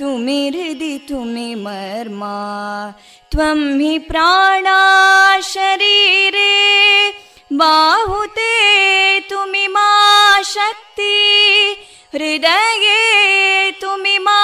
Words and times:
तुमि 0.00 0.40
हृदि 0.54 0.94
तुमि 1.08 1.54
मर्मा 1.64 2.36
त्वं 3.32 3.60
हि 3.80 3.98
प्राणा 4.08 4.80
शरीरे 5.52 6.52
बाहुते 7.60 8.52
तुमि 9.30 9.66
मा 9.74 9.88
शक्ति 10.52 11.14
हृदये 12.14 13.70
तुमि 13.80 14.16
मा 14.26 14.40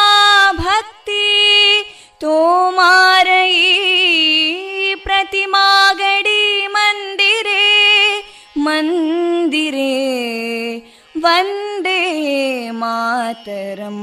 भक्ति 0.58 1.28
तोमारयी 2.20 3.64
प्रतिमागडी 5.04 6.66
मन्दिरे 6.76 7.64
मन्दिरे 8.66 9.90
वन्दे 11.24 12.00
मातरम् 12.80 14.02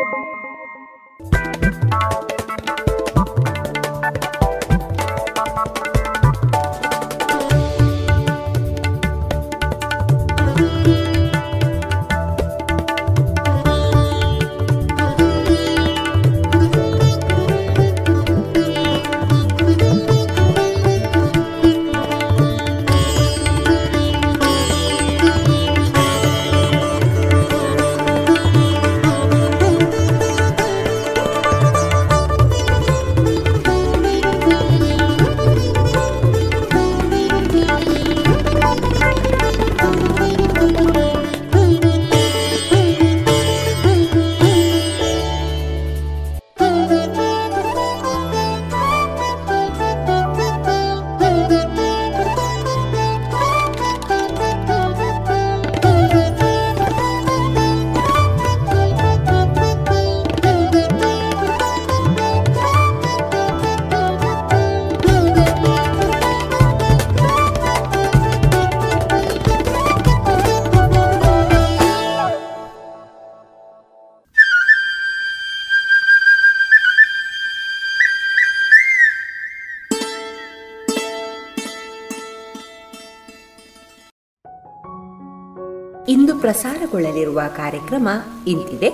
ಪ್ರಸಾರಗೊಳ್ಳಲಿರುವ 86.41 87.41
ಕಾರ್ಯಕ್ರಮ 87.57 88.07
ಇಂತಿದೆ. 88.47 88.91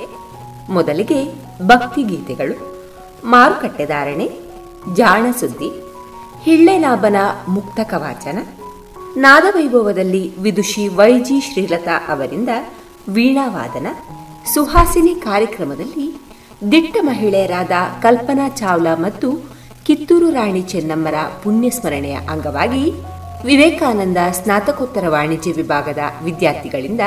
ಮೊದಲಿಗೆ 0.69 1.19
ಭಕ್ತಿಗೀತೆಗಳು 1.65 2.55
ಮಾರುಕಟ್ಟೆ 3.23 3.85
ಧಾರಣೆ, 3.85 4.27
ಜಾಣ 4.93 5.25
ಸುದ್ದಿ 5.39 5.69
ಹಿಳ್ಳೆಲಾಭನ 6.41 7.15
ಮುಕ್ತ 7.47 7.79
ಕವಾಚನ 7.83 8.37
ನಾದವೈಭವದಲ್ಲಿ 9.17 10.23
ವಿದುಷಿ 10.37 10.87
ವೈಜಿ 10.87 11.37
ಶ್ರೀಲತಾ 11.39 11.95
ಅವರಿಂದ 12.07 12.49
ವೀಣಾವಾದನ, 13.09 13.87
ಸುಹಾಸಿನಿ 14.53 15.15
ಕಾರ್ಯಕ್ರಮದಲ್ಲಿ 15.15 16.07
ದಿಟ್ಟ 16.71 16.97
ಮಹಿಳೆಯರಾದ 17.01 17.71
ಕಲ್ಪನಾ 18.01 18.49
ಚಾವ್ಲಾ 18.49 18.95
ಮತ್ತು 18.95 19.29
ಕಿತ್ತೂರು 19.85 20.29
ರಾಣಿ 20.29 20.61
ಚೆನ್ನಮ್ಮರ 20.61 21.17
ಪುಣ್ಯಸ್ಮರಣೆಯ 21.43 22.17
ಅಂಗವಾಗಿ 22.29 22.83
ವಿವೇಕಾನಂದ 23.45 24.17
ಸ್ನಾತಕೋತ್ತರ 24.31 25.05
ವಾಣಿಜ್ಯ 25.07 25.51
ವಿಭಾಗದ 25.51 26.01
ವಿದ್ಯಾರ್ಥಿಗಳಿಂದ 26.23 27.03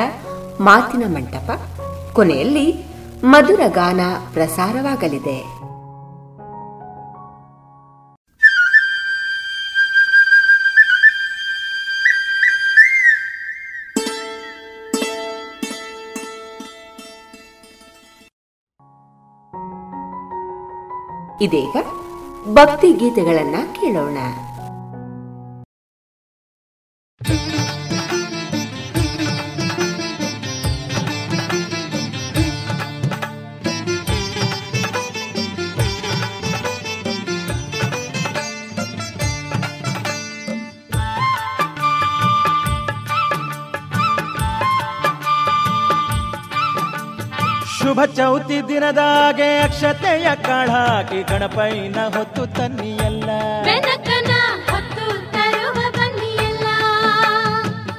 ಮಾತಿನ 0.60 1.04
ಮಂಟಪ 1.06 1.50
ಕೊನೆಯಲ್ಲಿ 2.12 2.66
ಮಧುರ 3.24 3.60
ಗಾನ 3.68 4.00
ಪ್ರಸಾರವಾಗಲಿದೆ. 4.32 5.38
ಇದೀಗ 21.44 21.76
ಭಕ್ತಿ 22.54 22.92
ಗೀತೆಗಳನ್ನ 22.92 23.56
ಕೇಳೋಣ. 23.80 24.18
ಶುಭ 47.90 48.02
ಚೌತಿ 48.04 48.68
ದಿನದಾಗೆ 48.68 49.58
ಅಕ್ಷತೆಯ 49.58 50.26
ಕಾಳಾಕಿ 50.46 51.22
ಗಣಪೈನ 51.22 51.96
ಹೊತ್ತು 52.16 52.42
ತನ್ನಿಯಲ್ಲ. 52.46 53.30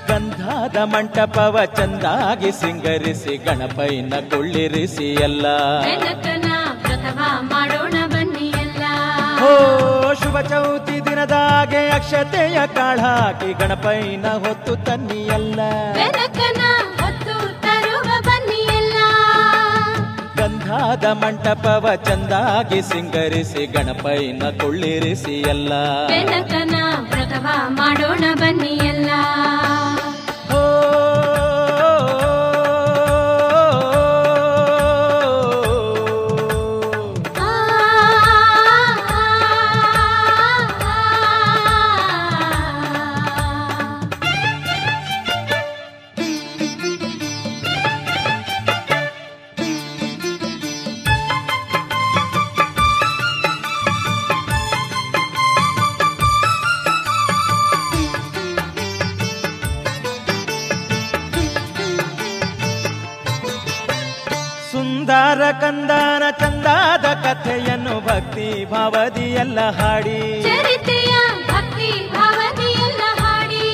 ಗಂಧಾದ 0.09 0.77
ಮಂಟಪವ 0.77 1.65
ಚಂದಾಗಿ 1.65 2.51
ಸಿಂಗರಿಸಿ 2.51 3.35
ಗಣಪೈನ 3.37 4.13
ಕುಳ್ಳಿರಿಸಿ 4.29 5.09
ಎಲ್ಲ 5.27 5.45
ಮಾಡೋಣ 7.51 7.95
ಬನ್ನಿಯಲ್ಲ. 8.13 8.83
ಓ 9.43 9.51
ಶುಭ 10.13 10.39
ಚೌತಿ 10.41 11.05
ದಿನದಾಗೆ 11.05 11.89
ಅಕ್ಷತೆಯ 11.89 12.59
ಕಾಳಾಕಿ 12.75 13.53
ಗಣಪೈನ 13.53 14.27
ಹೊತ್ತು 14.27 14.75
ತನ್ನಿಯಲ್ಲ. 14.75 15.59
ಗಂಧಾದ 20.91 21.23
ಮಂಟಪವ 21.23 21.95
ಚಂದಾಗಿ 21.95 22.81
ಸಿಂಗರಿಸಿ 22.81 23.65
ಗಣಪೈನ 23.65 24.43
ಕುಳ್ಳಿರಿಸಿ 24.59 25.35
ಎಲ್ಲ. 25.41 25.71
ಮಾಡೋಣ 27.67 28.23
ಬನ್ನಿ 28.33 28.73
ಎಲ್ಲ. 28.87 29.09
ಭಾವದಿಯಲ್ಲ 68.81 69.59
ಹಾಡಿ. 69.69 70.41
ಚರಿತೆಯ 70.41 71.13
ಭಕ್ತಿ 71.47 71.91
ಹಾಡಿ. 73.19 73.65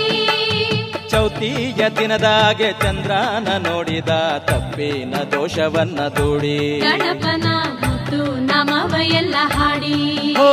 ಚೌತಿಯ 1.10 1.90
ದಿನದಾಗೆ 1.90 2.72
ಚಂದ್ರನ 2.72 3.68
ನೋಡಿದ 3.68 4.10
ತಪ್ಪಿನ 4.38 5.16
ದೋಷವನ್ನ 5.32 6.00
ದೂಡಿ. 6.08 6.80
ಗಣಪನ 6.80 7.48
ಮತ್ತು 7.72 8.40
ನಮವ 8.40 8.96
ಎಲ್ಲ 9.02 9.36
ಹಾಡಿ. 9.40 10.36
ಓ 10.38 10.50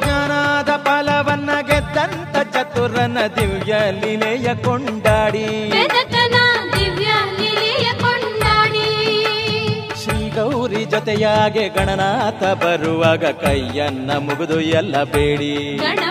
ಜ್ಞಾನದ 0.00 0.70
ಫಲವನ್ನ 0.84 1.50
ಗೆದ್ದಂತ 1.60 2.56
ಚತುರನ 2.56 3.18
ದಿವ್ಯ 3.36 3.76
ಲೀಲೆಯ 3.90 4.54
ಕೊಂಡಾಡಿ. 4.54 5.70
ಜೊತೆಯಾಗೆ 11.00 11.68
ಗಣನಾಥ 11.68 12.42
ಬರುವಾಗ 12.62 13.24
ಕೈಯನ್ನ 13.40 14.10
ಮುಗಿದು 14.18 14.60
ಎಲ್ಲ 14.60 15.02
ಬೇಡಿ. 15.04 15.52
ಗಣಪನ 15.76 16.09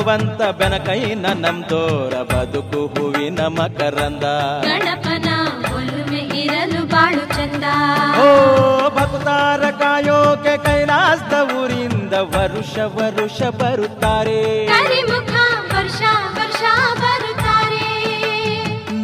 ಸುಜ್ಞಾನ 0.00 0.50
ಬೆನಕೈ 0.58 1.14
ನಮ್ 1.14 1.64
ತೋರ 1.64 2.14
ಬದುಕು 2.22 2.80
ಹೂವಿನ 2.86 3.40
ಮಕರಂದ. 3.46 4.24
ಗಣಪನ 4.66 5.28
ಇರಲು 6.42 6.86
ಬಾಳು 6.86 7.24
ಚಂದ. 7.36 7.64
ಓ 8.22 8.26
ಭಕ್ತಾರ 8.88 9.70
ಕಾಯೋಕೆ 9.70 10.56
ಕೈಲಾಸದ 10.56 11.34
ಊರಿಂದ 11.56 12.14
ವರುಷ 12.34 12.78
ವರುಷ 12.78 13.42
ಬರುತ್ತಾರೆ. 13.42 14.40
ವರ್ಷ 15.74 16.02
ವರ್ಷ 16.38 16.62
ಬರುತ್ತಾರೆ. 17.02 17.86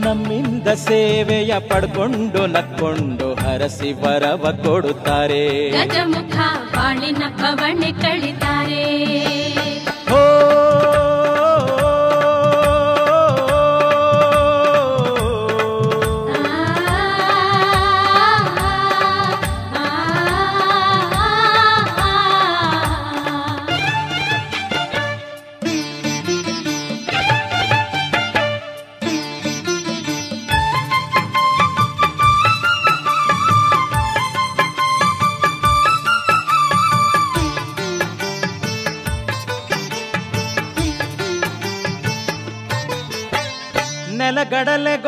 ನಮ್ಮಿಂದ 0.04 0.68
ಸೇವೆಯ 0.68 1.58
ಪಡ್ಕೊಂಡು 1.58 2.46
ನಕ್ಕೊಂಡು 2.46 3.34
ಹರಸಿ 3.34 3.92
ವರವ 3.92 4.44
ಕೊಡುತ್ತಾರೆ. 4.64 5.44
ಗಜಮುಖ 5.70 6.36
ಬಾಳಿನ 6.76 7.22
ಪವಣೆ 7.42 7.92
ಕಳಿತಾರೆ. 7.92 8.84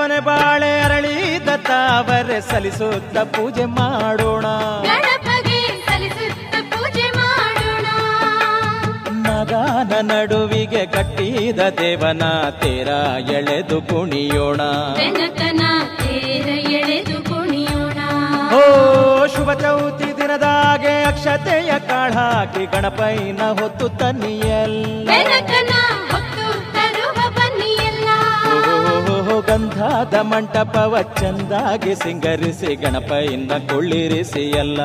ಕೊನೆ 0.09 0.21
ಬಾಳೆ 0.27 0.71
ಅರಳಿದ 0.85 1.51
ತಾವರೆ 1.67 2.37
ಸಲ್ಲಿಸುತ್ತ 2.41 3.17
ಪೂಜೆ 3.33 3.65
ಮಾಡೋಣ. 3.75 4.47
ನಗಾನ 9.25 9.93
ನಡುವಿಗೆ 10.11 10.85
ಕಟ್ಟಿದ 10.95 11.61
ದೇವನ 11.81 12.23
ತೇರ 12.63 12.89
ಎಳೆದು 13.37 13.79
ಕುಣಿಯೋಣ. 13.91 14.61
ಓ 18.53 18.63
ಶುಭ 19.35 19.51
ಚೌತಿ 19.63 20.11
ದಿನದಾಗೆ 20.21 20.95
ಅಕ್ಷತೆಯ 21.11 21.73
ಕಾಳಾಕಿ 21.91 22.65
ಗಣಪೈನ 22.75 23.43
ಹೊತ್ತು 23.61 23.89
ತನ್ನಿಯಲ್ಲ 24.01 25.11
ಗಂಧಾದ 29.49 30.15
ಮಂಟಪವ 30.15 31.03
ಚಂದಾಗಿ 31.03 31.95
ಸಿಂಗರಿಸಿ 31.95 32.75
ಗಣಪೈನ 32.75 33.53
ಕೊಳ್ಳಿರಿಸಿ 33.71 34.45
ಎಲ್ಲ. 34.51 34.81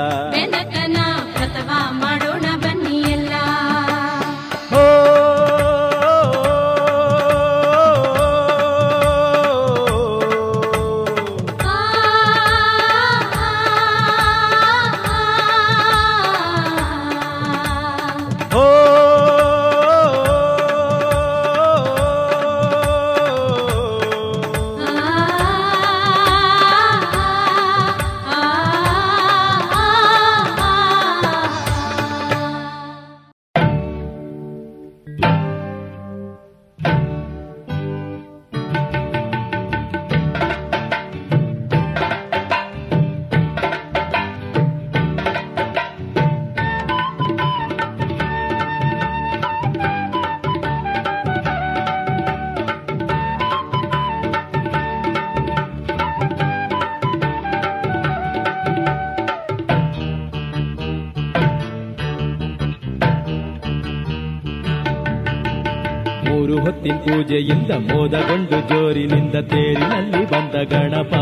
ಪೂಜೆಯಿಂದ 67.33 67.71
ಮೋದಗೊಂಡು 67.71 68.57
ಜೋರಿನಿಂದ 68.69 69.35
ತೇರಿನಲ್ಲಿ 69.51 70.19
ಬಂದ 70.31 70.55
ಗಣಪ. 70.71 71.13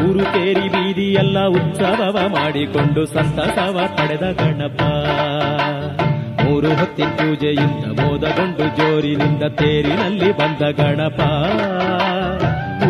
ಊರು 0.00 0.24
ತೇರಿ 0.24 0.66
ಬೀದಿಯೆಲ್ಲ 0.68 1.38
ಉತ್ಸವವ 1.46 2.16
ಮಾಡಿಕೊಂಡು 2.28 3.02
ಸಂತಸವ 3.06 3.78
ಪಡೆದ 3.96 4.26
ಗಣಪ. 4.40 4.80
ಮೂರು 6.42 6.70
ಹೊತ್ತಿನ 6.74 7.08
ಪೂಜೆಯಿಂದ 7.08 7.84
ಮೋದಗೊಂಡು 8.00 8.66
ಜೋರಿನಿಂದ 8.76 9.42
ತೇರಿನಲ್ಲಿ 9.42 10.30
ಬಂದ 10.32 10.62
ಗಣಪ. 10.80 11.20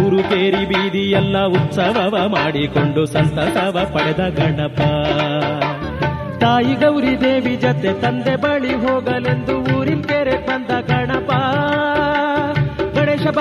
ಊರು 0.01 0.23
ತೇರಿ 0.23 0.65
ಬೀದಿಯೆಲ್ಲ 0.65 1.45
ಉತ್ಸವವ 1.59 2.17
ಮಾಡಿಕೊಂಡು 2.29 3.05
ಸಂತಸವ 3.07 3.79
ಪಡೆದ 3.95 4.25
ಗಣಪ. 4.41 4.81
ತಾಯಿ 6.43 6.75
ಗೌರಿ 6.75 7.15
ದೇವಿ 7.21 7.57
ಜತೆ 7.57 7.93
ತಂದೆ 8.03 8.37
ಬಳಿ 8.37 8.75
ಹೋಗಲೆಂದು 8.75 9.55
ಊರಿನ 9.75 10.01
ಕೆರೆ 10.01 10.37
ಬಂದ 10.47 10.71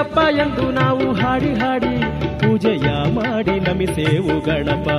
ಗಣಪ 0.02 0.18
ಎಂದು 0.36 0.72
ನಾವು 0.72 1.14
ಹಾಡಿ 1.14 1.54
ಹಾಡಿ 1.54 2.02
ಪೂಜೆಯ 2.40 2.88
ಮಾಡಿ 3.14 3.60
ನಮಿಸೇವು 3.60 4.40
ಗಣಪ. 4.46 4.90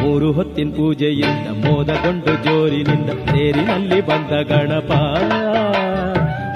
ಮೂರು 0.00 0.32
ಹೊತ್ತಿನ 0.32 0.70
ಪೂಜೆಯಿಂದ 0.70 1.66
ಮೋದಗೊಂಡು 1.66 2.44
ಜೋರಿನಿಂದ 2.44 3.10
ತೇರಿನಲ್ಲಿ 3.10 4.00
ಬಂದ 4.00 4.30
ಗಣಪ. 4.52 4.90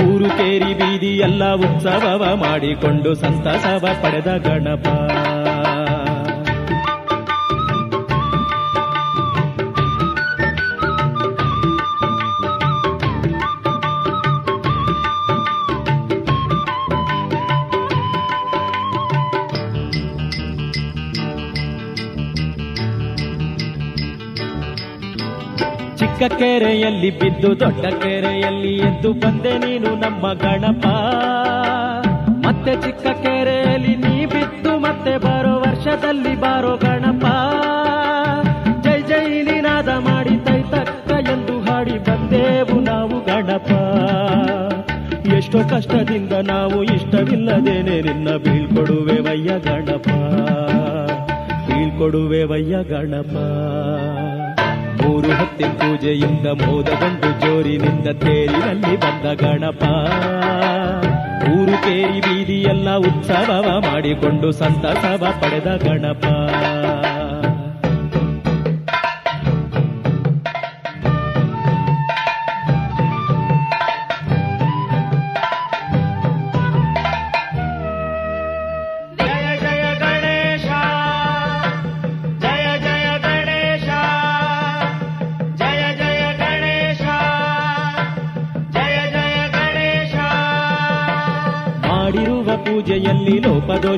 ಊರು 0.02 0.28
ಕೇರಿ 0.28 0.74
ಬೀದಿ 0.74 1.18
ಎಲ್ಲ 1.18 1.54
ಉತ್ಸವವ 1.54 2.34
ಮಾಡಿಕೊಂಡು 2.34 3.14
ಸಂತಸವ 3.14 3.88
ಪಡೆದ 4.02 4.36
ಗಣಪ. 4.46 5.07
ಕೆರೆಯಲ್ಲಿ 26.38 27.10
ಬಿದ್ದು 27.18 27.60
ದೊಡ್ಡ 27.60 27.86
ಕೆರೆಯಲ್ಲಿ 28.02 28.76
ಎದ್ದು 28.78 29.12
ಬಂದೆ 29.12 29.58
ನೀನು 29.58 29.94
ನಮ್ಮ 29.94 30.32
ಗಣಪ. 30.32 30.86
ಮತ್ತೆ 32.46 32.74
ಚಿಕ್ಕ 32.74 33.06
ಕೆರೆಯಲ್ಲಿ 33.22 33.96
ನೀ 33.96 34.26
ಬಿದ್ದು 34.26 34.78
ಮತ್ತೆ 34.78 35.18
ಬರೋ 35.18 35.58
ವರ್ಷದಲ್ಲಿ 35.58 36.40
ಬಾರೋ 36.40 36.76
ಗಣಪ. 36.76 37.24
ಜೈ 38.82 39.00
ಜೈ 39.00 39.42
ನೀನಾದ 39.42 39.88
ಮಾಡಿ 39.88 40.36
ತೈ 40.44 40.62
ತಕ್ಕ 40.62 41.10
ಎಂದು 41.10 41.60
ಹಾಡಿ 41.60 41.98
ಬಂದೆವು 41.98 42.80
ನಾವು 42.80 43.24
ಗಣಪ. 43.24 43.70
ಎಷ್ಟೋ 45.34 45.58
ಕಷ್ಟದಿಂದ 45.58 46.32
ನಾವು 46.32 46.82
ಇಷ್ಟವಿಲ್ಲದೇನೆ 46.84 48.00
ನಿನ್ನ 48.00 48.36
ಬೀಳ್ಕೊಡುವೆ 48.36 49.20
ವಯ್ಯ 49.20 49.50
ಗಣಪ. 49.58 50.08
ಬೀಳ್ಕೊಡುವೆ 51.68 52.44
ವಯ್ಯ 52.44 52.76
ಗಣಪ. 52.84 53.34
ಮೂರು 55.08 55.28
ಹೊತ್ತಿ 55.28 55.64
ಪೂಜೆಯಿಂದ 55.64 56.46
ಮೋದಗೊಂಡು 56.46 57.28
ಜೋರಿನಿಂದ 57.40 58.08
ತೇರಿನಲ್ಲಿ 58.18 58.96
ಬಂದ 58.96 59.26
ಗಣಪ. 59.40 59.82
ಊರು 61.52 61.76
ಕೇರಿ 61.82 62.20
ಬೀದಿಯೆಲ್ಲ 62.20 62.96
ಉತ್ಸವ 62.96 63.50
ಮಾಡಿಕೊಂಡು 63.78 64.52
ಸಂತಸವ 64.52 65.26
ಪಡೆದ 65.40 65.68
ಗಣಪ. 65.88 66.24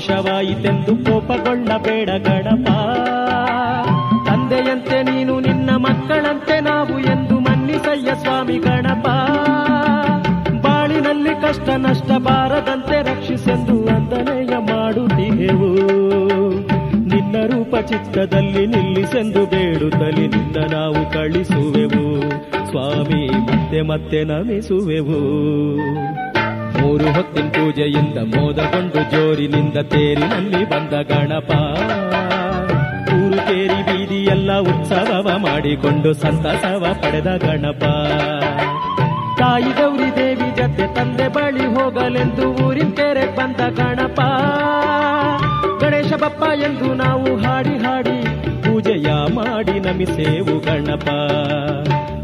ಲೋಪದೋಷವಾಯಿತೆಂದು 0.00 1.04
ಕೋಪಗೊಳ್ಳಬೇಡ 1.04 2.10
ಗಣಪ 2.10 2.68
ತಂದೆಯಂತೆ 4.26 5.02
ನೀನು 5.02 5.40
ನಿನ್ನ 5.40 5.70
ಮಕ್ಕಳಂತೆ 5.70 6.60
ನಾವು 6.60 7.00
ಎಂದು 7.00 7.40
ಮನ್ನಿಸಯ್ಯ 7.40 8.14
ಸ್ವಾಮಿ 8.14 8.58
ಗಣಪ. 8.58 9.06
ಬಾಳಿನಲ್ಲಿ 10.62 11.34
ಕಷ್ಟ 11.42 11.68
ನಷ್ಟ 11.68 12.10
ಬಾರದಂತೆ 12.12 13.02
ರಕ್ಷಿಸೆಂದು 13.02 13.86
ವಂದನೆಯ 13.86 14.56
ಮಾಡುತ್ತಿಹೆವು 14.58 15.70
ನಿನ್ನ 17.08 17.46
ರೂಪ 17.46 17.76
ಚಿತ್ತದಲ್ಲಿ 17.76 18.66
ನಿಲ್ಲಿಸೆಂದು 18.66 19.46
ಬೇಡುತ್ತಲಿ 19.46 20.26
ನಿನ್ನ 20.28 20.72
ನಾವು 20.72 21.12
ಕಳಿಸುವೆವು. 21.12 22.30
ಸ್ವಾಮಿ 22.70 23.28
ಮತ್ತೆ 23.28 23.82
ಮತ್ತೆ 23.82 24.24
ನಮಿಸುವೆವು. 24.24 25.20
ಮೂರು 26.80 27.12
ಹೊತ್ತಿನ 27.12 27.48
ಪೂಜೆಯಿಂದ 27.48 28.18
ಮೋದಗೊಂಡು 28.18 29.10
ಜೋರಿನಿಂದ 29.10 29.78
ತೇರಿನಲ್ಲಿ 29.78 30.64
ಬಂದ 30.64 30.92
ಗಣಪ. 31.12 31.50
ಊರು 33.14 33.36
ತೇರಿ 33.36 33.82
ಬೀದಿಯೆಲ್ಲ 33.82 34.58
ಉತ್ಸವವ 34.58 35.36
ಮಾಡಿಕೊಂಡು 35.38 36.12
ಸಂತಸವ 36.12 36.86
ಪಡೆದ 36.92 37.26
ಗಣಪ. 37.26 37.84
ತಾಯಿ 39.38 39.72
ಗೌರಿ 39.72 40.16
ದೇವಿ 40.16 40.56
ಜೊತೆ 40.56 40.94
ತಂದೆ 40.94 41.28
ಬಳಿ 41.28 41.66
ಹೋಗಲೆಂದು 41.66 42.66
ಊರಿನ 42.66 42.90
ತೆರೆ 42.90 43.36
ಬಂದ 43.36 43.56
ಗಣಪ. 43.56 44.20
ಗಣೇಶ 45.80 46.12
ಬಪ್ಪ 46.12 46.42
ಎಂದು 46.42 46.94
ನಾವು 46.94 47.36
ಹಾಡಿ 47.36 47.76
ಹಾಡಿ 47.76 48.22
ಪೂಜೆಯ 48.62 49.12
ಮಾಡಿ 49.34 49.80
ನಮಿಸೇವು 49.80 50.60
ಗಣಪ. 50.60 51.08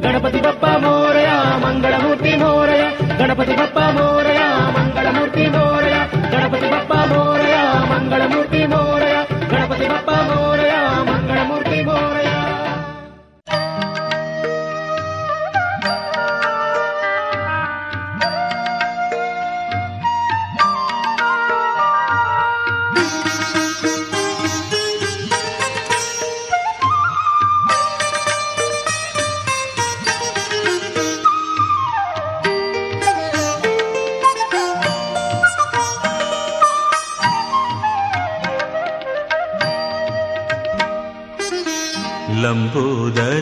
ಗಣಪತಿ 0.02 0.40
ಬಪ್ಪ 0.40 0.64
ಮೋರಯ, 0.64 1.26
ಮಂಗಳಮೂರ್ತಿ 1.64 2.36
ಮೋರಯ, 2.36 2.82
ಗಣಪತಿ 3.18 3.56
ಬಪ್ಪ 3.56 3.78
ಮೋರಯ. 3.78 4.25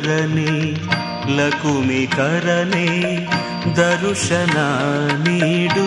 ಲಂಬೋದರನೆ 0.06 0.50
ಲಕುಮಿಕರನೆ 1.36 2.88
ದರುಶನ 3.76 4.56
ನೀಡು 5.24 5.86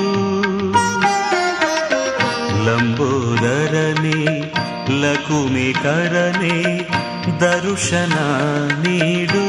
ಲಂಬೋದರನೆ 2.68 4.18
ಲಕುಮಿಕರನೆ 5.02 6.56
ದರುಶನ 7.42 8.18
ನೀಡು 8.84 9.46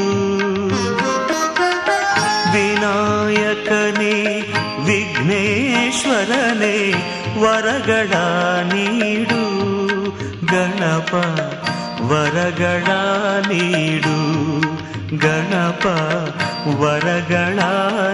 ವಿನಾಯಕನೇ 2.53 4.15
ವಿಘ್ನೇಶ್ವರನೇ 4.87 6.75
ವರಗಳ 7.41 8.13
ನೀಡು 8.71 9.43
ಗಣಪ 10.51 11.13
ವರಗಳ 12.09 12.87
ನೀಡು 13.49 14.15
ಗಣಪ 15.21 15.85
ವರಗಳ 16.79 17.59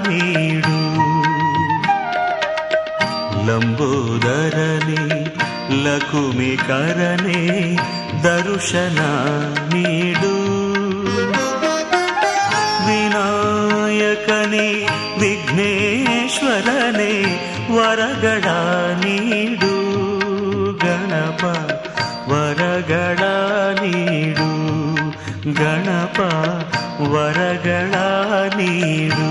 ನೀಡು. 0.08 0.80
ಲಂಬೋದರನೆ 3.48 5.04
ಲಕುಮಿಕರನೆ 5.84 7.42
ದರುಶನ 8.24 9.00
ನೀಡು. 9.74 10.36
ವಿನಾಯಕನೇ, 12.88 14.88
ವಿಘ್ನೇಶ್ವರನೇ 15.20 17.16
ವರಗಳ 17.76 18.44
ನೀಡು. 19.06 19.76
ಗಣಪ 20.78 21.44
ವರಗಳ 22.30 23.20
ನೀಡು. 23.82 24.56
ಗಣಪ 25.54 26.20
ವರಗಳ 27.16 27.94
ನೀಡು 28.58 29.25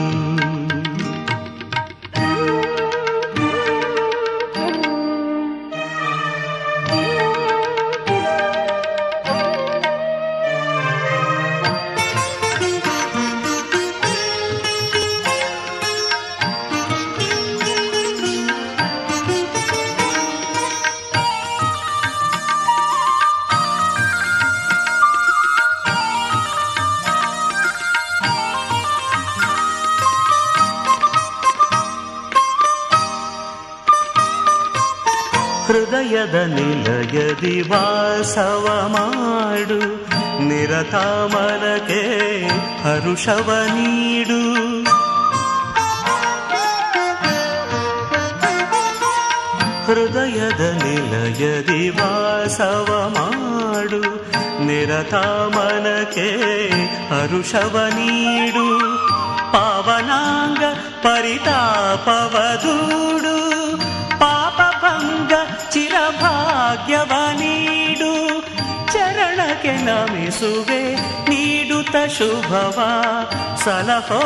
ಸಲಹೋ 73.63 74.21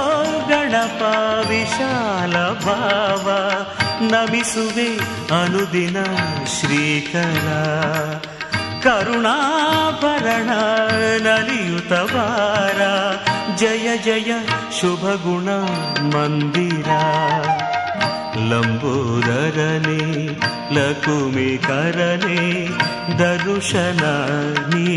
ಗಣಪ 0.50 1.02
ವಿಶಾಲ 1.50 2.36
ಭಾವ 2.66 3.28
ನಮಿಸುವೆ 4.12 4.90
ಅನುದಿನ 5.38 5.98
ಶ್ರೀಕರ 6.56 7.48
ಕರುಣಾಭರಣ 8.86 10.50
ನಲಿಯುತ 11.26 11.94
ಬಾರ 12.14 12.82
ಜಯ 13.62 13.88
ಜಯ 14.08 14.32
ಶುಭ 14.80 15.04
ಗುಣ 15.24 15.50
ಮಂದಿರ 16.14 16.90
ಲಂಬೋದರನೆ 18.50 20.00
ಲಕುಮಿಕರನೆ 20.78 22.40
ದರುಶನ 23.20 24.04
ನೀಡು 24.72 24.97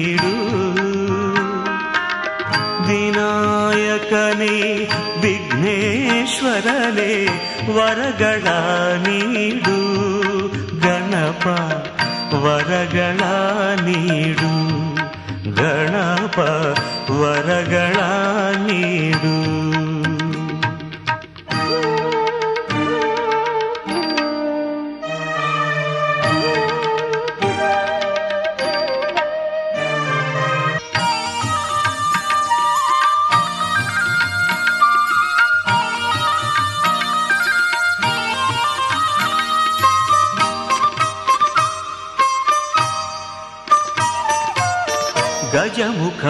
ವಿನಾಯಕನೇ 2.88 4.56
ವಿಘ್ನೇಶ್ವರನೇ 5.22 7.14
ವರಗಳ 7.76 8.48
ನೀಡು 9.06 9.80
ಗಣಪ 10.80 11.46
ವರಗಳ 12.44 13.22
ನೀಡು 13.86 14.54
ಗಣಪ 15.56 16.38
ವರಗಳ 17.12 17.98
ನೀಡು. 18.68 19.51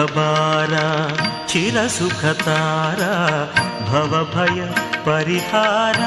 दुःखभार 0.02 0.72
चिरसुखतार 1.48 3.00
भवभय 3.88 4.60
परिहार। 5.06 5.98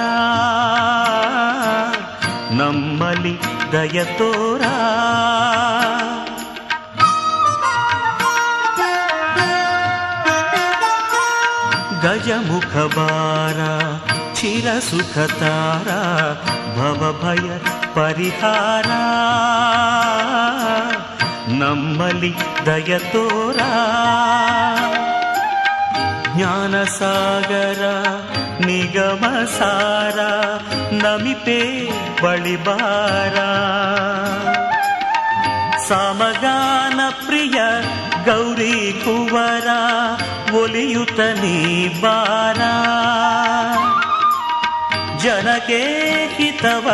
नम्मलि 2.52 3.40
दयतोरा। 3.72 4.76
तारा 15.40 16.02
भव 16.76 17.12
भवभय 17.12 17.58
परिहारा। 17.98 19.06
ನಮ್ಮಲಿ 21.60 22.34
ದಯತೋರ 22.66 23.60
ಜ್ಞಾನಸಾಗರ, 26.36 27.84
ನಿಗಮಸಾರ 28.66 30.20
ಬಳಿ 30.92 32.22
ಬಳಿಬಾರ. 32.22 33.36
ಸಮಗಾನ 35.88 37.00
ಪ್ರಿಯ 37.26 37.62
ಗೌರಿ 38.26 39.02
ಕುವರ, 39.06 39.68
ಒಲಿಯುತ 40.56 41.20
ನೀ 41.20 41.88
ಬಾರ. 41.88 42.62
ಜನಕ್ಕೆ 45.18 45.84
ಹಿತವ 46.36 46.88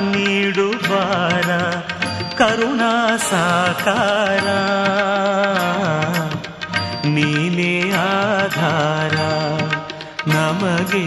ನೀಡುವಾರ 0.00 1.50
ಕರುಣಾ 2.52 2.94
ಸಾಕಾರ 3.18 4.46
ನೀನೇ 7.12 7.70
ಆಧಾರ 8.00 9.16
ನಮಗೆ 10.32 11.04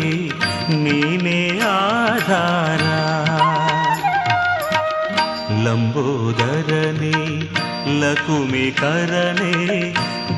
ನೀನೇ 0.84 1.42
ಆಧಾರ 1.68 2.86
ಲಂಬೋದರನೆ 5.66 7.14
ಲಕುಮಿಕರನೆ 8.02 9.54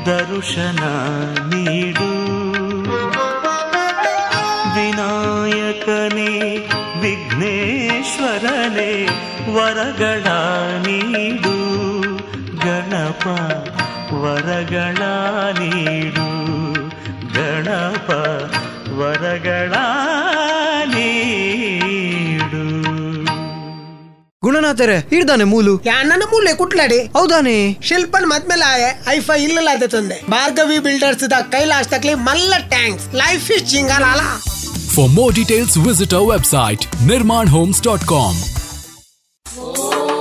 ದರುಶನ 0.06 0.82
ನೀಡು 1.52 2.10
ವಿನಾಯಕನೇ 4.76 6.30
ವಿಘ್ನೇಶ್ವರನೇ 7.02 8.92
ವರಗಳ 9.56 10.26
ನೀಡು 10.86 11.56
ಗಣಪ 12.64 13.24
ವರಗಳ 14.12 15.02
ನೀಡು 15.58 16.28
ಗಣಪ 17.34 18.10
ವರಗಳ 18.98 19.72
ನೀಡು. 20.94 22.64
ಗುಣನಾಥರೇ 24.42 24.98
ಹಿಡ್ದಾನೆ 24.98 25.44
ಮೂಲು. 25.44 25.80
ಯಾಣ್ಣನ 25.86 26.22
ಮೂಲೆ 26.26 26.54
ಕುಟ್ಲಾಡಿ. 26.54 26.98
ಹೌದಾನೆ. 26.98 27.76
ಶಿಲ್ಪನ್ 27.82 28.26
ಮದ್ಮೇಲೆ 28.26 28.64
ಆಯೆ 28.64 29.02
ಐಫೈ 29.08 29.42
ಇಲ್ಲ 29.42 29.70
ಅದೇ 29.70 29.86
ತಂದೆ. 29.86 30.30
ಭಾರ್ಗವಿ 30.30 30.78
ಬಿಲ್ಡರ್ಸ್ 30.78 31.30
ದ 31.30 31.32
ಕೈಲಾಶ್ 31.50 31.88
ತಕ್ಲಿ 31.88 32.14
ಮಲ್ಲ 32.14 32.54
ಟ್ಯಾಂಕ್ಸ್. 32.68 33.14
ಲೈಫ್ 33.14 33.50
ಇಸ್ 33.52 33.64
ಜಿಂಗಾಲಾಲ 33.64 34.20
For 34.92 35.08
more 35.16 35.32
details, 35.38 35.72
visit 35.88 36.10
our 36.16 36.26
website 36.34 36.82
nirmanhomes.com. 37.08 38.57
Oh. 39.60 40.17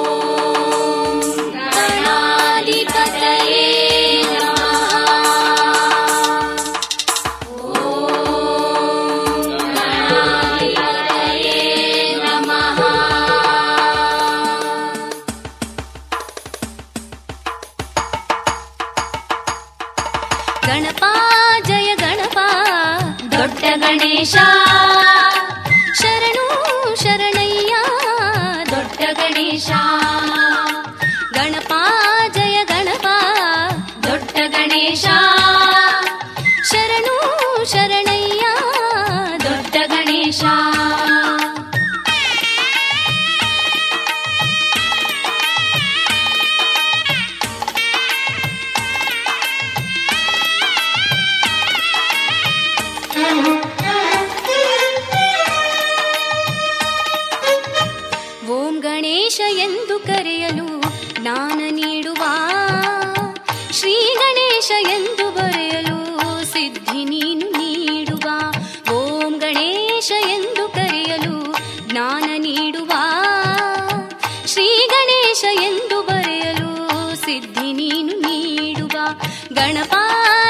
Ganapa 79.58 79.94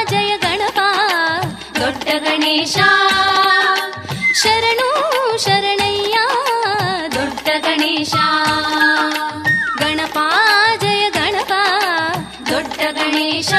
ಜಯ 0.10 0.38
ಗಣಪ 0.38 0.80
ದೊಡ್ಡ 1.80 2.04
ಗಣೇಶ. 2.04 2.78
ಶರಣು 4.44 4.90
ಶರಣಯ್ಯ 5.38 6.18
ದೊಡ್ಡ 7.16 7.50
ಗಣೇಶ. 7.58 8.14
ಗಣಪ 9.80 10.18
ಜಯ 10.82 11.10
ಗಣಪ 11.10 11.52
ದೊಡ್ಡ 12.50 12.80
ಗಣೇಶ. 12.92 13.54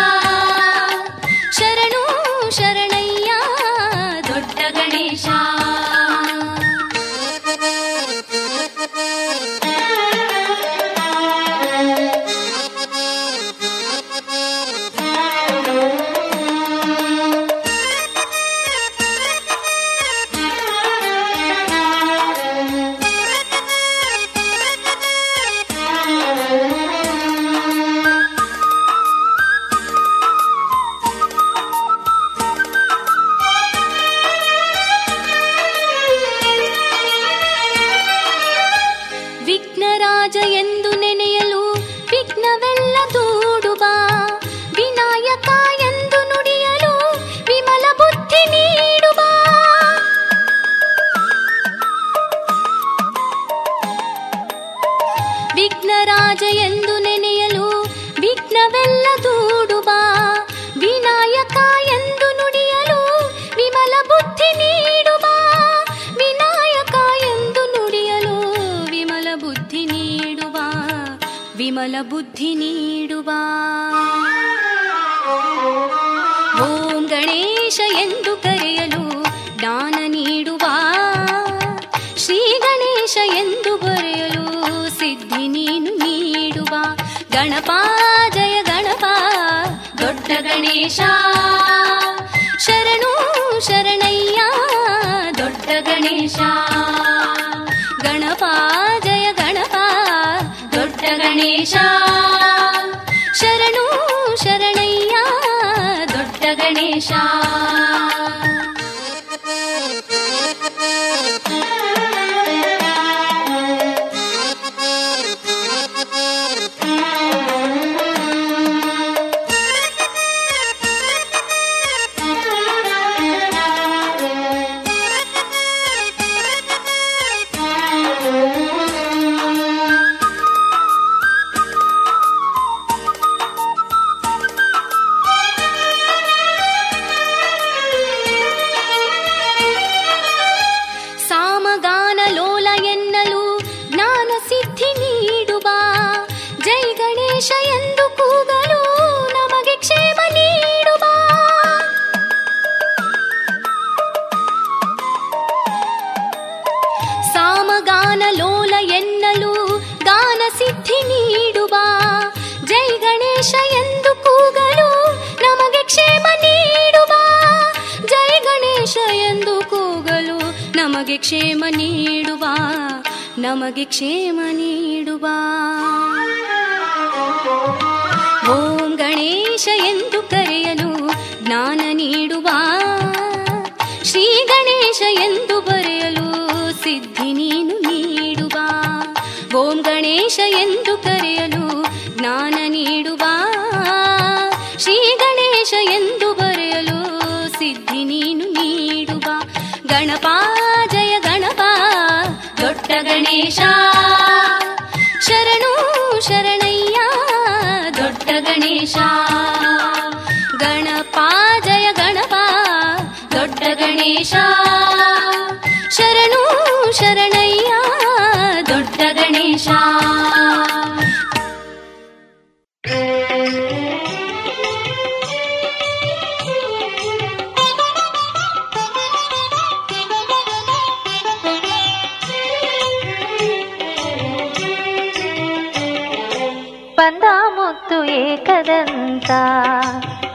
ದಂತ 238.67 239.31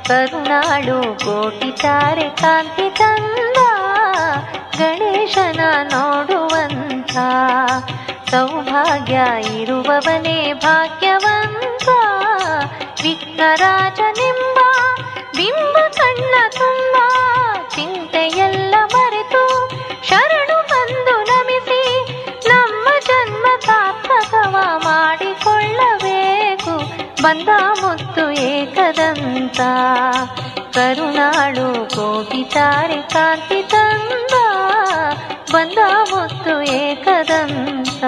ಕರುಣಾಳು 0.07 1.25
ಕೋಟಿ 1.25 1.71
ತಾರೆ 1.71 2.29
ಕಾಂತಿ 2.29 2.89
ತಂದ. 2.89 3.57
ಗಣೇಶನ 4.77 5.59
ನೋಡುವಂತ. 5.83 7.17
ಸೌಭಾಗ್ಯ 8.31 9.19
ಇರುವವನೇ 9.61 10.53
ಭಾಗ್ಯವಂತ. 10.53 11.89
ವಿಘ್ನರಾಜನೆಂಬ 13.03 14.59
ಬಿಂಬ 15.35 15.77
ಕಣ್ಣ 15.77 16.35
ತುಂಬ. 16.49 16.95
ಚಿಂತೆಯೆಲ್ಲ 17.69 18.75
ಮರೆತು 18.93 19.69
ಶರಣು 20.07 20.67
ಬಂದು 20.67 21.23
ನಮಿಸಿ 21.23 22.05
ನಮ್ಮ 22.49 22.87
ಜನ್ಮ 23.05 23.45
ಸಾರ್ಥಕವ 23.65 24.55
ಮಾಡಿಕೊಳ್ಳಬೇಕು. 24.75 26.93
ಬಂದ 27.23 27.49
ಮುತ್ತ 27.81 28.12
ಏಕದಂತ 28.49 29.59
ಕರುಣಾಳು 30.75 31.67
ಕೋಗಿತಾರೆ 31.95 33.01
ಕಾಂತಿ 33.13 33.61
ತಂದ 33.63 34.35
ಬಂದ 35.51 35.79
ಮುತ್ತು 36.11 36.53
ಏಕದಂತ 36.79 38.03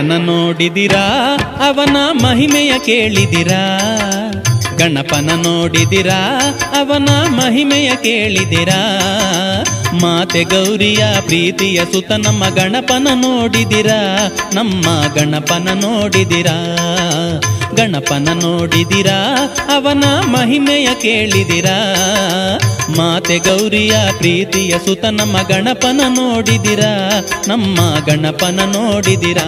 ಗಣಪನ 0.00 0.16
ನೋಡಿದಿರಾ? 0.16 1.36
ಅವನ 1.68 1.96
ಮಹಿಮೆಯ 2.22 2.72
ಕೇಳಿದಿರಾ? 2.78 3.78
ಗಣಪನ 4.78 5.30
ನೋಡಿದಿರಾ? 5.36 6.40
ಅವನ 6.78 7.08
ಮಹಿಮೆಯ 7.28 7.90
ಕೇಳಿದಿರಾ? 7.90 9.00
ಮಾತೆ 10.02 10.42
ಗೌರಿಯ 10.42 11.20
ಪ್ರೀತಿಯ 11.20 11.80
ಸುತ 11.92 12.12
ನಮ್ಮ 12.12 12.48
ಗಣಪನ 12.48 13.08
ನೋಡಿದಿರಾ? 13.14 14.32
ನಮ್ಮ 14.54 14.84
ಗಣಪನ 15.14 15.68
ನೋಡಿದಿರಾ? 15.74 16.56
ಗಣಪನ 17.76 18.28
ನೋಡಿದಿರಾ? 18.42 19.36
ಅವನ 19.74 20.04
ಮಹಿಮೆಯ 20.20 20.88
ಕೇಳಿದಿರಾ? 21.02 21.76
ಮಾತೆ 22.96 23.38
ಗೌರಿಯ 23.38 23.92
ಪ್ರೀತಿಯ 24.18 24.74
ಸುತ 24.78 25.04
ನಮ್ಮ 25.04 25.36
ಗಣಪನ 25.42 26.00
ನೋಡಿದಿರಾ 26.08 26.92
ನಮ್ಮ 27.48 27.78
ಗಣಪನ 28.06 28.60
ನೋಡಿದಿರಾ. 28.64 29.46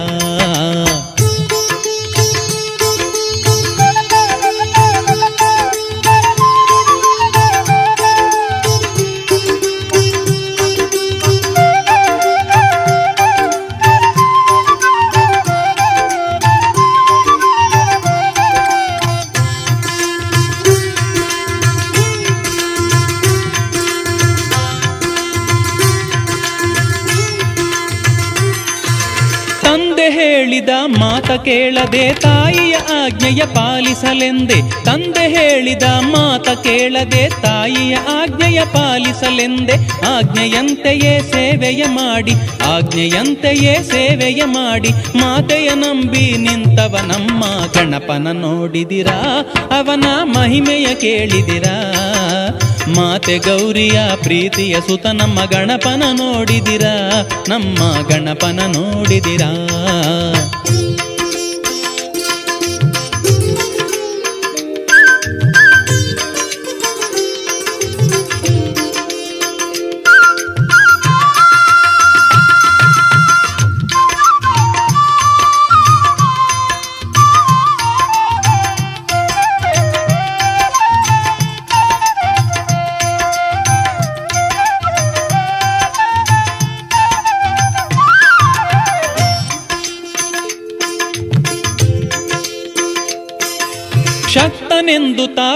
ಕೇಳದೆ 31.93 32.13
ತಾಯಿಯ 32.19 32.75
ಆಜ್ಞೆಯ 32.75 33.41
ಪಾಲಿಸಲೆಂದೆ. 33.53 34.57
ತಂದೆ 34.85 35.25
ಹೇಳಿದ 35.29 35.83
ಮಾತ 35.83 36.47
ಕೇಳದೆ 36.63 37.23
ತಾಯಿಯ 37.41 37.95
ಆಜ್ಞೆಯ 37.95 38.61
ಪಾಲಿಸಲೆಂದೆ. 38.73 39.75
ಆಜ್ಞೆಯಂತೆಯೇ 40.09 41.13
ಸೇವೆಯ 41.31 41.83
ಮಾಡಿ, 41.89 42.33
ಆಜ್ಞೆಯಂತೆಯೇ 42.65 43.75
ಸೇವೆಯ 43.83 44.41
ಮಾಡಿ. 44.45 44.91
ಮಾತೆಯ 45.15 45.69
ನಂಬಿ 45.75 46.25
ನಿಂತವ 46.37 46.97
ನಮ್ಮ 47.05 47.43
ಗಣಪನ 47.73 48.27
ನೋಡಿದಿರಾ, 48.41 49.19
ಅವನ 49.77 50.05
ಮಹಿಮೆಯ 50.23 50.87
ಕೇಳಿದಿರಾ. 50.95 51.75
ಮಾತೆ 52.95 53.37
ಗೌರಿಯ 53.37 53.99
ಪ್ರೀತಿಯ 54.23 54.75
ಸುತ 54.87 55.05
ನಮ್ಮ 55.13 55.39
ಗಣಪನ 55.45 56.03
ನೋಡಿದಿರ, 56.13 56.85
ನಮ್ಮ 57.49 57.79
ಗಣಪನ 58.07 58.59
ನೋಡಿದಿರಾ. 58.77 59.51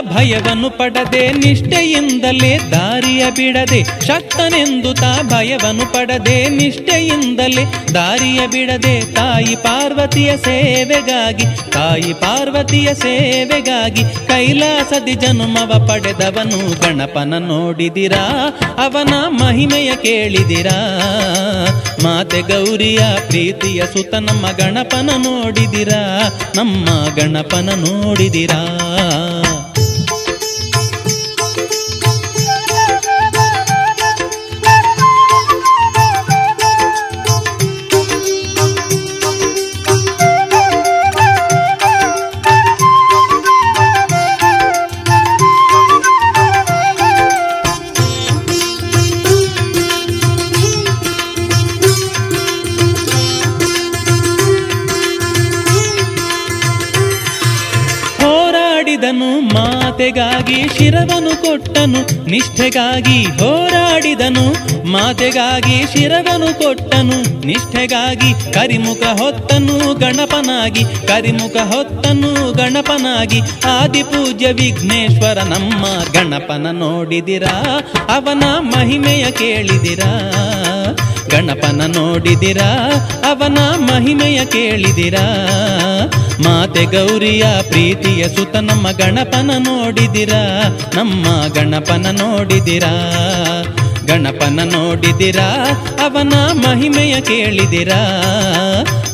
ಭಯವನ್ನು 0.01 0.69
ಪಡದೆ, 0.69 1.31
ನಿಷ್ಠೆಯಿಂದಲೇ 1.31 2.57
ದಾರಿಯ 2.71 3.25
ಬಿಡದೆ, 3.31 3.83
ಶಕ್ತನೆಂದು 3.83 4.93
ತಾ 4.93 5.21
ಭಯವನ್ನು 5.21 5.93
ಪಡದೆ, 5.93 6.49
ನಿಷ್ಠೆಯಿಂದಲೇ 6.49 7.63
ದಾರಿಯ 7.93 8.47
ಬಿಡದೆ, 8.47 9.13
ತಾಯಿ 9.13 9.55
ಪಾರ್ವತಿಯ 9.55 10.37
ಸೇವೆಗಾಗಿ, 10.37 11.45
ತಾಯಿ 11.71 12.13
ಪಾರ್ವತಿಯ 12.13 12.93
ಸೇವೆಗಾಗಿ 12.93 14.03
ಕೈಲಾಸದಿ 14.03 15.13
ಜನುಮವ 15.13 15.87
ಪಡೆದವನು 15.87 16.81
ಗಣಪನ 16.81 17.33
ನೋಡಿದಿರಾ, 17.37 18.57
ಅವನ 18.77 19.13
ಮಹಿಮೆಯ 19.27 19.95
ಕೇಳಿದಿರಾ. 19.95 20.77
ಮಾತೆ 22.03 22.41
ಗೌರಿಯ 22.41 22.99
ಪ್ರೀತಿಯ 23.27 23.83
ಸುತ 23.85 24.13
ನಮ್ಮ 24.13 24.51
ಗಣಪನ 24.51 25.09
ನೋಡಿದಿರಾ, 25.17 26.29
ನಮ್ಮ 26.55 26.85
ಗಣಪನ 27.15 27.69
ನೋಡಿದಿರಾ. 27.69 28.86
ನಿಷ್ಠೆಗಾಗಿ 62.37 63.23
ಹೋರಾಡಿದನು, 63.23 64.45
ಮಾತೆಗಾಗಿ 64.91 65.85
ಶಿರವನು 65.93 66.59
ಕೊಟ್ಟನು, 66.59 67.45
ನಿಷ್ಠೆಗಾಗಿ 67.45 68.53
ಕರಿಮುಖ 68.53 68.97
ಹೊತ್ತನು, 68.97 69.93
ಗಣಪನಾಗಿ 69.93 70.83
ಕರಿಮುಖ 70.83 71.55
ಹೊತ್ತನು, 71.57 72.51
ಗಣಪನಾಗಿ 72.51 73.41
ಆದಿಪೂಜ್ಯ 73.65 74.51
ವಿಘ್ನೇಶ್ವರ, 74.51 75.37
ನಮ್ಮ 75.43 75.85
ಗಣಪನ 76.13 76.67
ನೋಡಿದಿರಾ, 76.71 77.79
ಅವನ 78.09 78.43
ಮಹಿಮೆಯ 78.59 79.31
ಕೇಳಿದಿರಾ. 79.31 80.11
ಗಣಪನ 81.31 81.81
ನೋಡಿದಿರಾ, 81.95 82.69
ಅವನ 83.29 83.57
ಮಹಿಮೆಯ 83.77 84.45
ಕೇಳಿದಿರಾ? 84.45 85.25
ಮಾತೆ 86.43 86.83
ಗೌರಿಯ 86.85 87.45
ಪ್ರೀತಿಯ 87.69 88.27
ಸುತ 88.27 88.55
ನಮ್ಮ 88.55 88.91
ಗಣಪನ 88.91 89.51
ನೋಡಿದಿರಾ? 89.57 90.41
ನಮ್ಮ 90.95 91.25
ಗಣಪನ 91.53 92.07
ನೋಡಿದಿರಾ? 92.11 92.93
ಗಣಪನ 94.07 94.59
ನೋಡಿದಿರಾ, 94.63 95.47
ಅವನ 96.05 96.33
ಮಹಿಮೆಯ 96.51 97.21
ಕೇಳಿದಿರಾ? 97.21 98.01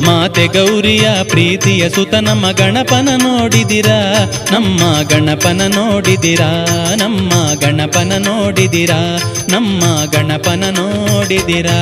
ಮಾತೆ 0.06 0.48
ಗೌರಿಯ 0.48 1.10
ಪ್ರೀತಿಯ 1.24 1.90
ಸುತ 1.90 2.14
ನಮ್ಮ 2.14 2.52
ಗಣಪನ 2.52 3.10
ನೋಡಿದಿರಾ, 3.16 4.26
ನಮ್ಮ 4.52 4.80
ಗಣಪನ 5.02 5.62
ನೋಡಿದಿರಾ, 5.68 6.50
ನಮ್ಮ 6.96 7.34
ಗಣಪನ 7.60 8.14
ನೋಡಿದಿರಾ, 8.18 9.20
ನಮ್ಮ 9.50 9.84
ಗಣಪನ 10.12 10.64
ನೋಡಿದಿರಾ. 10.70 11.78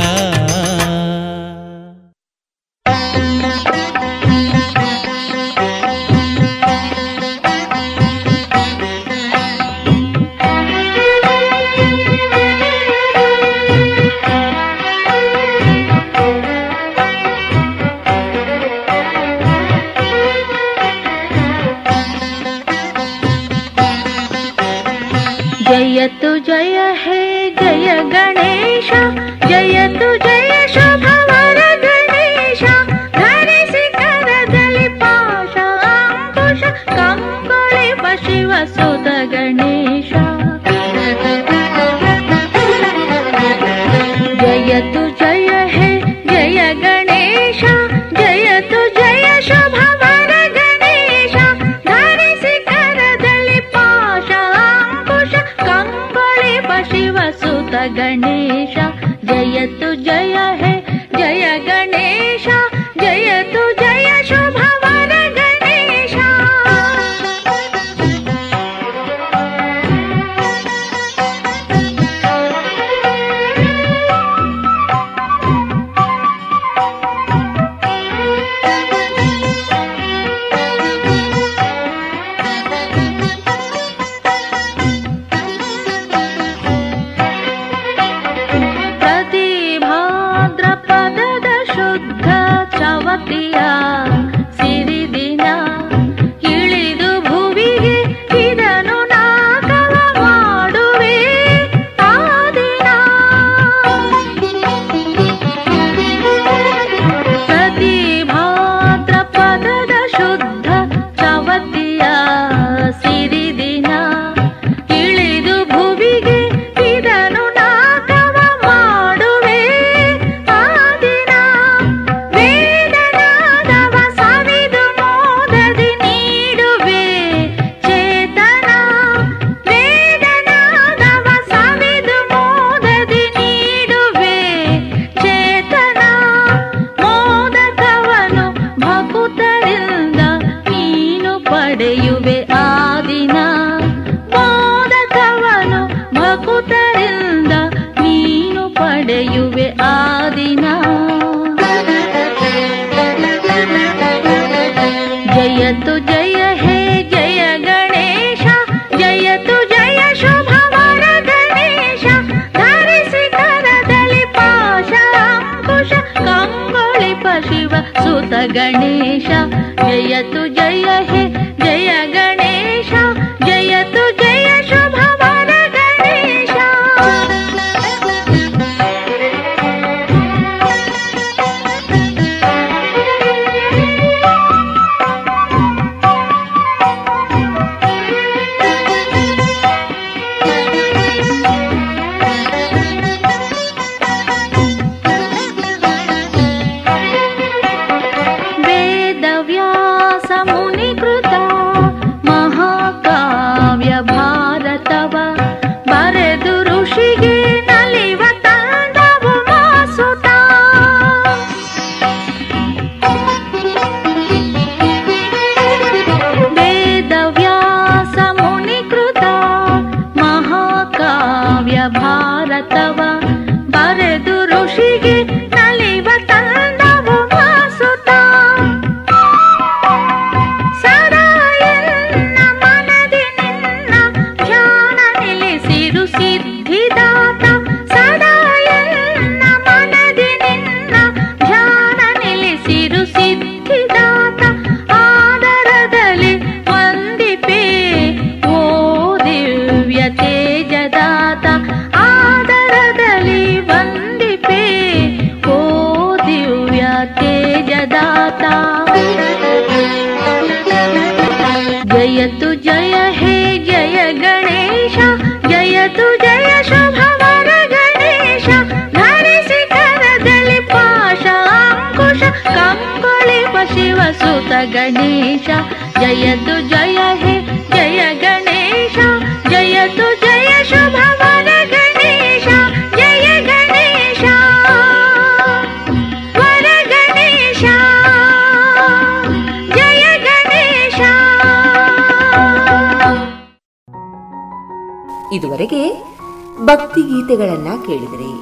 ಕೇಳಿದಿರಿ. 297.87 298.33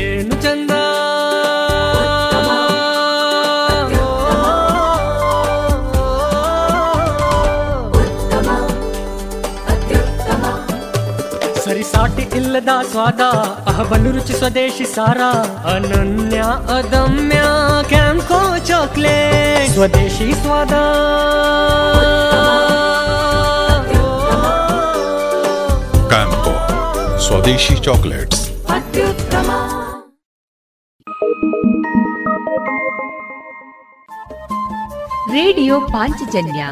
ಏನು 0.00 0.34
ಚಂದ? 0.42 0.70
ಸರಿಸಾಟಿ 11.64 12.22
ಇಲ್ಲದ 12.22 12.72
ಸ್ವಾದ, 12.90 13.20
ಅಹಬಲು 13.70 14.10
ರುಚಿ 14.10 14.32
ಸ್ವದೇಶಿ 14.32 14.86
ಸಾರ, 14.94 15.20
ಅನನ್ಯ 15.74 16.40
ಅದಮ್ಯ 16.78 17.40
ಕ್ಯಾಂಕೋ 17.88 18.40
ಚಾಕ್ಲೇಟ್. 18.66 19.72
ಸ್ವದೇಶಿ 19.72 20.28
ಸ್ವಾದ. 20.42 20.74
ಸ್ವದೇಶಿ 27.26 27.74
ಚಾಕ್ಲೇಟ್ಸ್. 27.74 28.50
ರೇಡಿಯೋ 35.32 35.80
ಪಾಂಚಜನ್ಯ 35.80 36.66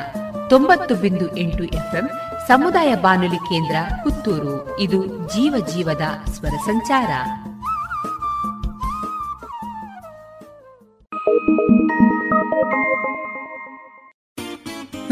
ತೊಂಬತ್ತು 0.50 0.94
ಬಿಂದು 0.94 1.36
ಎಂಟು 1.36 1.64
ಎಫ್ಎಂ 1.64 2.10
ಸಮುದಾಯ 2.48 2.94
ಬಾನುಲಿ 2.94 3.36
ಕೇಂದ್ರ 3.36 3.76
ಪುತ್ತೂರು. 4.04 4.80
ಇದು 4.80 5.06
ಜೀವ 5.06 5.66
ಜೀವದ 5.74 6.30
ಸ್ವರ 6.30 6.56
ಸಂಚಾರ. 6.66 7.10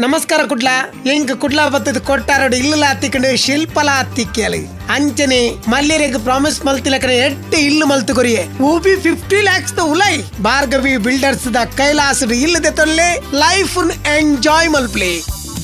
ನಮಸ್ಕಾರ 0.03 0.41
ಕುಡ್ಲ. 0.51 0.69
ಎಂಕ್ 1.13 1.31
ಕುಡ್ಲ 1.41 1.61
ಬತ್ತದ 1.73 1.99
ಕೊಟ್ಟಾರೋಡು 2.09 2.55
ಇಲ್ಲ 2.61 2.83
ಹತ್ತಿಕೊಂಡು 2.89 3.31
ಶಿಲ್ಪಲ 3.43 3.89
ಹತ್ತಿಕ್ಕಲಿ 3.97 4.61
ಅಂಚನೆ 4.95 5.39
ಮಲ್ಯರೆಗ್ 5.73 6.17
ಪ್ರಾಮಿಸ್ 6.27 6.59
ಮಲ್ತಿಲಕನೆ 6.67 7.15
ಎಟ್ಟು 7.25 7.57
ಇಲ್ಲು 7.67 7.85
ಮಲ್ತು 7.91 8.13
ಕೊರಿಯೆ. 8.19 8.43
ಊಬಿ 8.69 8.93
ಫಿಫ್ಟಿ 9.05 9.39
ಲ್ಯಾಕ್ಸ್ 9.47 9.75
ದ 9.79 9.83
ಉಲೈ. 9.93 10.15
ಭಾರ್ಗವಿ 10.47 10.93
ಬಿಲ್ಡರ್ಸ್ 11.07 11.47
ದ 11.57 11.63
ಕೈಲಾಸ 11.79 12.31
ಇಲ್ಲದೆ 12.45 12.71
ತೊಲ್ಲೆ 12.79 13.09
life 13.43 13.77
enjoy 14.17 14.69
ಮಲ್ಪ್ಲಿ. 14.75 15.13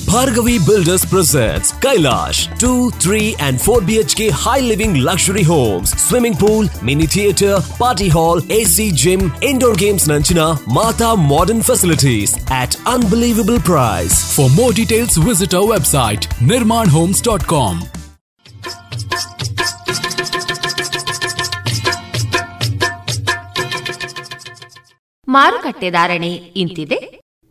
Bhargavi 0.07 0.65
Builders 0.65 1.03
presents 1.05 1.71
Kailash 1.73 2.57
2, 2.59 2.89
3 2.91 3.35
and 3.39 3.59
4 3.59 3.81
BHK 3.81 4.29
high 4.31 4.59
living 4.59 4.95
luxury 5.01 5.43
homes, 5.43 5.89
swimming 6.01 6.35
pool, 6.35 6.67
mini 6.81 7.05
theatre, 7.05 7.59
party 7.77 8.07
hall, 8.09 8.39
AC 8.51 8.91
gym, 8.91 9.33
indoor 9.41 9.73
games 9.75 10.07
Nanchina, 10.07 10.47
Mata 10.67 11.15
modern 11.15 11.61
facilities 11.61 12.35
at 12.49 12.75
unbelievable 12.85 13.59
price. 13.59 14.35
For 14.35 14.49
more 14.51 14.71
details, 14.71 15.17
visit 15.17 15.53
our 15.53 15.67
website 15.75 16.27
nirmanhomes.com. 16.51 17.75
ಮಾರುಕಟ್ಟೆ 25.27 25.89
ಧಾರಣೆ 25.89 26.31
ಇಂತಿದೆ 26.55 26.97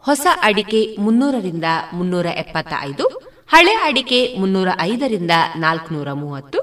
ಹೊಸ 0.08 0.28
ಅಡಿಕೆ 0.42 0.96
ಮುನ್ನೂರರಿಂದ 1.00 1.66
ಮುನ್ನೂರ 1.94 2.26
ಎಪ್ಪತ್ತ 2.26 2.74
ಐದು 2.82 3.06
ಹಳೆ 3.54 3.74
ಅಡಿಕೆ 3.88 4.36
ಮುನ್ನೂರ 4.40 4.70
ಐದರಿಂದ 4.82 5.32
ನಾಲ್ಕುನೂರ 5.56 6.12
ಮೂವತ್ತು, 6.12 6.60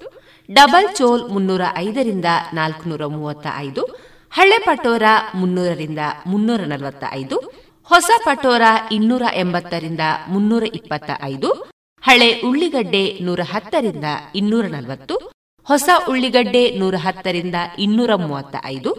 ಡಬಲ್ 0.48 0.88
ಚೋಲ್ 0.96 1.22
ಮುನ್ನೂರ 1.30 1.62
ಐದರಿಂದ 1.76 2.24
ನಾಲ್ಕುನೂರ 2.52 3.06
ಮೂವತ್ತ 3.06 3.46
ಐದು 3.58 3.82
ಹಳೆ 4.32 4.58
ಪಟೋರ 4.58 5.02
ಮುನ್ನೂರರಿಂದ 5.34 5.98
ಮುನ್ನೂರ 6.26 6.60
ನಲವತ್ತ 6.60 7.04
ಐದು 7.12 7.36
ಹೊಸ 7.88 8.10
ಪಟೋರ 8.24 8.62
ಇನ್ನೂರ 8.90 9.22
ಎಂಬತ್ತರಿಂದ 9.34 10.00
ಮುನ್ನೂರ 10.28 10.64
ಇಪ್ಪತ್ತ 10.74 11.10
ಐದು 11.22 11.50
ಹಳೆ 12.02 12.40
ಉಳ್ಳಿಗಡ್ಡೆ 12.40 13.18
ನೂರ 13.20 13.40
ಹತ್ತರಿಂದ 13.42 14.04
ಇನ್ನೂರ 14.34 14.64
ನಲವತ್ತು, 14.66 15.14
ಹೊಸ 15.66 15.88
ಉಳ್ಳಿಗಡ್ಡೆ 16.08 16.78
ನೂರ 16.78 16.94
ಹತ್ತರಿಂದ 16.96 17.54
ಇನ್ನೂರ 17.78 18.14
ಮೂವತ್ತ 18.14 18.56
ಐದು 18.64 18.90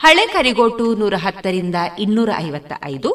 ಹಳೆ 0.00 0.26
ಕರಿಗೋಟು 0.26 0.94
ನೂರ 0.94 1.14
ಹತ್ತರಿಂದ 1.16 1.74
ಇನ್ನೂರ 1.98 2.30
ಐವತ್ತ 2.38 2.72
ಐದು 2.84 3.10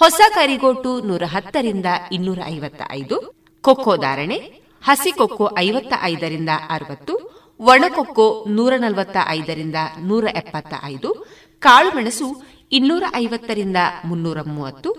ಹೊಸ 0.00 0.20
ಕರಿಗೋಟು 0.34 1.00
ನೂರ 1.00 1.22
ಹತ್ತರಿಂದ 1.26 1.86
ಇನ್ನೂರ 2.12 2.38
ಐವತ್ತ 2.46 2.82
ಐದು 2.90 3.16
ಕೊಕ್ಕೋ 3.64 3.96
ಧಾರಣೆ, 3.96 4.38
ಹಸಿ 4.82 5.10
ಕೊಕ್ಕೋ 5.12 5.46
ಐವತ್ತ 5.58 5.92
ಐದರಿಂದ 6.02 6.48
ಅರವತ್ತು 6.70 7.14
ಒಣಕೊಕ್ಕೋ 7.60 8.44
ನೂರ 8.48 8.72
ನಲವತ್ತ 8.76 9.16
ಐದರಿಂದ 9.28 9.74
ನೂರ 9.98 10.24
ಎಪ್ಪತ್ತ 10.34 10.74
ಐದು 10.84 11.10
ಕಾಳುಮೆಣಸು 11.58 12.28
ಇನ್ನೂರ 12.72 13.04
ಐವತ್ತರಿಂದ 13.14 13.76
ಮುನ್ನೂರ 14.04 14.38
ಮೂವತ್ತು, 14.46 14.90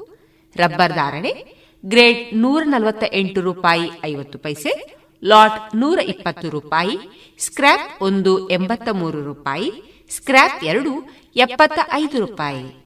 ರಬ್ಬರ್ 0.56 0.94
ಧಾರಣೆ, 0.94 1.34
ಗ್ರೇಡ್ 1.84 2.22
ನೂರ 2.38 2.64
ನಲವತ್ತ 2.66 3.04
ಎಂಟು 3.14 3.42
ರೂಪಾಯಿ 3.42 3.92
ಐವತ್ತು 4.06 4.40
ಪೈಸೆ, 4.40 4.72
ಲಾಟ್ 5.24 5.76
ನೂರ 5.76 6.00
ಇಪ್ಪತ್ತು 6.14 6.50
ರೂಪಾಯಿ, 6.50 6.98
ಸ್ಕ್ರ್ಯಾಪ್ 7.40 8.04
ಒಂದು 8.04 8.50
ಎಂಬತ್ತ 8.50 8.90
ಮೂರು 8.92 9.22
ರೂಪಾಯಿ, 9.26 9.70
ಸ್ಕ್ರ್ಯಾಪ್ 10.10 10.64
ಎರಡು 10.64 10.94
ಎಪ್ಪತ್ತ 11.36 11.80
ಐದು 11.94 12.20
ರೂಪಾಯಿ. 12.26 12.86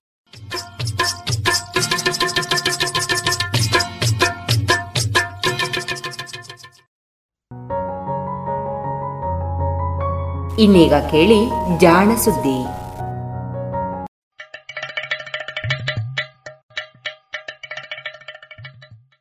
ಇನ್ನೀಗ 10.57 10.93
ಕೇಳಿ 10.93 11.49
ಜಾಣ 11.79 12.15
ಸುದ್ದಿ. 12.15 12.65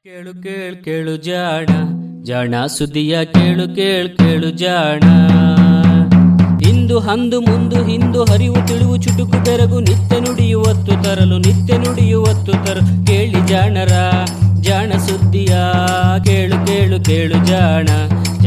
ಕೇಳು 0.04 0.42
ಕೇಳು 0.42 0.84
ಕೇಳು 0.84 1.16
ಜಾಣ 1.16 1.66
ಜಾಣ 2.22 2.66
ಸುದ್ದಿಯ 2.66 3.24
ಕೇಳು 3.24 3.74
ಕೇಳು 3.74 4.16
ಕೇಳು 4.16 4.50
ಜಾಣ. 4.50 5.02
ಇಂದು 6.68 6.98
ಹಂದು 6.98 7.40
ಮುಂದು 7.40 7.84
ಹಿಂದು 7.84 8.24
ಹರಿವು 8.24 8.68
ತಿಳಿವು 8.68 8.96
ಚುಟುಕು 8.96 9.44
ತೆರಗು 9.44 9.80
ನಿತ್ಯ 9.80 10.20
ನುಡಿಯುವತ್ತು 10.20 11.04
ತರಲು, 11.04 11.38
ನಿತ್ಯ 11.38 11.78
ನುಡಿಯುವತ್ತು 11.78 12.52
ತರಲು. 12.52 13.06
ಕೇಳಿ 13.06 13.46
ಜಾಣರ, 13.46 13.92
ಜಾಣ 14.60 14.92
ಸುದ್ದಿಯ 14.98 15.56
ಕೇಳು 16.24 16.66
ಕೇಳು 16.66 17.04
ಕೇಳು 17.04 17.46
ಜಾಣ. 17.46 17.88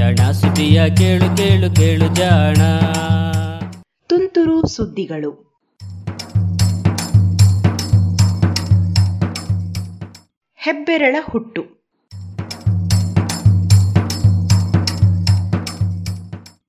ಜಾಣ 0.01 0.31
ಸುದ್ದಿಯ 0.31 0.89
ಕೇಳು 0.95 1.37
ಕೇಳು 1.37 1.75
ಕೇಳು 1.75 2.15
ಜಾಣ. 2.15 2.57
ತುಂತುರು 4.07 4.67
ಸುದ್ದಿಗಳು. 4.67 5.31
ಹೆಬ್ಬೆರಳ 10.55 11.15
ಹುಟ್ಟು. 11.31 11.61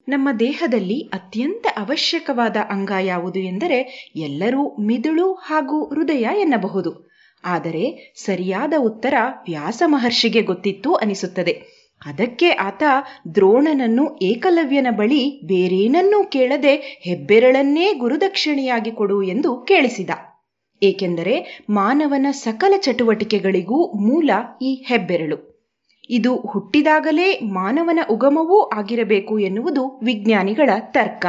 ನಮ್ಮ 0.08 0.28
ದೇಹದಲ್ಲಿ 0.40 1.00
ಅತ್ಯಂತ 1.00 1.66
ಅವಶ್ಯಕವಾದ 1.76 2.56
ಅಂಗ 2.70 2.92
ಯಾವುದು 3.00 3.38
ಎಂದರೆ 3.38 4.12
ಎಲ್ಲರೂ 4.16 4.76
ಮಿದುಳು 4.76 5.32
ಹಾಗೂ 5.32 5.84
ಹೃದಯ 5.84 6.28
ಎನ್ನಬಹುದು. 6.40 7.10
ಆದರೆ 7.44 8.14
ಸರಿಯಾದ 8.24 8.72
ಉತ್ತರ 8.78 9.14
ವ್ಯಾಸ 9.48 9.82
ಮಹರ್ಷಿಗೆ 9.86 10.42
ಗೊತ್ತಿತ್ತು 10.42 10.94
ಅನಿಸುತ್ತದೆ. 10.94 11.71
ಅದಕ್ಕೆ 12.06 12.50
ಆತ 12.50 12.82
ದ್ರೋಣನನ್ನು 13.34 14.18
ಏಕಲವ್ಯನ 14.22 14.86
ಬಳಿ 14.90 15.40
ಬೇರೇನನ್ನೂ 15.44 16.24
ಕೇಳದೆ 16.24 16.74
ಹೆಬ್ಬೆರಳನ್ನೇ 17.02 17.92
ಗುರುದಕ್ಷಿಣೆಯಾಗಿ 17.92 18.90
ಕೊಡು 18.90 19.22
ಎಂದು 19.22 19.56
ಕೇಳಿಸಿದ. 19.60 20.10
ಏಕೆಂದರೆ 20.82 21.64
ಮಾನವನ 21.70 22.26
ಸಕಲ 22.30 22.74
ಚಟುವಟಿಕೆಗಳಿಗೂ 22.78 23.92
ಮೂಲ 23.92 24.30
ಈ 24.62 24.84
ಹೆಬ್ಬೆರಳು. 24.86 25.52
ಇದು 26.10 26.36
ಹುಟ್ಟಿದಾಗಲೇ 26.36 27.40
ಮಾನವನ 27.40 27.98
ಉಗಮವೂ 28.10 28.62
ಆಗಿರಬೇಕು 28.62 29.38
ಎನ್ನುವುದು 29.38 30.00
ವಿಜ್ಞಾನಿಗಳ 30.02 30.70
ತರ್ಕ. 30.80 31.26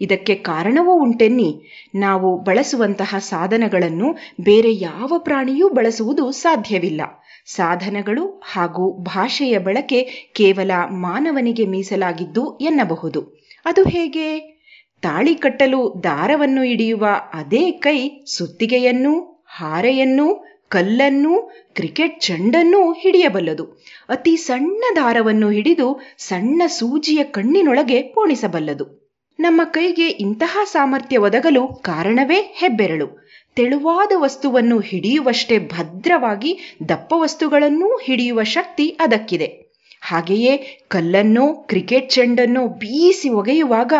ಇದಕ್ಕೆ 0.00 0.34
ಕಾರಣವೂ 0.34 0.92
ಉಂಟೆನ್ನಿ. 0.92 1.62
ನಾವು 1.94 2.38
ಬಳಸುವಂತಹ 2.38 3.18
ಸಾಧನಗಳನ್ನು 3.18 4.14
ಬೇರೆ 4.40 4.74
ಯಾವ 4.74 5.12
ಪ್ರಾಣಿಯೂ 5.18 5.68
ಬಳಸುವುದು 5.68 6.30
ಸಾಧ್ಯವಿಲ್ಲ. 6.30 7.02
ಸಾಧನಗಳು 7.46 8.42
ಹಾಗೂ 8.52 8.92
ಭಾಷೆಯ 8.92 9.58
ಬಳಕೆ 9.58 10.30
ಕೇವಲ 10.34 10.70
ಮಾನವನಿಗೆ 10.90 11.66
ಮೀಸಲಾಗಿದ್ದು 11.66 12.58
ಎನ್ನಬಹುದು. 12.58 13.42
ಅದು 13.64 13.82
ಹೇಗೆ? 13.82 14.52
ತಾಳಿ 15.02 15.34
ಕಟ್ಟಲು 15.34 16.00
ದಾರವನ್ನು 16.04 16.62
ಹಿಡಿಯುವ 16.62 17.06
ಅದೇ 17.32 17.70
ಕೈ 17.70 18.24
ಸುತ್ತಿಗೆಯನ್ನೂ, 18.24 19.44
ಹಾರೆಯನ್ನೂ, 19.46 20.44
ಕಲ್ಲನ್ನೂ, 20.68 21.50
ಕ್ರಿಕೆಟ್ 21.74 22.20
ಚೆಂಡನ್ನೂ 22.20 22.92
ಹಿಡಿಯಬಲ್ಲದು. 22.92 23.64
ಅತಿ 24.08 24.36
ಸಣ್ಣ 24.36 24.84
ದಾರವನ್ನು 24.96 25.50
ಹಿಡಿದು 25.50 26.00
ಸಣ್ಣ 26.18 26.62
ಸೂಜಿಯ 26.66 27.24
ಕಣ್ಣಿನೊಳಗೆ 27.24 28.02
ಪೋಣಿಸಬಲ್ಲದು. 28.02 29.12
ನಮ್ಮ 29.38 29.60
ಕೈಗೆ 29.64 30.08
ಇಂತಹ 30.08 30.58
ಸಾಮರ್ಥ್ಯ 30.64 31.16
ಒದಗಲು 31.16 31.66
ಕಾರಣವೇ 31.68 32.54
ಹೆಬ್ಬೆರಳು. 32.54 33.21
ತೆಳುವಾದ 33.56 34.12
ವಸ್ತುವನ್ನು 34.16 34.78
ಹಿಡಿಯುವಷ್ಟೇ 34.78 35.58
ಭದ್ರವಾಗಿ 35.58 36.58
ದಪ್ಪ 36.88 37.12
ವಸ್ತುಗಳನ್ನೂ 37.16 37.98
ಹಿಡಿಯುವ 37.98 38.42
ಶಕ್ತಿ 38.42 38.96
ಅದಕ್ಕಿದೆ. 39.00 39.62
ಹಾಗೆಯೇ 40.00 40.80
ಕಲ್ಲನ್ನೋ, 40.88 41.52
ಕ್ರಿಕೆಟ್ 41.52 42.10
ಚೆಂಡನ್ನೋ 42.10 42.68
ಬೀಸಿ 42.68 43.28
ಒಗೆಯುವಾಗ 43.28 43.92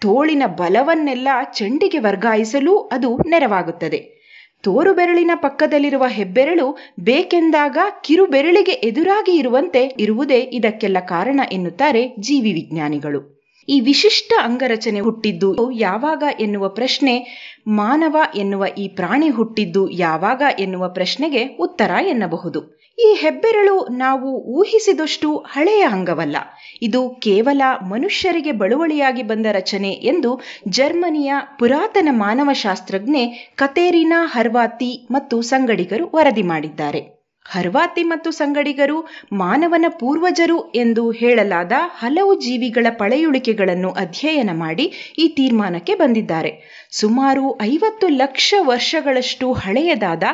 ತೋಳಿನ 0.00 0.42
ಬಲವನ್ನೆಲ್ಲ 0.46 1.28
ಚೆಂಡಿಗೆ 1.54 1.98
ವರ್ಗಾಯಿಸಲು 1.98 2.78
ಅದು 2.78 3.16
ನೆರವಾಗುತ್ತದೆ. 3.16 4.20
ತೋರು 4.62 4.94
ಬೆರಳಿನ 4.94 5.30
ಪಕ್ಕದಲ್ಲಿರುವ 5.34 6.04
ಹೆಬ್ಬೆರಳು 6.06 6.78
ಬೇಕೆಂದಾಗ 7.00 7.76
ಕಿರು 8.04 8.26
ಬೆರಳಿಗೆ 8.26 8.72
ಎದುರಾಗಿ 8.72 9.36
ಇರುವಂತೆ 9.36 9.94
ಇರುವುದೇ 9.98 10.50
ಇದಕ್ಕೆಲ್ಲ 10.52 10.98
ಕಾರಣ 11.00 11.40
ಎನ್ನುತ್ತಾರೆ 11.52 12.14
ಜೀವಿ 12.18 12.52
ವಿಜ್ಞಾನಿಗಳು. 12.52 13.39
ಈ 13.68 13.80
ವಿಶಿಷ್ಟ 13.80 14.32
ಅಂಗರಚನೆ 14.42 15.00
ಹುಟ್ಟಿದ್ದು 15.00 15.72
ಯಾವಾಗ 15.72 16.22
ಎನ್ನುವ 16.40 16.68
ಪ್ರಶ್ನೆ, 16.68 17.26
ಮಾನವ 17.68 18.16
ಎನ್ನುವ 18.34 18.64
ಈ 18.78 18.88
ಪ್ರಾಣಿ 18.88 19.30
ಹುಟ್ಟಿದ್ದು 19.30 19.90
ಯಾವಾಗ 19.90 20.42
ಎನ್ನುವ 20.58 20.88
ಪ್ರಶ್ನೆಗೆ 20.88 21.44
ಉತ್ತರ 21.44 21.90
ಎನ್ನಬಹುದು. 22.08 22.80
ಈ 22.98 23.14
ಹೆಬ್ಬೆರಳು 23.14 23.86
ನಾವು 23.88 24.32
ಊಹಿಸಿದಷ್ಟು 24.32 25.36
ಹಳೆಯ 25.36 25.82
ಅಂಗವಲ್ಲ. 25.82 26.36
ಇದು 26.82 27.08
ಕೇವಲ 27.10 27.62
ಮನುಷ್ಯರಿಗೆ 27.88 28.52
ಬಳುವಳಿಯಾಗಿ 28.52 29.22
ಬಂದ 29.22 29.46
ರಚನೆ 29.52 29.90
ಎಂದು 29.90 30.40
ಜರ್ಮನಿಯ 30.68 31.32
ಪುರಾತನ 31.58 32.08
ಮಾನವಶಾಸ್ತ್ರಜ್ಞೆ 32.12 33.54
ಕತೇರಿನಾ 33.56 34.26
ಹರ್ವಾತಿ 34.26 35.08
ಮತ್ತು 35.10 35.42
ಸಂಗಡಿಗರು 35.42 36.10
ವರದಿ 36.14 36.42
ಮಾಡಿದ್ದಾರೆ. 36.42 37.19
ಹರ್ವಾತಿ 37.50 38.02
ಮತ್ತು 38.02 38.30
ಸಂಗಡಿಗರು 38.30 38.98
ಮಾನವನ 39.32 39.84
ಪೂರ್ವಜರು 39.88 40.72
ಎಂದು 40.74 41.10
ಹೇಳಲಾದ 41.10 41.72
ಹಲವು 41.98 42.34
ಜೀವಿಗಳ 42.40 42.86
ಪಳೆಯುಳಿಕೆಗಳನ್ನು 42.90 43.90
ಅಧ್ಯಯನ 43.90 44.50
ಮಾಡಿ 44.52 44.92
ಈ 45.18 45.28
ತೀರ್ಮಾನಕ್ಕೆ 45.28 45.94
ಬಂದಿದ್ದಾರೆ. 45.94 46.52
ಸುಮಾರು 46.90 47.62
ಐವತ್ತು 47.62 48.08
ಲಕ್ಷ 48.08 48.54
ವರ್ಷಗಳಷ್ಟು 48.60 49.52
ಹಳೆಯದಾದ 49.52 50.24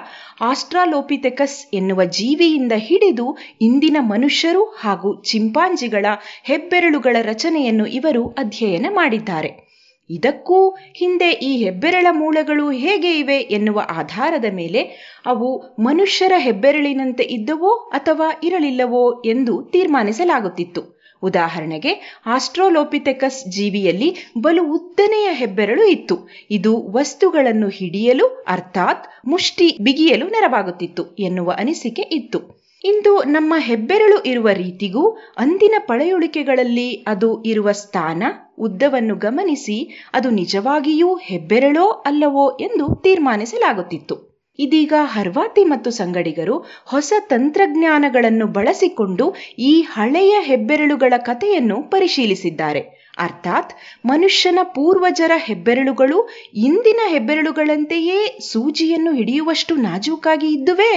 ಆಸ್ಟ್ರಾಲೋಪಿಥೆಕಸ್ 0.40 1.74
ಎನ್ನುವ 1.74 2.04
ಜೀವಿಯಿಂದ 2.04 2.72
ಹಿಡಿದು 2.78 3.38
ಇಂದಿನ 3.60 3.96
ಮನುಷ್ಯರು 4.00 4.64
ಹಾಗೂ 4.64 5.22
ಚಿಂಪಾಂಜಿಗಳ 5.22 6.06
ಹೆಬ್ಬೆರಳುಗಳ 6.44 7.16
ರಚನೆಯನ್ನು 7.22 7.86
ಇವರು 7.86 8.24
ಅಧ್ಯಯನ 8.38 8.86
ಮಾಡಿದ್ದಾರೆ. 8.90 9.65
ಇದಕ್ಕೂ 10.10 10.70
ಹಿಂದೆ 10.70 11.30
ಈ 11.30 11.64
ಹೆಬ್ಬೆರಳ 11.64 12.06
ಮೂಳೆಗಳು 12.10 12.70
ಹೇಗೆ 12.70 13.18
ಇವೆ 13.18 13.36
ಎನ್ನುವ 13.36 13.82
ಆಧಾರದ 13.88 14.44
ಮೇಲೆ 14.52 14.82
ಅವು 15.26 15.76
ಮನುಷ್ಯರ 15.78 16.32
ಹೆಬ್ಬೆರಳಿನಂತೆ 16.36 17.22
ಇದ್ದವೋ 17.22 17.76
ಅಥವಾ 17.92 18.40
ಇರಲಿಲ್ಲವೋ 18.44 19.22
ಎಂದು 19.24 19.62
ತೀರ್ಮಾನಿಸಲಾಗುತ್ತಿತ್ತು. 19.72 20.96
ಉದಾಹರಣೆಗೆ, 21.22 22.22
ಆಸ್ಟ್ರೋಲೋಪಿಥೆಕಸ್ 22.26 23.50
ಜೀವಿಯಲ್ಲಿ 23.50 24.16
ಬಲು 24.38 24.72
ಉದ್ದನೆಯ 24.72 25.28
ಹೆಬ್ಬೆರಳು 25.32 25.84
ಇತ್ತು. 25.84 26.28
ಇದು 26.50 26.92
ವಸ್ತುಗಳನ್ನು 26.92 27.68
ಹಿಡಿಯಲು, 27.68 28.44
ಅರ್ಥಾತ್ 28.48 29.28
ಮುಷ್ಟಿ 29.28 29.76
ಬಿಗಿಯಲು 29.80 30.26
ನೆರವಾಗುತ್ತಿತ್ತು 30.26 31.16
ಎನ್ನುವ 31.18 31.54
ಅನಿಸಿಕೆ 31.58 32.02
ಇತ್ತು. 32.02 32.65
ಇಂದು 32.86 33.22
ನಮ್ಮ 33.26 33.54
ಹೆಬ್ಬೆರಳು 33.58 34.22
ಇರುವ 34.22 34.48
ರೀತಿಗೂ 34.54 35.04
ಅಂದಿನ 35.36 35.74
ಪಳೆಯುಳಿಕೆಗಳಲ್ಲಿ 35.78 37.04
ಅದು 37.06 37.42
ಇರುವ 37.42 37.72
ಸ್ಥಾನ, 37.72 38.22
ಉದ್ದವನ್ನು 38.58 39.16
ಗಮನಿಸಿ 39.16 39.78
ಅದು 40.14 40.30
ನಿಜವಾಗಿಯೂ 40.30 41.14
ಹೆಬ್ಬೆರಳೋ 41.22 41.86
ಅಲ್ಲವೋ 42.06 42.46
ಎಂದು 42.60 43.02
ತೀರ್ಮಾನಿಸಲಾಗುತ್ತಿತ್ತು. 43.02 44.16
ಇದೀಗ 44.58 44.92
ಹರ್ವಾತಿ 45.04 45.64
ಮತ್ತು 45.64 45.90
ಸಂಗಡಿಗರು 45.90 46.54
ಹೊಸ 46.86 47.12
ತಂತ್ರಜ್ಞಾನಗಳನ್ನು 47.28 48.46
ಬಳಸಿಕೊಂಡು 48.46 49.24
ಈ 49.58 49.80
ಹಳೆಯ 49.88 50.34
ಹೆಬ್ಬೆರಳುಗಳ 50.40 51.14
ಕಥೆಯನ್ನು 51.18 51.90
ಪರಿಶೀಲಿಸಿದ್ದಾರೆ. 51.90 52.82
ಅರ್ಥಾತ್ 53.18 53.72
ಮನುಷ್ಯನ 54.06 54.58
ಪೂರ್ವಜರ 54.74 55.32
ಹೆಬ್ಬೆರಳುಗಳು 55.38 56.18
ಇಂದಿನ 56.60 57.00
ಹೆಬ್ಬೆರಳುಗಳಂತೆಯೇ 57.08 58.18
ಸೂಜಿಯನ್ನು 58.52 59.12
ಹಿಡಿಯುವಷ್ಟು 59.12 59.74
ನಾಜೂಕಾಗಿ 59.76 60.48
ಇದ್ದುವೇ? 60.48 60.92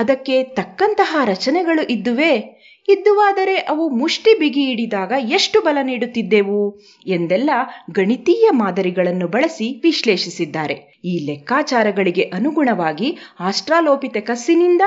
ಅದಕ್ಕೆ 0.00 0.42
ತಕ್ಕಂತಹ 0.42 1.24
ರಚನೆಗಳು 1.24 1.82
ಇದ್ದುವೇ? 1.82 2.60
ಇದ್ದುವಾದರೆ 2.88 3.56
ಅವು 3.56 3.88
ಮುಷ್ಟಿ 3.88 4.38
ಬಿಗಿ 4.38 4.64
ಹಿಡಿದಾಗ 4.64 5.12
ಎಷ್ಟು 5.30 5.60
ಬಲ 5.60 5.78
ನೀಡುತ್ತಿದ್ದೆವು? 5.82 6.80
ಎಂದೆಲ್ಲ 7.06 7.50
ಗಣಿತೀಯ 7.90 8.48
ಮಾದರಿಗಳನ್ನು 8.52 9.28
ಬಳಸಿ 9.28 9.80
ವಿಶ್ಲೇಷಿಸಿದ್ದಾರೆ. 9.82 10.76
ಈ 11.04 11.26
ಲೆಕ್ಕಾಚಾರಗಳಿಗೆ 11.26 12.22
ಅನುಗುಣವಾಗಿ 12.22 13.18
ಆಸ್ಟ್ರಾಲೋಪಿಥೆಕಸ್ಸಿನಿಂದ 13.40 14.82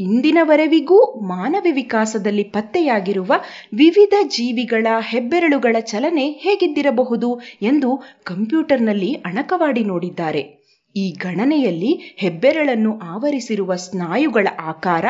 ಇಂದಿನವರೆವಿಗೂ 0.00 1.22
ಮಾನವ 1.28 1.66
ವಿಕಾಸದಲ್ಲಿ 1.72 2.44
ಪತ್ತೆಯಾಗಿರುವ 2.44 3.32
ವಿವಿಧ 3.74 4.14
ಜೀವಿಗಳ 4.28 4.86
ಹೆಬ್ಬೆರಳುಗಳ 5.00 5.76
ಚಲನೆ 5.80 6.26
ಹೇಗಿದ್ದಿರಬಹುದು 6.30 7.40
ಎಂದು 7.62 8.02
ಕಂಪ್ಯೂಟರ್ನಲ್ಲಿ 8.24 9.14
ಅಣಕವಾಡಿ 9.14 9.84
ನೋಡಿದ್ದಾರೆ. 9.84 10.42
ಈ 10.96 11.06
ಗಣನೆಯಲ್ಲಿ 11.24 11.92
ಹೆಬ್ಬೆರಳನ್ನು 12.16 12.92
ಆವರಿಸಿರುವ 13.14 13.72
ಸ್ನಾಯುಗಳ 13.86 14.46
ಆಕಾರ 14.66 15.06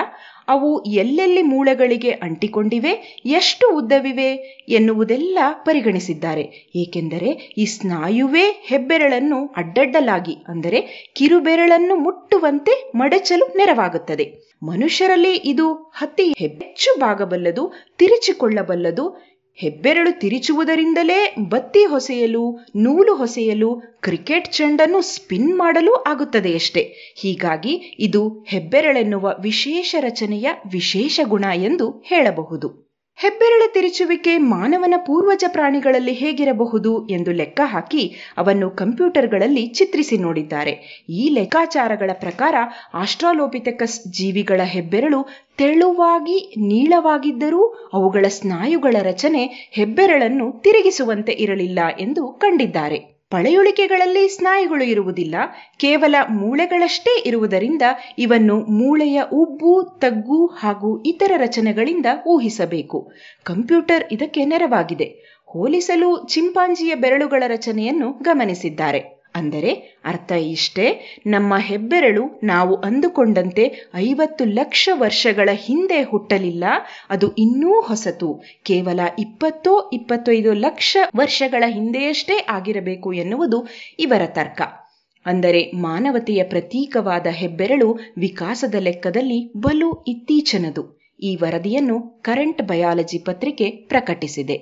ಅವು 0.49 0.69
ಎಲ್ಲೆಲ್ಲಿ 0.95 1.43
ಮೂಳೆಗಳಿಗೆ 1.43 2.11
ಅಂಟಿಕೊಂಡಿವೆ, 2.23 2.93
ಎಷ್ಟು 3.31 3.67
ಉದ್ದವಿವೆ 3.77 4.29
ಎನ್ನುವುದೆಲ್ಲ 4.69 5.39
ಪರಿಗಣಿಸಿದ್ದಾರೆ. 5.65 6.45
ಏಕೆಂದರೆ 6.77 7.31
ಈ 7.57 7.67
ಸ್ನಾಯುವೇ 7.67 8.45
ಹೆಬ್ಬೆರಳನ್ನು 8.63 9.39
ಅಡ್ಡಡ್ಡಲಾಗಿ, 9.57 10.35
ಅಂದರೆ 10.49 10.81
ಕಿರುಬೆರಳನ್ನು 11.17 11.97
ಮುಟ್ಟುವಂತೆ 11.97 12.75
ಮಡಚಲು 12.95 13.47
ನೆರವಾಗುತ್ತದೆ. 13.59 14.27
ಮನುಷ್ಯರಲ್ಲಿ 14.63 15.33
ಇದು 15.45 15.67
ಹತ್ತಿ 15.93 16.27
ಹೆಚ್ಚು 16.39 16.91
ಬಾಗಬಲ್ಲದು 17.01 17.65
ತಿರುಚಿಕೊಳ್ಳಬಲ್ಲದು 17.99 19.05
ಹೆಬ್ಬೆರಳು 19.57 20.21
ತಿರುಚುವುದರಿಂದಲೇ 20.21 21.35
ಬತ್ತಿ 21.49 21.85
ಹೊಸೆಯಲು, 21.85 22.59
ನೂಲು 22.77 23.15
ಹೊಸೆಯಲು, 23.15 24.01
ಕ್ರಿಕೆಟ್ 24.01 24.53
ಚೆಂಡನ್ನು 24.53 25.01
ಸ್ಪಿನ್ 25.01 25.59
ಮಾಡಲು 25.59 25.95
ಆಗುತ್ತದೆಯಷ್ಟೇ 25.95 27.15
ಹೀಗಾಗಿ 27.17 27.97
ಇದು 27.99 28.45
ಹೆಬ್ಬೆರಳೆನ್ನುವ 28.49 29.35
ವಿಶೇಷ 29.41 29.95
ರಚನೆಯ 30.01 30.49
ವಿಶೇಷ 30.73 31.21
ಗುಣ 31.25 31.45
ಎಂದು 31.55 31.91
ಹೇಳಬಹುದು. 31.91 32.86
ಹೆಬ್ಬೆರಳ 33.19 33.63
ತಿರುಚುವಿಕೆ 33.75 34.39
ಮಾನವನ 34.39 34.95
ಪೂರ್ವಜ 35.07 35.45
ಪ್ರಾಣಿಗಳಲ್ಲಿ 35.49 36.13
ಹೇಗಿರಬಹುದು 36.13 37.07
ಎಂದು 37.09 37.33
ಲೆಕ್ಕ 37.33 37.61
ಹಾಕಿ 37.65 38.17
ಅವನ್ನು 38.37 38.71
ಕಂಪ್ಯೂಟರ್ಗಳಲ್ಲಿ 38.71 39.67
ಚಿತ್ರಿಸಿ 39.67 40.19
ನೋಡಿದ್ದಾರೆ. 40.19 41.05
ಈ 41.09 41.29
ಲೆಕ್ಕಾಚಾರಗಳ 41.29 42.11
ಪ್ರಕಾರ 42.13 42.55
ಆಸ್ಟ್ರಾಲೋಪಿತೆಕಸ್ 42.95 44.09
ಜೀವಿಗಳ 44.09 44.61
ಹೆಬ್ಬೆರಳು 44.65 45.29
ತೆಳುವಾಗಿ 45.59 46.55
ನೀಳವಾಗಿದ್ದರೂ 46.57 47.91
ಅವುಗಳ 47.93 48.29
ಸ್ನಾಯುಗಳ 48.29 48.97
ರಚನೆ 49.03 49.71
ಹೆಬ್ಬೆರಳನ್ನು 49.73 50.61
ತಿರುಗಿಸುವಂತೆ 50.61 51.33
ಇರಲಿಲ್ಲ 51.33 51.79
ಎಂದು 51.99 52.33
ಕಂಡಿದ್ದಾರೆ. 52.33 53.16
ಪಳೆಯುಳಿಕೆಗಳಲ್ಲಿ 53.31 54.29
ಸ್ನಾಯುಗಳು 54.29 54.85
ಇರುವುದಿಲ್ಲ, 54.85 55.35
ಕೇವಲ 55.77 56.15
ಮೂಳೆಗಳಷ್ಟೇ 56.29 57.23
ಇರುವುದರಿಂದ 57.27 57.83
ಇವನ್ನು 58.19 58.61
ಮೂಳೆಯ 58.61 59.23
ಉಬ್ಬು, 59.33 59.99
ತಗ್ಗು 59.99 60.47
ಹಾಗೂ 60.47 61.03
ಇತರ 61.03 61.33
ರಚನೆಗಳಿಂದ 61.37 62.07
ಊಹಿಸಬೇಕು. 62.27 63.13
ಕಂಪ್ಯೂಟರ್ 63.45 64.05
ಇದಕ್ಕೆ 64.13 64.45
ನೆರವಾಗಿದೆ. 64.45 65.37
ಹೋಲಿಸಲು 65.47 66.27
ಚಿಂಪಾಂಜಿಯ 66.29 66.95
ಬೆರಳುಗಳ 66.95 67.43
ರಚನೆಯನ್ನು 67.47 68.13
ಗಮನಿಸಿದ್ದಾರೆ. 68.13 69.16
ಅಂದರೆ 69.37 69.73
ಅರ್ಥ 70.05 70.33
ಇಷ್ಟೇ, 70.55 70.87
ನಮ್ಮ 71.27 71.55
ಹೆಬ್ಬೆರಳು 71.59 72.25
ನಾವು 72.45 72.75
ಅಂದುಕೊಂಡಂತೆ 72.89 73.65
ಐವತ್ತು 73.95 74.45
ಲಕ್ಷ 74.59 74.89
ವರ್ಷಗಳ 74.95 75.49
ಹಿಂದೆ 75.67 76.01
ಹುಟ್ಟಲಿಲ್ಲ, 76.03 76.65
ಅದು 77.11 77.29
ಇನ್ನೂ 77.37 77.75
ಹೊಸತು, 77.81 78.31
ಕೇವಲ 78.63 79.01
ಇಪ್ಪತ್ತೋ 79.19 79.75
ಇಪ್ಪತ್ತೈದು 79.93 80.53
ಲಕ್ಷ 80.67 80.97
ವರ್ಷಗಳ 81.17 81.65
ಹಿಂದೆಯಷ್ಟೇ 81.69 82.39
ಆಗಿರಬೇಕು 82.49 83.11
ಎನ್ನುವುದು 83.13 83.61
ಇವರ 83.99 84.23
ತರ್ಕ. 84.39 84.61
ಅಂದರೆ 85.27 85.61
ಮಾನವತೆಯ 85.81 86.41
ಪ್ರತೀಕವಾದ 86.45 87.27
ಹೆಬ್ಬೆರಳು 87.33 87.89
ವಿಕಾಸದ 88.19 88.77
ಲೆಕ್ಕದಲ್ಲಿ 88.81 89.39
ಬಲು 89.57 89.89
ಇತ್ತೀಚಿನದು. 90.09 90.85
ಈ 91.21 91.31
ವರದಿಯನ್ನು 91.37 91.97
ಕರೆಂಟ್ 92.23 92.63
ಬಯಾಲಜಿ 92.63 93.19
ಪತ್ರಿಕೆ 93.19 93.67
ಪ್ರಕಟಿಸಿದೆ. 93.93 94.57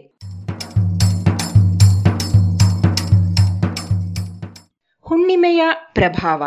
ಹುಣ್ಣಿಮೆಯ 5.06 5.62
ಪ್ರಭಾವ. 5.94 6.42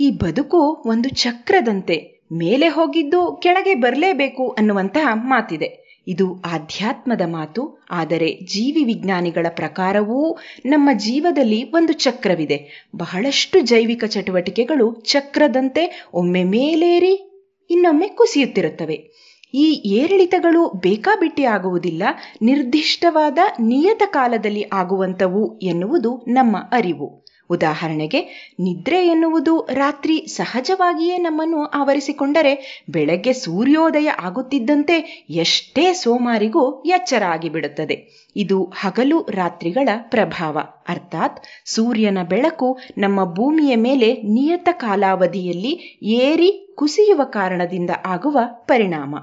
ಈ 0.00 0.10
ಬದುಕು 0.10 0.82
ಒಂದು 0.86 1.08
ಚಕ್ರದಂತೆ 1.08 2.20
ಮೇಲೆ 2.32 2.68
ಹೋಗಿದ್ದು 2.68 3.40
ಕೆಳಗೆ 3.42 3.74
ಬರಲೇಬೇಕು 3.74 4.48
ಅನ್ನುವಂತಹ 4.48 5.08
ಮಾತಿದೆ. 5.14 6.02
ಇದು 6.06 6.40
ಆಧ್ಯಾತ್ಮದ 6.40 7.20
ಮಾತು, 7.26 7.82
ಆದರೆ 7.90 8.38
ಜೀವಿ 8.40 8.84
ವಿಜ್ಞಾನಿಗಳ 8.84 9.46
ಪ್ರಕಾರವೂ 9.50 10.38
ನಮ್ಮ 10.66 10.90
ಜೀವದಲ್ಲಿ 10.92 11.70
ಒಂದು 11.70 11.92
ಚಕ್ರವಿದೆ. 11.92 12.88
ಬಹಳಷ್ಟು 12.96 13.60
ಜೈವಿಕ 13.60 14.04
ಚಟುವಟಿಕೆಗಳು 14.04 14.94
ಚಕ್ರದಂತೆ 14.94 16.06
ಒಮ್ಮೆ 16.14 16.44
ಮೇಲೇರಿ 16.44 17.26
ಇನ್ನೊಮ್ಮೆ 17.70 18.08
ಕುಸಿಯುತ್ತಿರುತ್ತವೆ. 18.08 19.09
ಈ 19.54 19.82
ಏರಿಳಿತಗಳು 19.84 20.68
ಬೇಕಾಬಿಟ್ಟಿ 20.68 21.44
ಆಗುವುದಿಲ್ಲ, 21.44 22.02
ನಿರ್ದಿಷ್ಟವಾದ 22.42 23.38
ನಿಯತ 23.60 24.02
ಕಾಲದಲ್ಲಿ 24.06 24.64
ಆಗುವಂಥವು 24.72 25.58
ಎನ್ನುವುದು 25.58 26.24
ನಮ್ಮ 26.28 26.56
ಅರಿವು. 26.72 27.20
ಉದಾಹರಣೆಗೆ, 27.50 28.20
ನಿದ್ರೆ 28.60 29.06
ಎನ್ನುವುದು 29.06 29.68
ರಾತ್ರಿ 29.72 30.26
ಸಹಜವಾಗಿಯೇ 30.26 31.18
ನಮ್ಮನ್ನು 31.18 31.64
ಆವರಿಸಿಕೊಂಡರೆ 31.64 32.84
ಬೆಳಗ್ಗೆ 32.90 33.32
ಸೂರ್ಯೋದಯ 33.32 34.08
ಆಗುತ್ತಿದ್ದಂತೆ 34.08 35.26
ಎಷ್ಟೇ 35.30 35.92
ಸೋಮಾರಿಗೂ 35.92 36.82
ಎಚ್ಚರ 36.82 37.22
ಆಗಿಬಿಡುತ್ತದೆ. 37.22 38.26
ಇದು 38.36 38.64
ಹಗಲು 38.64 39.26
ರಾತ್ರಿಗಳ 39.30 39.88
ಪ್ರಭಾವ. 40.10 40.58
ಅರ್ಥಾತ್, 40.88 41.40
ಸೂರ್ಯನ 41.64 42.18
ಬೆಳಕು 42.22 42.78
ನಮ್ಮ 42.98 43.24
ಭೂಮಿಯ 43.24 43.76
ಮೇಲೆ 43.76 44.12
ನಿಯತ 44.12 44.68
ಕಾಲಾವಧಿಯಲ್ಲಿ 44.72 46.00
ಏರಿ 46.02 46.74
ಕುಸಿಯುವ 46.78 47.24
ಕಾರಣದಿಂದ 47.24 47.90
ಆಗುವ 48.06 48.38
ಪರಿಣಾಮ. 48.46 49.16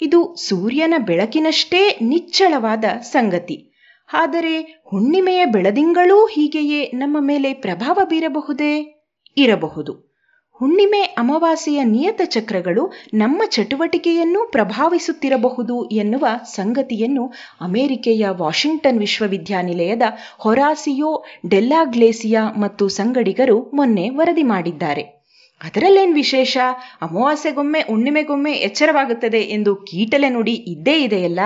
ಇದು 0.00 0.36
ಸೂರ್ಯನ 0.36 0.94
ಬೆಳಕಿನಷ್ಟೇ 0.98 1.98
ನಿಚ್ಚಳವಾದ 2.02 2.84
ಸಂಗತಿ. 3.02 3.72
ಆದರೆ 4.12 4.82
ಹುಣ್ಣಿಮೆಯ 4.84 5.44
ಬೆಳದಿಂಗಳೂ 5.44 6.26
ಹೀಗೆಯೇ 6.26 6.90
ನಮ್ಮ 6.94 7.16
ಮೇಲೆ 7.20 7.54
ಪ್ರಭಾವ 7.54 8.00
ಬೀರಬಹುದೇ? 8.04 9.02
ಇರಬಹುದು. 9.36 10.06
ಹುಣ್ಣಿಮೆ 10.52 11.02
ಅಮಾವಾಸ್ಯೆಯ 11.02 11.84
ನಿಯತ 11.84 12.20
ಚಕ್ರಗಳು 12.24 12.92
ನಮ್ಮ 13.14 13.42
ಚಟುವಟಿಕೆಯನ್ನು 13.50 14.48
ಪ್ರಭಾವಿಸುತ್ತಿರಬಹುದು 14.50 15.88
ಎನ್ನುವ 15.88 16.26
ಸಂಗತಿಯನ್ನು 16.44 17.32
ಅಮೆರಿಕೆಯ 17.60 18.26
ವಾಷಿಂಗ್ಟನ್ 18.28 18.98
ವಿಶ್ವವಿದ್ಯಾನಿಲಯದ 18.98 20.02
ಹೊರಾಸಿಯೋ 20.38 21.24
ಡೆಲ್ಲಾಗ್ಲೇಸಿಯಾ 21.48 22.52
ಮತ್ತು 22.58 22.88
ಸಂಗಡಿಗರು 22.88 23.70
ಮೊನ್ನೆ 23.74 24.08
ವರದಿ 24.10 24.42
ಮಾಡಿದ್ದಾರೆ. 24.42 25.15
ಅದರಲ್ಲೇನ್ 25.64 26.14
ವಿಶೇಷ? 26.14 26.58
ಅಮಾವಾಸ್ಯೆಗೊಮ್ಮೆ, 27.02 27.80
ಹುಣ್ಣಿಮೆಗೊಮ್ಮೆ 27.80 28.52
ಎಚ್ಚರವಾಗುತ್ತದೆ 28.52 29.38
ಎಂದು 29.38 29.76
ಕೀಟಲೆ 29.76 30.28
ನುಡಿ 30.28 30.52
ಇದ್ದೇ 30.52 31.04
ಇದೆಯಲ್ಲ? 31.04 31.40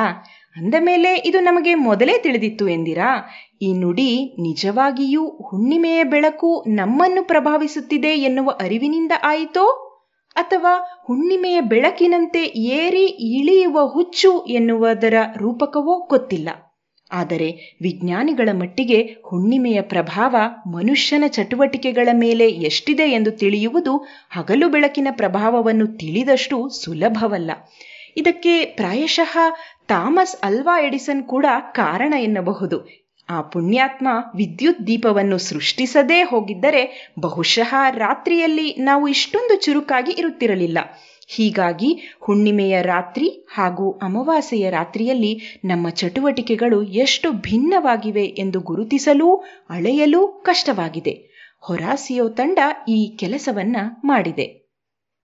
ಅಂದ 0.57 0.75
ಮೇಲೆ 0.79 1.15
ಇದು 1.15 1.41
ನಮಗೆ 1.41 1.75
ಮೊದಲೇ 1.75 2.19
ತಿಳಿದಿತ್ತು 2.19 2.69
ಎಂದಿರಾ? 2.69 3.31
ಈ 3.63 3.73
ನುಡಿ 3.73 4.37
ನಿಜವಾಗಿಯೂ 4.43 5.29
ಹುಣ್ಣಿಮೆಯ 5.29 6.05
ಬೆಳಕು 6.05 6.65
ನಮ್ಮನ್ನು 6.69 7.25
ಪ್ರಭಾವಿಸುತ್ತಿದೆ 7.25 8.09
ಎನ್ನುವ 8.09 8.51
ಅರಿವಿನಿಂದ 8.51 9.13
ಆಯಿತೋ? 9.23 9.87
ಅಥವಾ 10.37 11.05
ಹುಣ್ಣಿಮೆಯ 11.07 11.61
ಬೆಳಕಿನಂತೆ 11.61 12.43
ಏರಿ 12.45 13.05
ಇಳಿಯುವ 13.07 13.87
ಹುಚ್ಚು 13.87 14.45
ಎನ್ನುವುದರ 14.45 15.15
ರೂಪಕವೋ 15.37 16.07
ಗೊತ್ತಿಲ್ಲ. 16.07 16.49
ಆದರೆ 17.13 17.79
ವಿಜ್ಞಾನಿಗಳ 17.83 18.49
ಮಟ್ಟಿಗೆ 18.53 19.17
ಹುಣ್ಣಿಮೆಯ 19.25 19.81
ಪ್ರಭಾವ 19.83 20.37
ಮನುಷ್ಯನ 20.67 21.25
ಚಟುವಟಿಕೆಗಳ 21.29 22.09
ಮೇಲೆ 22.13 22.49
ಎಷ್ಟಿದೆ 22.49 23.03
ಎಂದು 23.03 23.31
ತಿಳಿಯುವುದು 23.31 23.97
ಹಗಲು 24.31 24.69
ಬೆಳಕಿನ 24.69 25.09
ಪ್ರಭಾವವನ್ನು 25.11 25.87
ತಿಳಿದಷ್ಟು 25.87 26.69
ಸುಲಭವಲ್ಲ. 26.69 27.51
ಇದಕ್ಕೆ 28.17 28.65
ಪ್ರಾಯಶಃ 28.65 29.39
ಥಾಮಸ್ 29.89 30.37
ಅಲ್ವಾ 30.43 30.81
ಎಡಿಸನ್ 30.81 31.23
ಕೂಡ 31.23 31.47
ಕಾರಣ 31.73 32.15
ಎನ್ನಬಹುದು. 32.21 33.01
ಆ 33.29 33.41
ಪುಣ್ಯಾತ್ಮ 33.41 34.09
ವಿದ್ಯುತ್ 34.37 34.87
ದೀಪವನ್ನು 34.87 35.39
ಸೃಷ್ಟಿಸದೇ 35.39 36.23
ಹೋಗಿದ್ದರೆ 36.23 37.13
ಬಹುಶಃ 37.21 37.75
ರಾತ್ರಿಯಲ್ಲಿ 37.91 38.77
ನಾವು 38.79 39.09
ಇಷ್ಟೊಂದು 39.09 39.61
ಚುರುಕಾಗಿ 39.61 40.13
ಇರುತ್ತಿರಲಿಲ್ಲ. 40.13 40.79
ಹೀಗಾಗಿ 41.35 42.17
ಹುಣ್ಣಿಮೆಯ 42.21 42.83
ರಾತ್ರಿ 42.83 43.47
ಹಾಗೂ 43.55 43.91
ಅಮಾವಾಸ್ಯೆಯ 43.91 44.71
ರಾತ್ರಿಯಲ್ಲಿ 44.71 45.61
ನಮ್ಮ 45.65 45.89
ಚಟುವಟಿಕೆಗಳು 45.89 46.83
ಎಷ್ಟು 46.83 47.33
ಭಿನ್ನವಾಗಿವೆ 47.33 48.25
ಎಂದು 48.25 48.61
ಗುರುತಿಸಲೂ, 48.61 49.37
ಅಳೆಯಲೂ 49.71 50.29
ಕಷ್ಟವಾಗಿದೆ. 50.29 51.31
ಹೊರಾಸಿಯೋ 51.61 52.29
ತಂಡ 52.29 52.59
ಈ 52.89 53.17
ಕೆಲಸವನ್ನ 53.17 53.77
ಮಾಡಿದೆ. 54.05 54.61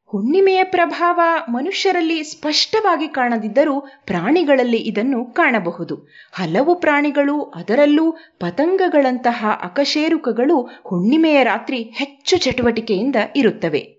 ಹುಣ್ಣಿಮೆಯ 0.06 0.64
ಪ್ರಭಾವ 0.64 1.20
ಮನುಷ್ಯರಲ್ಲಿ 1.48 2.24
ಸ್ಪಷ್ಟವಾಗಿ 2.24 3.08
ಕಾಣದಿದ್ದರೂ 3.08 3.80
ಪ್ರಾಣಿಗಳಲ್ಲಿ 3.80 4.76
ಇದನ್ನು 4.76 5.24
ಕಾಣಬಹುದು. 5.24 5.96
ಹಲವು 6.32 6.74
ಪ್ರಾಣಿಗಳು 6.74 7.42
ಅದರಲ್ಲೂ 7.42 8.10
ಪತಂಗಗಳಂತಹ 8.40 9.46
ಅಕಶೇರುಕಗಳು 9.62 10.60
ಹುಣ್ಣಿಮೆಯ 10.62 11.44
ರಾತ್ರಿ 11.44 11.82
ಹೆಚ್ಚು 11.82 12.36
ಚಟುವಟಿಕೆಯಿಂದ 12.36 13.16
ಇರುತ್ತವೆ. 13.36 13.95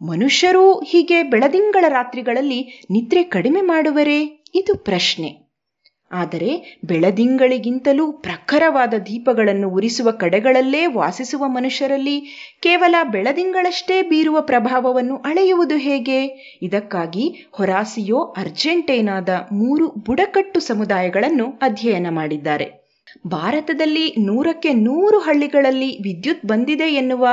ಮನುಷ್ಯರೂ 0.00 0.80
ಹೀಗೆ 0.80 1.22
ಬೆಳದಿಂಗಳ 1.22 1.84
ರಾತ್ರಿಗಳಲ್ಲಿ 1.88 2.86
ನಿದ್ರೆ 2.90 3.22
ಕಡಿಮೆ 3.22 3.60
ಮಾಡುವರೇ? 3.60 4.20
ಇದು 4.54 4.74
ಪ್ರಶ್ನೆ. 4.74 5.46
ಆದರೆ 6.10 6.80
ಬೆಳದಿಂಗಳಿಗಿಂತಲೂ 6.84 8.12
ಪ್ರಖರವಾದ 8.12 8.94
ದೀಪಗಳನ್ನು 8.94 9.68
ಉರಿಸುವ 9.68 10.10
ಕಡೆಗಳಲ್ಲೇ 10.10 10.86
ವಾಸಿಸುವ 10.86 11.48
ಮನುಷ್ಯರಲ್ಲಿ 11.48 12.20
ಕೇವಲ 12.62 12.94
ಬೆಳದಿಂಗಳಷ್ಟೇ 13.10 14.02
ಬೀರುವ 14.02 14.40
ಪ್ರಭಾವವನ್ನು 14.40 15.16
ಅಳೆಯುವುದು 15.16 15.76
ಹೇಗೆ? 15.76 16.26
ಇದಕ್ಕಾಗಿ 16.62 17.48
ಹೊರಾಸಿಯೋ 17.50 18.16
ಅರ್ಜೆಂಟೈನಾದ 18.16 19.28
ಮೂರು 19.52 19.88
ಬುಡಕಟ್ಟು 19.88 20.60
ಸಮುದಾಯಗಳನ್ನು 20.60 21.46
ಅಧ್ಯಯನ 21.62 22.06
ಮಾಡಿದ್ದಾರೆ. 22.10 22.85
ಭಾರತದಲ್ಲಿ 23.26 24.14
ನೂರಕ್ಕೆ 24.18 24.72
ನೂರು 24.72 25.18
ಹಳ್ಳಿಗಳಲ್ಲಿ 25.18 25.98
ವಿದ್ಯುತ್ 26.02 26.46
ಬಂದಿದೆ 26.46 26.88
ಎನ್ನುವ 26.88 27.26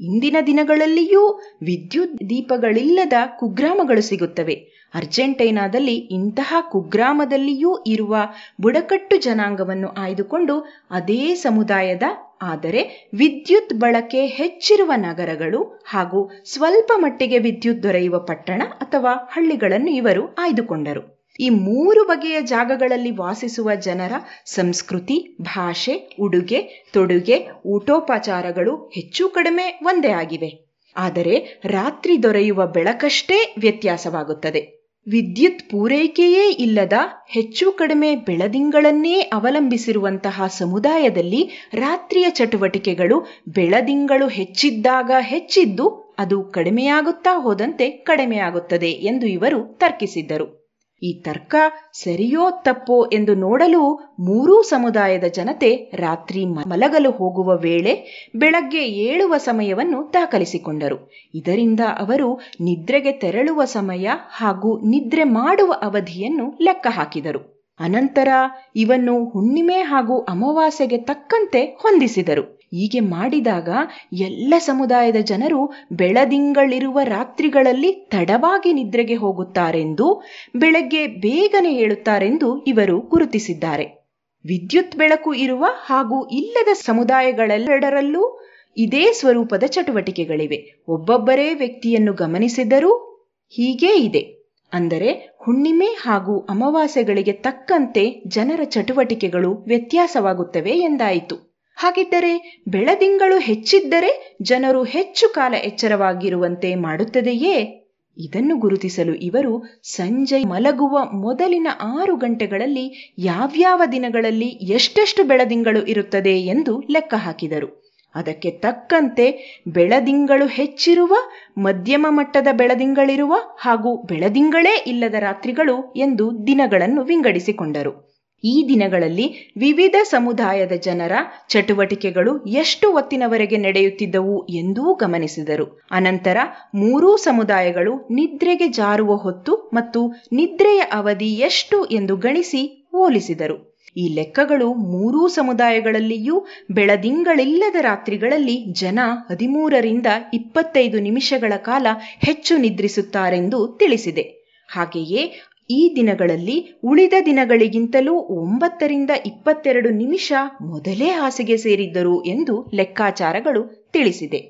ಇಂದಿನ 0.00 0.36
ದಿನಗಳಲ್ಲಿಯೂ 0.46 1.28
ವಿದ್ಯುತ್ 1.62 2.16
ದೀಪಗಳಿಲ್ಲದ 2.30 3.12
ಕುಗ್ರಾಮಗಳು 3.38 4.02
ಸಿಗುತ್ತವೆ. 4.02 4.78
ಅರ್ಜೆಂಟೈನಾದಲ್ಲಿ 4.94 5.94
ಇಂತಹ 5.94 6.54
ಕುಗ್ರಾಮದಲ್ಲಿಯೂ 6.70 7.78
ಇರುವ 7.86 8.16
ಬುಡಕಟ್ಟು 8.60 9.16
ಜನಾಂಗವನ್ನು 9.16 9.88
ಆಯ್ದುಕೊಂಡು 9.88 10.64
ಅದೇ 10.90 11.34
ಸಮುದಾಯದ, 11.34 12.02
ಆದರೆ 12.42 13.08
ವಿದ್ಯುತ್ 13.14 13.74
ಬಳಕೆ 13.74 14.26
ಹೆಚ್ಚಿರುವ 14.26 14.92
ನಗರಗಳು 14.96 15.82
ಹಾಗೂ 15.84 16.30
ಸ್ವಲ್ಪ 16.44 16.92
ಮಟ್ಟಿಗೆ 16.96 17.38
ವಿದ್ಯುತ್ 17.38 17.82
ದೊರೆಯುವ 17.82 18.18
ಪಟ್ಟಣ 18.18 18.62
ಅಥವಾ 18.62 19.28
ಹಳ್ಳಿಗಳನ್ನು 19.30 19.90
ಇವರು 19.90 20.34
ಆಯ್ದುಕೊಂಡರು. 20.34 21.17
ಈ 21.38 21.48
ಮೂರು 21.48 22.04
ಬಗೆಯ 22.04 22.40
ಜಾಗಗಳಲ್ಲಿ 22.40 23.10
ವಾಸಿಸುವ 23.10 23.74
ಜನರ 23.74 24.12
ಸಂಸ್ಕೃತಿ, 24.44 25.36
ಭಾಷೆ, 25.40 26.16
ಉಡುಗೆ, 26.20 26.88
ತೊಡುಗೆ, 26.92 27.46
ಊಟೋಪಚಾರಗಳು 27.66 28.92
ಹೆಚ್ಚು 28.94 29.28
ಕಡಿಮೆ 29.28 29.80
ಒಂದೇ 29.82 30.08
ಆಗಿವೆ. 30.08 30.68
ಆದರೆ 30.96 31.60
ರಾತ್ರಿ 31.64 32.22
ದೊರೆಯುವ 32.22 32.66
ಬೆಳಕಷ್ಟೇ 32.66 33.54
ವ್ಯತ್ಯಾಸವಾಗುತ್ತದೆ. 33.58 34.78
ವಿದ್ಯುತ್ 35.08 35.70
ಪೂರೈಕೆಯೇ 35.70 36.50
ಇಲ್ಲದ 36.50 36.92
ಹೆಚ್ಚು 37.28 37.72
ಕಡಿಮೆ 37.72 38.16
ಬೆಳದಿಂಗಳನ್ನೇ 38.16 39.20
ಅವಲಂಬಿಸಿರುವಂತಹ 39.20 40.46
ಸಮುದಾಯದಲ್ಲಿ 40.46 41.50
ರಾತ್ರಿಯ 41.72 42.30
ಚಟುವಟಿಕೆಗಳು 42.30 43.26
ಬೆಳದಿಂಗಳು 43.48 44.28
ಹೆಚ್ಚಿದ್ದಾಗ 44.28 45.10
ಹೆಚ್ಚಿದ್ದು 45.20 46.14
ಅದು 46.18 46.42
ಕಡಿಮೆಯಾಗುತ್ತಾ 46.42 47.40
ಹೋದಂತೆ 47.40 47.90
ಕಡಿಮೆಯಾಗುತ್ತದೆ 47.90 48.90
ಎಂದು 48.90 49.26
ಇವರು 49.26 49.78
ತರ್ಕಿಸಿದ್ದರು. 49.78 50.57
ಈ 51.02 51.22
ತರ್ಕ 51.22 51.54
ಸರಿಯೋ 51.92 52.50
ತಪ್ಪೋ 52.50 53.10
ಎಂದು 53.12 53.34
ನೋಡಲು 53.34 53.94
ಮೂರೂ 54.20 54.62
ಸಮುದಾಯದ 54.62 55.24
ಜನತೆ 55.24 55.90
ರಾತ್ರಿ 55.94 56.46
ಮಲಗಲು 56.46 57.10
ಹೋಗುವ 57.10 57.56
ವೇಳೆ 57.56 58.24
ಬೆಳಗ್ಗೆ 58.36 58.78
ಏಳುವ 58.78 59.36
ಸಮಯವನ್ನು 59.36 60.10
ದಾಖಲಿಸಿಕೊಂಡರು. 60.12 61.10
ಇದರಿಂದ 61.34 61.80
ಅವರು 61.80 62.40
ನಿದ್ರೆಗೆ 62.60 63.12
ತೆರಳುವ 63.12 63.64
ಸಮಯ 63.64 64.08
ಹಾಗೂ 64.30 64.78
ನಿದ್ರೆ 64.90 65.24
ಮಾಡುವ 65.24 65.74
ಅವಧಿಯನ್ನು 65.82 66.58
ಲೆಕ್ಕ 66.60 66.86
ಹಾಕಿದರು. 66.90 67.58
ಅನಂತರ 67.80 68.28
ಇವನ್ನು 68.76 69.24
ಹುಣ್ಣಿಮೆ 69.24 69.74
ಹಾಗೂ 69.74 70.20
ಅಮಾವಾಸ್ಯೆಗೆ 70.20 70.98
ತಕ್ಕಂತೆ 70.98 71.64
ಹೊಂದಿಸಿದರು. 71.64 72.57
ಹೀಗೆ 72.72 73.00
ಮಾಡಿದಾಗ 73.00 73.68
ಎಲ್ಲ 74.12 74.54
ಸಮುದಾಯದ 74.58 75.16
ಜನರು 75.16 75.72
ಬೆಳದಿಂಗಳಿರುವ 75.92 77.00
ರಾತ್ರಿಗಳಲ್ಲಿ 77.02 77.92
ತಡವಾಗಿ 77.92 78.72
ನಿದ್ರೆಗೆ 78.72 79.14
ಹೋಗುತ್ತಾರೆಂದು, 79.14 80.22
ಬೆಳಗ್ಗೆ 80.56 81.06
ಬೇಗನೆ 81.06 81.74
ಏಳುತ್ತಾರೆಂದು 81.74 82.58
ಇವರು 82.58 83.00
ಗುರುತಿಸಿದ್ದಾರೆ. 83.00 84.08
ವಿದ್ಯುತ್ 84.44 84.96
ಬೆಳಕು 84.96 85.34
ಇರುವ 85.34 85.66
ಹಾಗೂ 85.68 86.28
ಇಲ್ಲದ 86.28 86.68
ಸಮುದಾಯಗಳೆಲ್ಲೆಡರಲ್ಲೂ 86.72 88.48
ಇದೇ 88.76 89.12
ಸ್ವರೂಪದ 89.12 89.64
ಚಟುವಟಿಕೆಗಳಿವೆ. 89.64 90.84
ಒಬ್ಬೊಬ್ಬರೇ 90.88 91.54
ವ್ಯಕ್ತಿಯನ್ನು 91.54 92.12
ಗಮನಿಸಿದರೂ 92.12 93.22
ಹೀಗೇ 93.50 93.96
ಇದೆ. 93.96 94.38
ಅಂದರೆ 94.72 95.36
ಹುಣ್ಣಿಮೆ 95.38 95.86
ಹಾಗೂ 95.86 96.38
ಅಮಾವಾಸ್ಯೆಗಳಿಗೆ 96.38 97.32
ತಕ್ಕಂತೆ 97.32 98.22
ಜನರ 98.26 98.60
ಚಟುವಟಿಕೆಗಳು 98.64 99.64
ವ್ಯತ್ಯಾಸವಾಗುತ್ತವೆ 99.66 100.70
ಎಂದಾಯಿತು. 100.70 101.47
ಹಾಗಿದ್ದರೆ 101.78 102.62
ಬೆಳದಿಂಗಳು 102.68 103.38
ಹೆಚ್ಚಿದ್ದರೆ 103.38 104.36
ಜನರು 104.42 104.84
ಹೆಚ್ಚು 104.84 105.28
ಕಾಲ 105.28 105.54
ಎಚ್ಚರವಾಗಿರುವಂತೆ 105.54 106.74
ಮಾಡುತ್ತದೆಯೇ? 106.74 107.84
ಇದನ್ನು 108.18 108.56
ಗುರುತಿಸಲು 108.56 109.14
ಇವರು 109.14 109.82
ಸಂಜೆ 109.82 110.44
ಮಲಗುವ 110.44 111.04
ಮೊದಲಿನ 111.04 111.66
ಆರು 112.00 112.16
ಗಂಟೆಗಳಲ್ಲಿ 112.16 113.14
ಯಾವ್ಯಾವ 113.18 113.82
ದಿನಗಳಲ್ಲಿ 113.92 114.46
ಎಷ್ಟೆಷ್ಟು 114.46 115.24
ಬೆಳದಿಂಗಳು 115.24 115.84
ಇರುತ್ತದೆ 115.84 116.40
ಎಂದು 116.40 116.80
ಲೆಕ್ಕ 116.80 117.14
ಹಾಕಿದರು. 117.16 117.88
ಅದಕ್ಕೆ 118.14 118.50
ತಕ್ಕಂತೆ 118.50 119.26
ಬೆಳದಿಂಗಳು 119.68 120.46
ಹೆಚ್ಚಿರುವ, 120.46 121.14
ಮಧ್ಯಮ 121.58 122.06
ಮಟ್ಟದ 122.10 122.48
ಬೆಳದಿಂಗಳಿರುವ 122.52 123.34
ಹಾಗೂ 123.58 124.02
ಬೆಳದಿಂಗಳೇ 124.02 124.84
ಇಲ್ಲದ 124.86 125.14
ರಾತ್ರಿಗಳು 125.14 125.92
ಎಂದು 125.96 126.46
ದಿನಗಳನ್ನು 126.46 127.02
ವಿಂಗಡಿಸಿಕೊಂಡರು. 127.02 128.07
ಈ 128.44 128.64
ದಿನಗಳಲ್ಲಿ 128.68 129.54
ವಿವಿಧ 129.56 129.94
ಸಮುದಾಯದ 130.04 130.72
ಜನರ 130.72 131.12
ಚಟುವಟಿಕೆಗಳು 131.48 132.44
ಎಷ್ಟು 132.44 132.92
ಹೊತ್ತಿನವರೆಗೆ 132.92 133.56
ನಡೆಯುತ್ತಿದ್ದವು 133.56 134.46
ಎಂದೂ 134.48 134.94
ಗಮನಿಸಿದರು. 134.94 135.66
ಅನಂತರ 135.90 136.36
ಮೂರೂ 136.74 137.16
ಸಮುದಾಯಗಳು 137.16 138.08
ನಿದ್ರೆಗೆ 138.10 138.68
ಜಾರುವ 138.68 139.16
ಹೊತ್ತು 139.16 139.70
ಮತ್ತು 139.74 140.02
ನಿದ್ರೆಯ 140.32 140.82
ಅವಧಿ 140.92 141.32
ಎಷ್ಟು 141.32 141.84
ಎಂದು 141.84 142.16
ಗಣಿಸಿ 142.16 142.88
ಹೋಲಿಸಿದರು. 142.92 143.78
ಈ 143.96 144.14
ಲೆಕ್ಕಗಳು 144.14 144.74
ಮೂರೂ 144.74 145.28
ಸಮುದಾಯಗಳಲ್ಲಿಯೂ 145.28 146.46
ಬೆಳದಿಂಗಳಿಲ್ಲದ 146.70 147.76
ರಾತ್ರಿಗಳಲ್ಲಿ 147.80 148.72
ಜನ 148.72 148.98
ಹದಿಮೂರರಿಂದ 149.30 150.06
ಇಪ್ಪತ್ತೈದು 150.34 151.00
ನಿಮಿಷಗಳ 151.00 151.52
ಕಾಲ 151.56 151.86
ಹೆಚ್ಚು 152.18 152.56
ನಿದ್ರಿಸುತ್ತಾರೆಂದು 152.56 153.76
ತಿಳಿಸಿದೆ. 153.78 154.24
ಹಾಗೆಯೇ 154.68 155.47
ಈ 155.70 155.92
ದಿನಗಳಲ್ಲಿ 155.96 156.56
ಉಳಿದ 156.84 157.12
ದಿನಗಳಿಗಿಂತಲೂ 157.26 158.14
ಒಂಬತ್ತರಿಂದ 158.14 159.10
ಇಪ್ಪತ್ತೆರಡು 159.26 159.90
ನಿಮಿಷ 159.90 160.32
ಮೊದಲೇ 160.60 161.08
ಹಾಸಿಗೆ 161.10 161.56
ಸೇರಿದ್ದರು 161.56 162.24
ಎಂದು 162.24 162.70
ಲೆಕ್ಕಾಚಾರಗಳು 162.74 163.62
ತಿಳಿಸಿದೆ. 163.92 164.40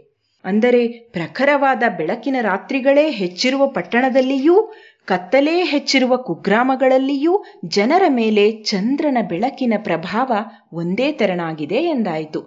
ಅಂದರೆ 0.45 0.83
ಪ್ರಖರವಾದ 1.13 1.83
ಬೆಳಕಿನ 1.99 2.37
ರಾತ್ರಿಗಳೇ 2.41 3.11
ಹೆಚ್ಚಿರುವ 3.11 3.67
ಪಟ್ಟಣದಲ್ಲಿಯೂ, 3.67 4.57
ಕತ್ತಲೇ 5.07 5.65
ಹೆಚ್ಚಿರುವ 5.65 6.17
ಕುಗ್ರಾಮಗಳಲ್ಲಿಯೂ 6.17 7.35
ಜನರ 7.69 8.03
ಮೇಲೆ 8.09 8.53
ಚಂದ್ರನ 8.63 9.19
ಬೆಳಕಿನ 9.23 9.75
ಪ್ರಭಾವ 9.79 10.31
ಒಂದೇ 10.73 11.13
ತೆರನಾಗಿದೆ 11.13 11.81
ಎಂದಾಯಿತು. 11.87 12.41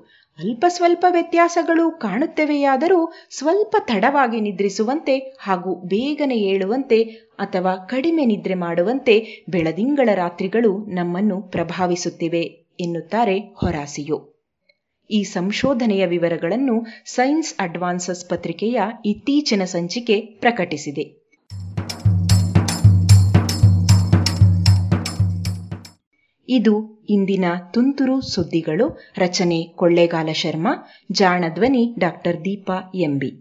ಅಲ್ಪ 0.44 0.66
ಸ್ವಲ್ಪ 0.68 1.06
ವ್ಯತ್ಯಾಸಗಳು 1.10 1.92
ಕಾಣುತ್ತವೆಯಾದರೂ 1.92 3.14
ಸ್ವಲ್ಪ 3.30 3.76
ತಡವಾಗಿ 3.80 4.42
ನಿದ್ರಿಸುವಂತೆ 4.42 5.38
ಹಾಗೂ 5.40 5.76
ಬೇಗನೆ 5.76 6.38
ಏಳುವಂತೆ 6.38 7.04
ಅಥವಾ 7.40 7.76
ಕಡಿಮೆ 7.76 8.26
ನಿದ್ರೆ 8.26 8.54
ಮಾಡುವಂತೆ 8.54 9.46
ಬೆಳದಿಂಗಳ 9.50 10.10
ರಾತ್ರಿಗಳು 10.16 10.86
ನಮ್ಮನ್ನು 10.86 11.42
ಪ್ರಭಾವಿಸುತ್ತಿವೆ 11.42 12.42
ಎನ್ನುತ್ತಾರೆ 12.80 13.40
ಹೊರಾಸಿಯು. 13.40 14.42
ಈ 15.12 15.24
ಸಂಶೋಧನೆಯ 15.24 16.06
ವಿವರಗಳನ್ನು 16.06 16.86
ಸೈನ್ಸ್ 17.06 17.54
ಅಡ್ವಾನ್ಸಸ್ 17.60 18.30
ಪತ್ರಿಕೆಯ 18.30 18.82
ಇತ್ತೀಚಿನ 19.06 19.64
ಸಂಚಿಕೆ 19.64 20.22
ಪ್ರಕಟಿಸಿದೆ. 20.22 21.21
ಇದು 26.54 27.06
ಇಂದಿನ 27.10 27.46
ತುಂತುರು 27.74 28.22
ಸುದ್ದಿಗಳು. 28.22 29.00
ರಚನೆ 29.18 29.64
ಕೊಳ್ಳೇಗಾಲ 29.76 30.30
ಶರ್ಮಾ 30.32 30.74
ಜಾಣಧ್ವನಿ 31.12 31.96
ಡಾಕ್ಟರ್ 32.00 32.42
ದೀಪಾ 32.42 32.92
ಎಂಬಿ. 32.96 33.32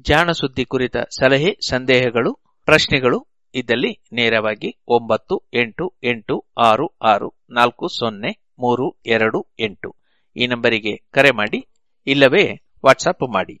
ಜಾಣ 0.00 0.30
ಸುದ್ದಿ 0.30 0.64
ಕುರಿತ 0.64 0.96
ಸಲಹೆ, 0.96 1.58
ಸಂದೇಹಗಳು, 1.68 2.34
ಪ್ರಶ್ನೆಗಳು 2.64 3.26
ಇದ್ದಲ್ಲಿ 3.54 4.04
ನೇರವಾಗಿ 4.12 4.82
ಒಂಬತ್ತು 4.88 5.50
ಎಂಟು 5.54 5.98
ಎಂಟು 6.04 6.52
ಆರು 6.58 6.98
ಆರು 7.02 7.44
ನಾಲ್ಕು 7.50 7.88
ಸೊನ್ನೆ 7.88 8.52
ಮೂರು 8.58 9.02
ಎರಡು 9.06 9.54
ಎಂಟು. 9.60 9.96
ಈ 10.36 10.46
ನಂಬರಿಗೆ 10.46 10.96
ಕರೆ 11.10 11.30
ಮಾಡಿ, 11.30 11.66
ಇಲ್ಲವೇ 12.06 12.62
ವಾಟ್ಸಪ್ 12.86 13.34
ಮಾಡಿ. 13.34 13.60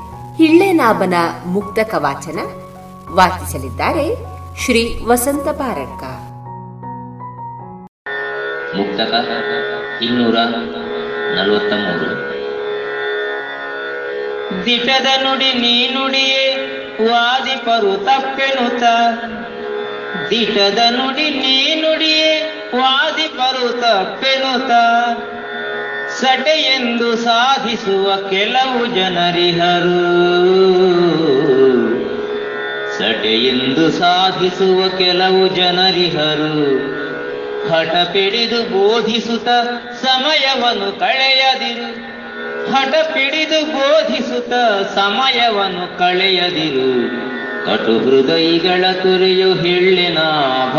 ಹಿಳ್ಳೆನಾಭನ 0.37 1.13
ಮುಕ್ತ 1.45 1.79
ಕವಾಚನ 1.91 2.39
ವಾಚಿಸಲಿದ್ದಾರೆ 3.15 4.05
ಶ್ರೀ 4.61 4.81
ವಸಂತ 5.05 5.47
ಪಾರಡ್ಕ. 5.51 6.03
ಮುಕ್ತಕ 8.75 9.13
ಇನ್ನೂರ 10.01 10.37
ನಲವತ್ತ 11.35 11.73
ಮೂರು 11.73 12.09
ದಿಟದ 14.65 15.07
ನುಡಿ 15.23 15.53
ನೀ 15.53 15.87
ನುಡಿಯೇ 15.87 16.43
ವಾದಿಪರು 17.11 17.91
ತಪ್ಪೆನುತ 18.05 18.83
ದಿಟದ 20.29 20.79
ನುಡಿ 20.89 21.29
ನೀ 21.35 21.55
ನುಡಿಯೇ 21.81 22.31
ವಾದಿಪರು 22.75 23.81
ತಪ್ಪೆನುತ 23.81 24.71
ಸಟೆಯೆಂದು 26.21 27.15
ಸಾಧಿಸುವ 27.15 28.29
ಕೆಲವು 28.29 28.85
ಜನರಿಹರು. 28.85 30.01
ಸಟೆಯೆಂದು 32.99 33.91
ಸಾಧಿಸುವ 33.91 34.97
ಕೆಲವು 34.97 35.47
ಜನರಿಹರು. 35.47 36.91
ಹಠ 37.69 37.95
ಪಿಡಿದು 37.95 38.63
ಬೋಧಿಸುತ್ತ 38.63 39.49
ಸಮಯವನ್ನು 40.05 40.99
ಕಳೆಯದಿರು. 40.99 42.11
ಹಠ 42.71 42.93
ಪಿಡಿದು 42.93 43.65
ಬೋಧಿಸುತ್ತ 43.65 44.53
ಸಮಯವನ್ನು 44.95 45.97
ಕಳೆಯದಿರು. 45.97 47.31
ಕಟು 47.65 47.99
ಹೃದಯಿಗಳ 47.99 48.85
ತೊರೆಯು 48.91 49.53
ಹೆಳ್ಳಿನಾಭ 49.53 50.77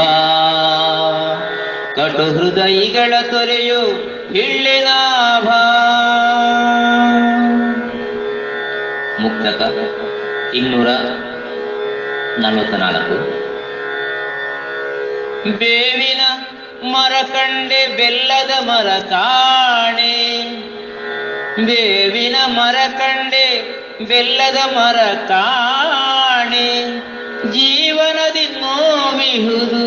ಕಟು 2.01 2.39
ಹೃದಯಗಳ 2.39 3.15
ತೊರೆಯು 3.31 4.13
ಹಿಳ್ಳಿನಾಭ 4.33 5.49
ಮುಕ್ತಕ 9.21 9.61
ಇನ್ನೂರ 10.55 10.89
ನಲವತ್ತ 12.39 12.75
ನಾಲ್ಕು 12.75 13.17
ಬೇವಿನ 15.59 16.21
ಮರ 16.93 17.13
ಕಂಡೆ 17.23 17.97
ಬೆಲ್ಲದ 17.97 18.65
ಮರ 18.65 18.87
ಕಾಣೆ. 19.11 20.15
ಬೇವಿನ 21.67 22.37
ಮರ 22.47 22.75
ಕಂಡೆ 22.99 23.47
ಬೆಲ್ಲದ 24.09 24.77
ಮರ 24.77 25.15
ಕಾಣೆ. 25.29 26.69
ಜೀವನದಿ 27.53 28.47
ನೋವಿಹುದು, 28.61 29.87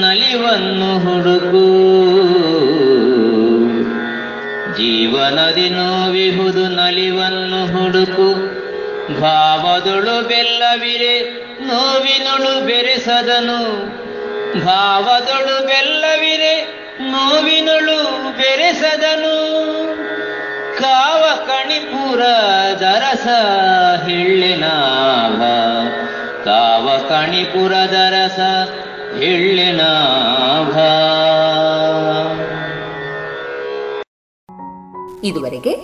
ನಲಿವನ್ನು 0.00 0.90
ಹುಡುಕು. 0.98 1.66
ಜೀವನದಿ 4.76 5.68
ನೋವಿಹುದು 5.68 6.68
ನಲಿವನ್ನು 6.68 7.66
ಹುಡುಕು. 7.66 8.34
ಭಾವದೊಳು 9.20 10.28
ಬೆಲ್ಲವಿರೆ, 10.28 11.22
ನೋವಿನೊಳು 11.66 12.66
ಬೆರೆಸದನು. 12.66 13.58
ಭಾವದೊಳು 14.64 15.66
ಬೆಲ್ಲವಿರೆ, 15.66 16.54
ನೋವಿನೊಳು 17.00 18.02
ಬೆರೆಸದನು. 18.36 19.36
ಕಾವ 20.80 21.24
ಕಣಿಪುರ 21.46 22.20
ದರಸ 22.80 23.26
ಹಿಳ್ಳಿನಾಭ 24.06 25.42
ಕಾವ 26.44 26.98
ಕಣಿಪುರ 27.08 27.72
ದರಸ 27.72 28.38
ಹಿಳ್ಳಿನಾಭ 29.18 30.76
ಇದುವರೆಗೆ 35.28 35.74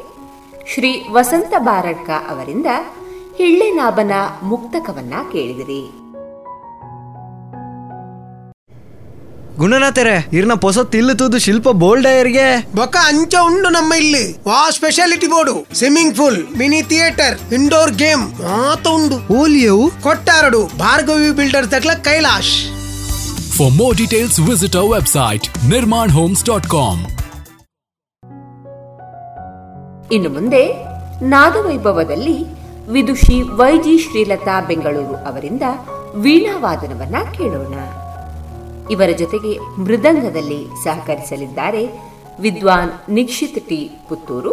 ಶ್ರೀ 0.75 0.91
ವಸಂತ 1.11 1.55
ಬಾರಡ್ಕ 1.59 2.11
ಅವರಿಂದ 2.29 2.67
ಹಿಳ್ಳೆನಾಭನ 3.37 4.13
ಮುಕ್ತಕವನ್ನ 4.43 5.15
ಕೇಳಿದಿರಿ. 5.33 5.83
ಗುಣನಾಥರೆ 9.59 10.15
ಇರ್ನ 10.33 10.55
ಪೊಸ 10.55 10.79
ತಿಲ್ಲು 10.79 11.39
ಶಿಲ್ಪ 11.39 11.69
ಬೋಲ್ಡಯರ್ಗೆ 11.69 12.47
ಬೊಕ್ಕ 12.77 12.97
ಅಂಚ 13.05 13.35
ಉಂಡು 13.47 13.69
ನಮ್ಮ 13.69 13.95
ಇಲ್ಲಿ. 13.95 14.33
ವಾ 14.47 14.71
speciality 14.71 15.27
board. 15.27 15.55
Swimming 15.75 16.17
pool 16.17 16.39
mini 16.59 16.83
theatre 16.83 17.53
indoor 17.53 17.93
game 17.95 18.25
ಮಾತ 18.43 18.87
ಉಂಡು. 18.89 19.35
ಓಲಿಯವು? 19.35 20.03
ಕೊಟ್ಟಾರಡು 20.03 20.61
Bhargavi 20.79 21.31
builders 21.31 21.73
ದಕ್ಲ 21.73 21.95
Kailash. 21.95 22.55
For 23.59 23.73
more 23.73 23.97
details 23.97 24.41
visit 24.51 24.77
our 24.83 25.03
dot 25.17 25.47
nirmanhomes.com. 25.73 27.22
ಇನ್ನು 30.11 30.31
ಮುಂದೆ 30.31 30.85
ನಾದವೈಭವದಲ್ಲಿ 31.23 32.45
ವಿದುಷಿ 32.91 33.43
ವೈಜಿ 33.43 33.99
ಶ್ರೀಲತಾ 33.99 34.61
ಬೆಂಗಳೂರು 34.61 35.17
ಅವರಿಂದ 35.17 35.63
ವೀಣಾವಾದನವನ್ನ 36.15 37.17
ಕೇಳೋಣ. 37.33 37.75
ಇವರ 38.91 39.11
ಜೊತೆಗೆ 39.19 39.59
ಮೃದಂಗದಲ್ಲಿ 39.59 40.85
ಸಹಕರಿಸಲಿದ್ದಾರೆ 40.85 41.89
ವಿದ್ವಾನ್ 42.41 42.91
ನಿಕ್ಷಿತ್ 43.09 43.69
ಟಿ 43.69 43.91
ಪುತ್ತೂರು 44.09 44.53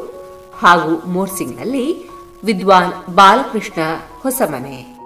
ಹಾಗೂ 0.59 1.09
ಮೋರ್ಸಿಂಗ್ನಲ್ಲಿ 1.09 2.09
ವಿದ್ವಾನ್ 2.43 3.15
ಬಾಲಕೃಷ್ಣ 3.15 3.81
ಹೊಸಮನೆ. 4.21 4.99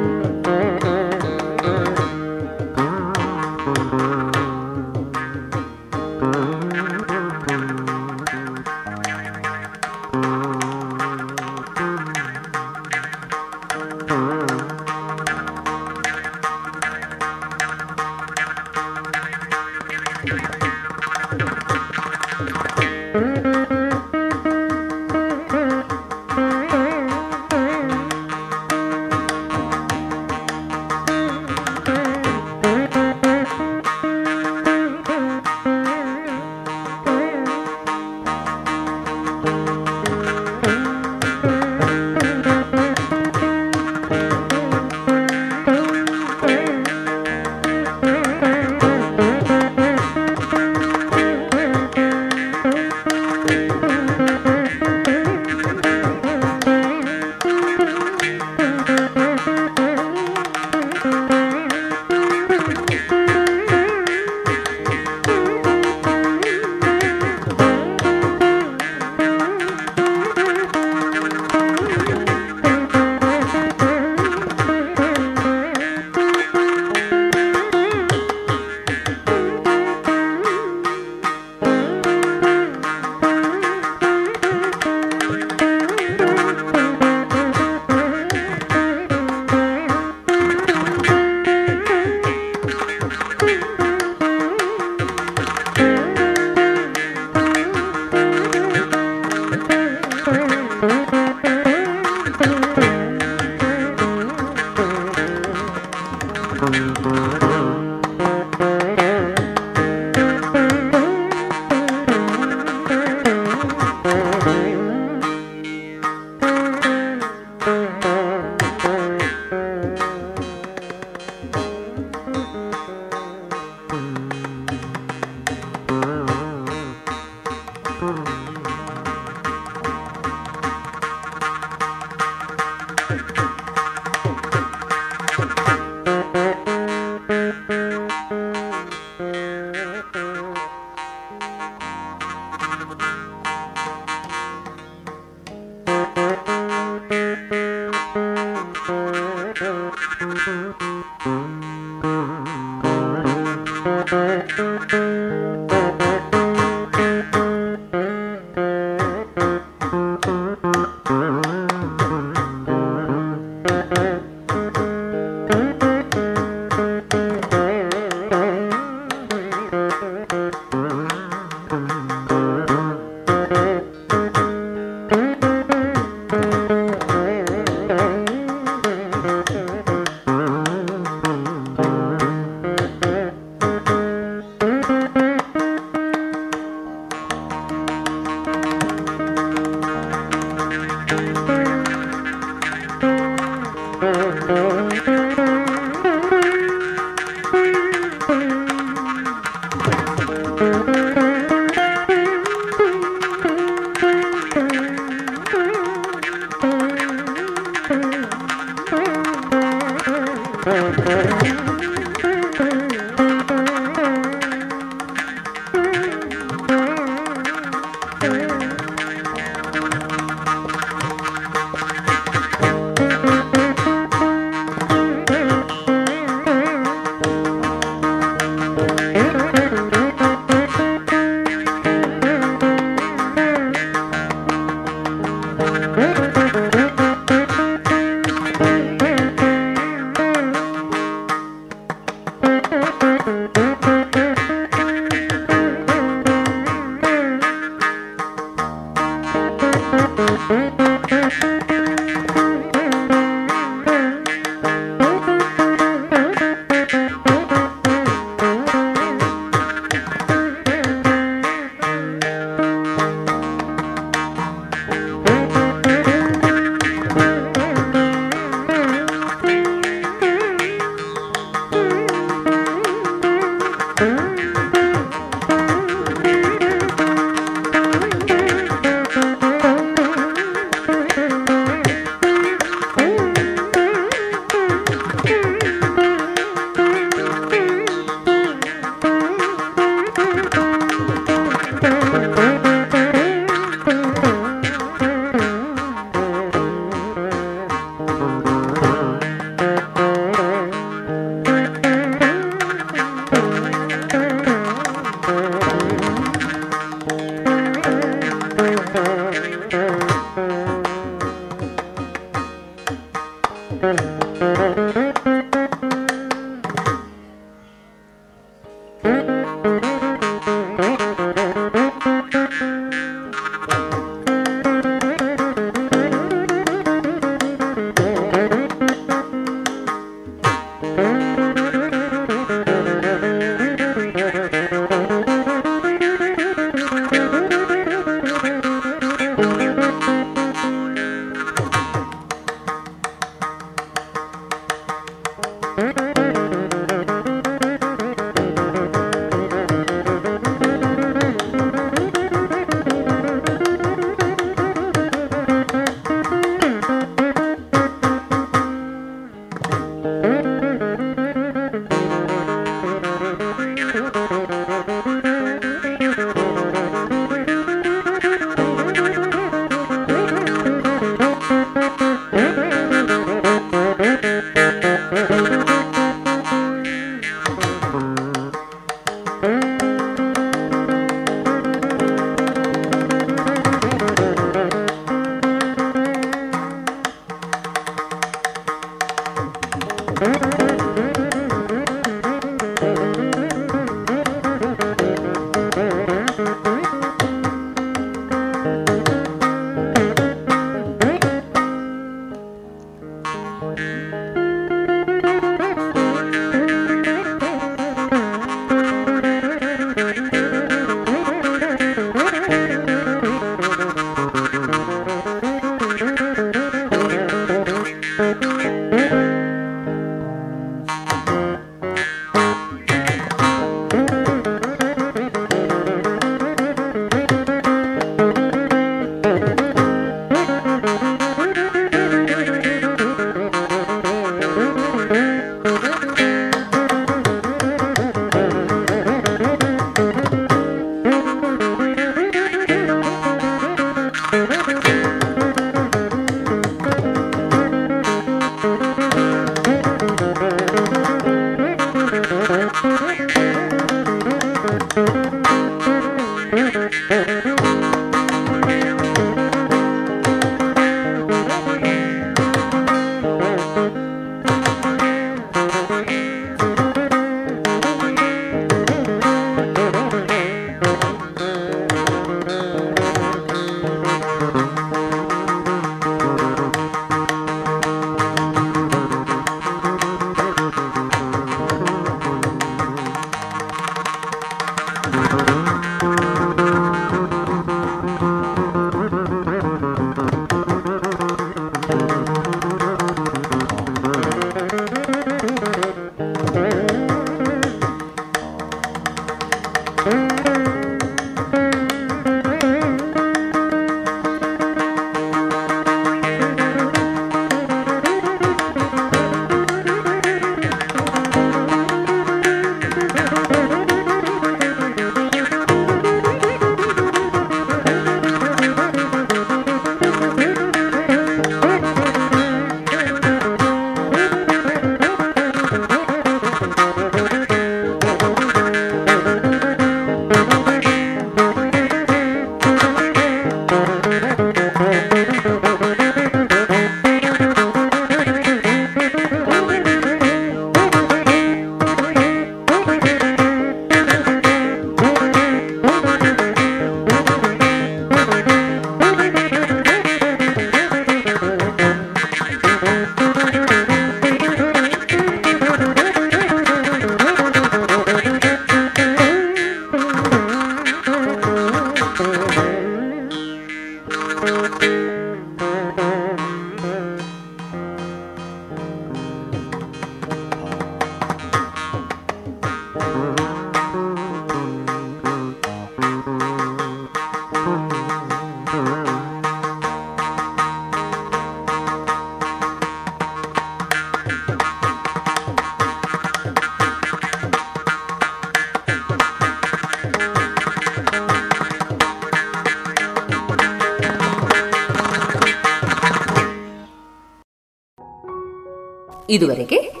ಇದುವರೆಗೆ 599.30 600.00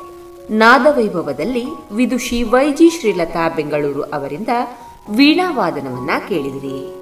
ನಾದವೈಭವದಲ್ಲಿ 0.50 1.64
ವಿದುಷಿ 1.92 2.42
ವೈಜಿ 2.42 3.00
ಶ್ರೀಲತಾ 3.00 3.48
ಬೆಂಗಳೂರು 3.48 4.02
ಅವರಿಂದ 4.02 4.48
ವೀಣಾವಾದನವನ್ನ 5.10 6.10
ಕೇಳಿದಿರಿ. 6.28 7.00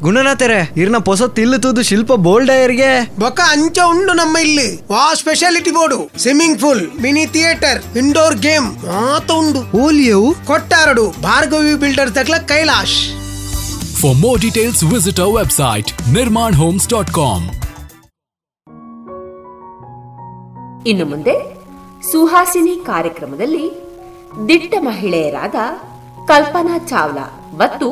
ಗುಣನಾಥರೆ 0.00 0.72
ಇರ್ನ 0.76 0.96
ಪೊಸ 0.96 1.22
ತಿಲ್ಲು 1.22 1.82
ಶಿಲ್ಪ 1.82 2.12
ಬೋಲ್ಡಯರ್ಗೆ 2.12 3.12
ಬೊಕ್ಕ 3.20 3.40
ಅಂಚ 3.40 3.78
ಉಂಡು 3.78 4.12
ನಮ್ಮ 4.12 4.36
ಇಲ್ಲಿ. 4.36 4.76
ವಾ 4.76 5.14
speciality 5.14 5.70
board. 5.70 6.18
Swimming 6.18 6.60
pool 6.60 7.02
mini 7.02 7.26
theatre 7.26 7.96
indoor 7.96 8.38
game. 8.38 8.66
ಮಾತ 8.66 9.30
ಉಂಡು. 9.30 9.78
ಓಲಿಯವು? 9.78 10.34
ಕೊಟ್ಟಾರಡು 10.46 11.10
Bhargavi 11.10 11.74
builder 11.74 12.14
ತಕ್ಲ 12.14 12.36
Kailash. 12.36 12.98
Visit our 14.94 15.34
website 15.50 16.08
Nirman 16.12 16.54
homes 16.54 16.88
dot 16.88 17.10
nirmanhomes.com. 17.10 17.69
ಇನ್ನು 20.86 21.04
ಮುಂದೆ 21.06 21.34
ಸುಹಾಸಿನಿ 22.12 22.76
ಕಾರ್ಯಕ್ರಮದಲ್ಲಿ 22.84 23.64
ದಿಟ್ಟ 24.48 24.74
ಮಹಿಳೆಯರಾದ 24.80 25.54
ಕಲ್ಪನಾ 26.26 26.78
ಚಾವ್ಲಾ 26.78 27.52
ಮತ್ತು 27.56 27.86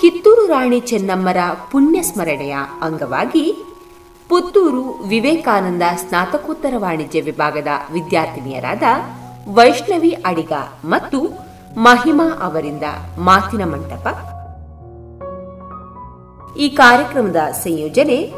ಕಿತ್ತೂರು 0.00 0.46
ರಾಣಿ 0.46 0.80
ಚೆನ್ನಮ್ಮರ 0.80 1.36
ಪುಣ್ಯ 1.72 2.02
ಸ್ಮರಣೆಯ 2.02 2.56
ಅಂಗವಾಗಿ 2.82 3.52
ಪುತ್ತೂರು 4.28 4.82
ವಿವೇಕಾನಂದ 5.08 5.82
ಸ್ನಾತಕೋತ್ತರ 5.96 6.74
ವಾಣಿಜ್ಯ 6.76 7.20
ವಿಭಾಗದ 7.20 7.68
ವಿದ್ಯಾರ್ಥಿನಿಯರಾದ 7.92 8.82
ವೈಷ್ಣವಿ 9.54 10.10
ಅಡಿಗ 10.10 10.52
ಮತ್ತು 10.84 11.18
ಮಹಿಮಾ 11.76 12.38
ಅವರಿಂದ 12.42 12.82
ಮಾತಿನ 13.18 13.64
ಮಂಟಪ. 13.64 14.06
ಈ 16.58 16.68
ಕಾರ್ಯಕ್ರಮದ 16.68 17.36
ಸಂಯೋಜನೆ 17.36 18.32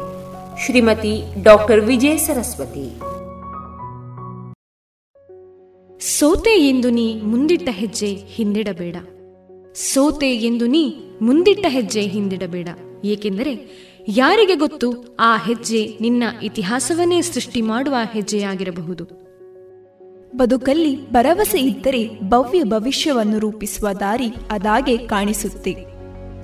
ಶ್ರೀಮತಿ 0.65 1.43
ಡಾಕ್ಟರ್ 1.43 1.79
ವಿಜಯ 1.79 2.17
ಸರಸ್ವತಿ. 2.17 3.14
ಸೋತೆ 6.07 6.69
ಎಂದು 6.69 6.89
ನೀ 6.89 7.21
ಮುಂದಿಟ್ಟ 7.21 7.69
ಹೆಜ್ಜೆ 7.71 8.17
ಹಿಂದಿಡಬೇಡ. 8.27 8.95
ಸೋತೆ 9.73 10.35
ಎಂದು 10.35 10.67
ನೀ 10.67 10.93
ಮುಂದಿಟ್ಟ 11.21 11.65
ಹೆಜ್ಜೆ 11.69 12.01
ಹಿಂದಿಡಬೇಡ. 12.01 12.67
ಏಕೆಂದರೆ 13.05 13.53
ಯಾರಿಗೆ 14.07 14.55
ಗೊತ್ತು 14.55 15.17
ಆ 15.19 15.37
ಹೆಜ್ಜೆ 15.37 15.97
ನಿನ್ನ 16.01 16.23
ಇತಿಹಾಸವನ್ನೇ 16.43 17.21
ಸೃಷ್ಟಿ 17.21 17.61
ಮಾಡುವ 17.61 17.95
ಹೆಜ್ಜೆಯಾಗಿರಬಹುದು. 18.13 19.03
ಬದುಕಲ್ಲಿ 20.35 21.11
ಭರವಸೆ 21.11 21.59
ಇದ್ದರೆ 21.59 22.09
ಭವ್ಯ 22.29 22.63
ಭವಿಷ್ಯವನ್ನು 22.63 23.39
ರೂಪಿಸುವ 23.39 23.91
ದಾರಿ 23.99 24.27
ಅದಾಗೆ 24.51 24.97
ಕಾಣಿಸುತ್ತೆ. 24.97 25.75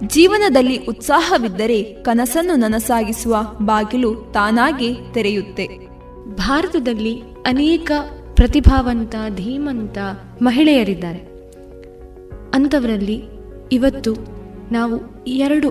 ಜೀವನದಲ್ಲಿ 0.07 0.77
ಉತ್ಸಾಹವಿದ್ದರೆ 0.77 1.83
ಕನಸನ್ನು 1.83 2.55
ನನಸಾಗಿಸುವ 2.55 3.37
ಬಾಗಿಲು 3.61 4.15
ತಾನಾಗೆ 4.33 5.13
ತೆರೆಯುತ್ತೆ. 5.13 5.67
ಭಾರತದಲ್ಲಿ 6.35 7.21
ಅನೇಕ 7.45 7.91
ಪ್ರತಿಭಾವಂತ 8.35 9.15
ಧೀಮಂತ 9.35 9.97
ಮಹಿಳೆಯರಿದ್ದಾರೆ. 10.41 11.31
ಅಂಥವರಲ್ಲಿ 12.53 13.23
ಇವತ್ತು 13.71 14.15
ನಾವು 14.71 15.25
ಎರಡು 15.27 15.69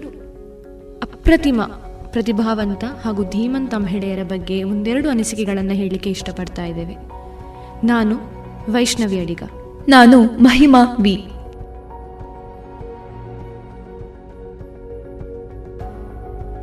ಅಪ್ರತಿಮ 1.03 1.62
ಪ್ರತಿಭಾವಂತ 2.11 2.85
ಹಾಗೂ 3.05 3.24
ಧೀಮಂತ 3.31 3.74
ಮಹಿಳೆಯರ 3.74 4.23
ಬಗ್ಗೆ 4.23 4.62
ಒಂದೆರಡು 4.62 5.09
ಅನಿಸಿಕೆಗಳನ್ನು 5.09 5.73
ಹೇಳಲಿಕ್ಕೆ 5.73 6.11
ಇಷ್ಟಪಡ್ತಾ 6.11 6.65
ಇದ್ದೇವೆ. 6.65 6.97
ನಾನು 7.87 8.16
ವೈಷ್ಣವಿ 8.73 9.20
ಅಡಿಗ. 9.20 9.43
ನಾನು 9.89 10.23
ಮಹಿಮಾ 10.23 10.97
ವಿ. 11.01 11.27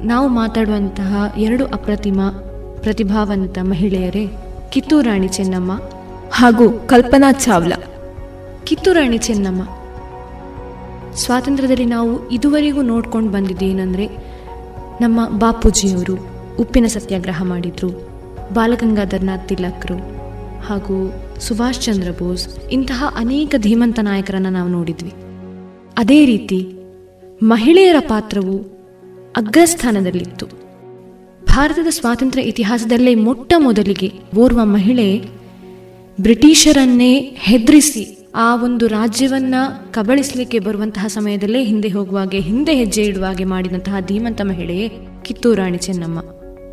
ನಾವು 0.07 0.27
ಮಾತಾಡುವಂತಹ 0.27 1.33
ಎರಡು 1.37 1.65
ಅಪ್ರತಿಮ 1.65 2.21
ಪ್ರತಿಭಾವಂತ 2.81 3.57
ಮಹಿಳೆಯರೇ 3.61 4.27
ಕಿತ್ತೂರಾಣಿ 4.69 5.27
ಚೆನ್ನಮ್ಮ 5.27 5.71
ಹಾಗೂ 6.31 6.79
ಕಲ್ಪನಾ 6.79 7.31
ಚಾವ್ಲಾ. 7.31 7.75
ಕಿತ್ತೂರಾಣಿ 8.63 9.17
ಚೆನ್ನಮ್ಮ 9.17 9.63
ಸ್ವಾತಂತ್ರ್ಯದಲ್ಲಿ 11.15 11.85
ನಾವು 11.85 12.29
ಇದುವರೆಗೂ 12.29 12.81
ನೋಡ್ಕೊಂಡು 12.81 13.29
ಬಂದಿದ್ದೇನೆಂದರೆ 13.29 14.07
ನಮ್ಮ 15.01 15.29
ಬಾಪೂಜಿಯವರು 15.29 16.15
ಉಪ್ಪಿನ 16.59 16.85
ಸತ್ಯಾಗ್ರಹ 16.87 17.43
ಮಾಡಿದರು 17.43 17.89
ಬಾಲಗಂಗಾಧರ್ನಾಥ್ 18.53 19.49
ತಿಲಕ್ರು 19.49 19.97
ಹಾಗೂ 20.65 21.13
ಸುಭಾಷ್ 21.39 21.81
ಚಂದ್ರ 21.81 22.11
ಬೋಸ್ 22.19 22.69
ಇಂತಹ 22.69 23.13
ಅನೇಕ 23.17 23.55
ಧೀಮಂತ 23.57 23.99
ನಾಯಕರನ್ನು 23.99 24.49
ನಾವು 24.49 24.69
ನೋಡಿದ್ವಿ. 24.69 25.13
ಅದೇ 25.97 26.25
ರೀತಿ 26.25 26.59
ಮಹಿಳೆಯರ 27.43 27.95
ಪಾತ್ರವು 27.99 28.57
ಅಗ್ರಸ್ಥಾನದಲ್ಲಿತ್ತು. 29.37 30.66
ಭಾರತದ 31.57 31.87
ಸ್ವಾತಂತ್ರ್ಯ 31.89 32.43
ಇತಿಹಾಸದಲ್ಲೇ 32.43 33.15
ಮೊಟ್ಟ 33.15 33.53
ಮೊದಲಿಗೆ 33.57 34.11
ಓರ್ವ 34.37 34.59
ಮಹಿಳೆ 34.63 35.23
ಬ್ರಿಟಿಷರನ್ನೇ 36.21 37.19
ಹೆದರಿಸಿ 37.19 38.17
ಆ 38.35 38.63
ಒಂದು 38.63 38.87
ರಾಜ್ಯವನ್ನ 38.87 39.55
ಕಬಳಿಸಲಿಕ್ಕೆ 39.91 40.59
ಬರುವಂತಹ 40.59 41.07
ಸಮಯದಲ್ಲೇ 41.07 41.63
ಹಿಂದೆ 41.63 41.87
ಹೋಗುವಾಗೆ, 41.87 42.39
ಹಿಂದೆ 42.39 42.75
ಹೆಜ್ಜೆ 42.75 43.01
ಇಡುವಾಗೆ 43.01 43.43
ಮಾಡಿದಂತಹ 43.43 43.95
ಧೀಮಂತ 43.99 44.41
ಮಹಿಳೆಯೇ 44.41 44.91
ಕಿತ್ತೂರಾಣಿ 45.25 45.77
ಚೆನ್ನಮ್ಮ. 45.77 46.21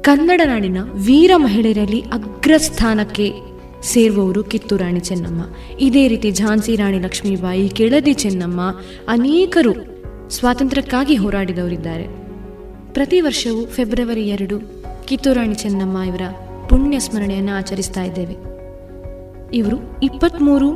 ಕನ್ನಡ 0.02 0.40
ನಾಡಿನ 0.44 0.76
ವೀರ 0.94 1.30
ಮಹಿಳೆಯರಲ್ಲಿ 1.36 2.00
ಅಗ್ರಸ್ಥಾನಕ್ಕೆ 2.00 3.32
ಸೇರುವವರು 3.82 4.44
ಕಿತ್ತೂರಾಣಿ 4.44 5.00
ಚೆನ್ನಮ್ಮ. 5.00 5.42
ಇದೇ 5.80 6.08
ರೀತಿ 6.08 6.30
ಝಾನ್ಸಿ 6.30 6.76
ರಾಣಿ 6.76 6.98
ಲಕ್ಷ್ಮೀಬಾಯಿ, 6.98 7.68
ಕೆಳದಿ 7.68 8.12
ಚೆನ್ನಮ್ಮ 8.12 8.60
ಅನೇಕರು 9.08 9.74
ಸ್ವಾತಂತ್ರ್ಯಕ್ಕಾಗಿ 10.30 11.16
ಹೋರಾಡಿದವರಿದ್ದಾರೆ. 11.16 12.24
ಪ್ರತಿ 12.92 13.20
ವರ್ಷವೂ 13.20 13.66
ಫೆಬ್ರವರಿ 13.66 14.22
ಎರಡು 14.22 14.73
ಕಿತ್ತೂರಾಣಿ 15.06 15.54
ಚೆನ್ನಮ್ಮ 15.54 16.02
ಇವರ 16.02 16.20
ಪುಣ್ಯ 16.68 16.98
ಸ್ಮರಣೆಯನ್ನು 16.98 17.52
ಆಚರಿಸ್ತಾ 17.52 18.02
ಇದ್ದೇವೆ. 18.02 18.36
ಇವರು 19.56 20.00
ಇಪ್ಪತ್ತ್ಮೂರು 20.02 20.70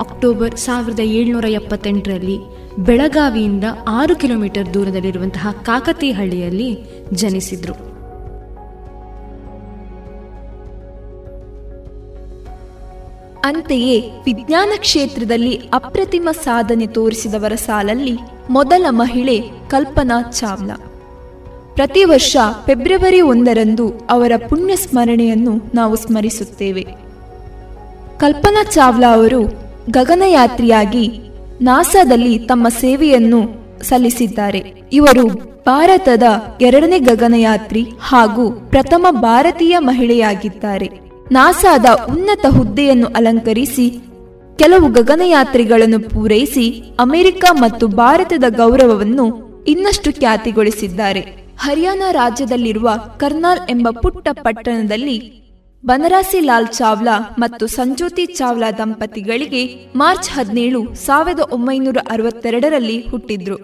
ಅಕ್ಟೋಬರ್ 0.00 0.56
ಸಾವಿರದ 0.56 1.00
ಏಳ್ನೂರ 1.00 1.44
ಎಪ್ಪತ್ತೆಂಟರಲ್ಲಿ 1.44 2.38
ಬೆಳಗಾವಿಯಿಂದ 2.78 3.64
ಆರು 3.88 4.16
ಕಿಲೋಮೀಟರ್ 4.16 4.74
ದೂರದಲ್ಲಿರುವಂತಹ 4.74 5.54
ಕಾಕತಿಹಳ್ಳಿಯಲ್ಲಿ 5.62 6.78
ಜನಿಸಿದರು. 7.12 7.74
ಅಂತೆಯೇ 13.44 14.10
ವಿಜ್ಞಾನ 14.24 14.68
ಕ್ಷೇತ್ರದಲ್ಲಿ 14.76 15.54
ಅಪ್ರತಿಮ 15.56 16.28
ಸಾಧನೆ 16.32 16.86
ತೋರಿಸಿದವರ 16.86 17.54
ಸಾಲಲ್ಲಿ 17.54 18.18
ಮೊದಲ 18.50 18.86
ಮಹಿಳೆ 18.90 19.40
ಕಲ್ಪನಾ 19.68 20.22
ಚಾವ್ಲಾ. 20.32 20.95
ಪ್ರತಿ 21.76 22.04
ವರ್ಷ 22.04 22.36
ಫೆಬ್ರವರಿ 22.66 23.20
ಒಂದರಂದು 23.20 23.92
ಅವರ 24.10 24.32
ಪುಣ್ಯ 24.48 24.76
ಸ್ಮರಣೆಯನ್ನು 24.76 25.52
ನಾವು 25.74 25.96
ಸ್ಮರಿಸುತ್ತೇವೆ. 25.96 26.86
ಕಲ್ಪನಾ 28.18 28.64
ಚಾವ್ಲಾ 28.64 29.14
ಅವರು 29.14 29.52
ಗಗನಯಾತ್ರಿಯಾಗಿ 29.90 31.20
ನಾಸಾದಲ್ಲಿ 31.62 32.38
ತಮ್ಮ 32.38 32.68
ಸೇವೆಯನ್ನು 32.68 33.40
ಸಲ್ಲಿಸಿದ್ದಾರೆ. 33.82 34.82
ಇವರು 34.92 35.26
ಭಾರತದ 35.66 36.22
ಎರಡನೇ 36.60 36.98
ಗಗನಯಾತ್ರಿ 36.98 37.86
ಹಾಗೂ 38.00 38.50
ಪ್ರಥಮ 38.50 39.06
ಭಾರತೀಯ 39.10 39.78
ಮಹಿಳೆಯಾಗಿದ್ದಾರೆ. 39.78 40.90
ನಾಸಾದ 41.32 41.84
ಉನ್ನತ 42.12 42.46
ಹುದ್ದೆಯನ್ನು 42.48 43.06
ಅಲಂಕರಿಸಿ 43.06 44.00
ಕೆಲವು 44.58 44.88
ಗಗನಯಾತ್ರಿಗಳನ್ನು 44.88 46.00
ಪೂರೈಸಿ 46.00 46.96
ಅಮೆರಿಕ 46.98 47.44
ಮತ್ತು 47.52 47.86
ಭಾರತದ 47.86 48.44
ಗೌರವವನ್ನು 48.48 49.46
ಇನ್ನಷ್ಟು 49.68 50.12
ಖ್ಯಾತಿಗೊಳಿಸಿದ್ದಾರೆ. 50.12 51.45
ಹರಿಯಾಣ 51.58 52.02
ರಾಜ್ಯದಲ್ಲಿರುವ 52.10 52.90
ಕರ್ನಾಲ್ 53.16 53.60
ಎಂಬ 53.70 53.88
ಪುಟ್ಟ 53.90 54.28
ಪಟ್ಟಣದಲ್ಲಿ 54.42 55.46
ಬನರಾಸಿ 55.86 56.40
ಲಾಲ್ 56.40 56.68
ಚಾವ್ಲಾ 56.68 57.36
ಮತ್ತು 57.38 57.66
ಸಂಜೋತಿ 57.66 58.26
ಚಾವ್ಲಾ 58.26 58.72
ದಂಪತಿಗಳಿಗೆ 58.72 59.90
ಮಾರ್ಚ್ 59.96 60.30
ಹದಿನೇಳು 60.30 60.94
ಸಾವಿರದ 60.94 61.40
ಒಂಬೈನೂರ 61.40 61.98
ಅರವತ್ತೆರಡರಲ್ಲಿ 62.10 63.08
ಹುಟ್ಟಿದ್ರು. 63.08 63.56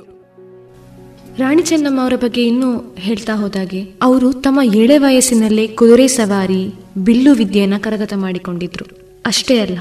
ರಾಣಿ 1.38 1.62
ಚೆನ್ನಮ್ಮ 1.62 2.00
ಅವರ 2.00 2.12
ಬಗ್ಗೆ 2.16 2.46
ಇನ್ನೂ 2.46 2.94
ಹೇಳ್ತಾ 2.98 3.34
ಹೋದಾಗೆ, 3.34 3.80
ಅವರು 4.02 4.32
ತಮ್ಮ 4.32 4.60
ಏಳೆ 4.74 4.98
ವಯಸ್ಸಿನಲ್ಲೇ 4.98 5.66
ಕುದುರೆ 5.66 6.08
ಸವಾರಿ, 6.08 6.74
ಬಿಲ್ಲು 6.98 7.34
ವಿದ್ಯೆಯನ್ನ 7.34 7.74
ಕರಗತ 7.78 8.12
ಮಾಡಿಕೊಂಡಿದ್ರು. 8.16 8.86
ಅಷ್ಟೇ 9.26 9.58
ಅಲ್ಲ, 9.58 9.78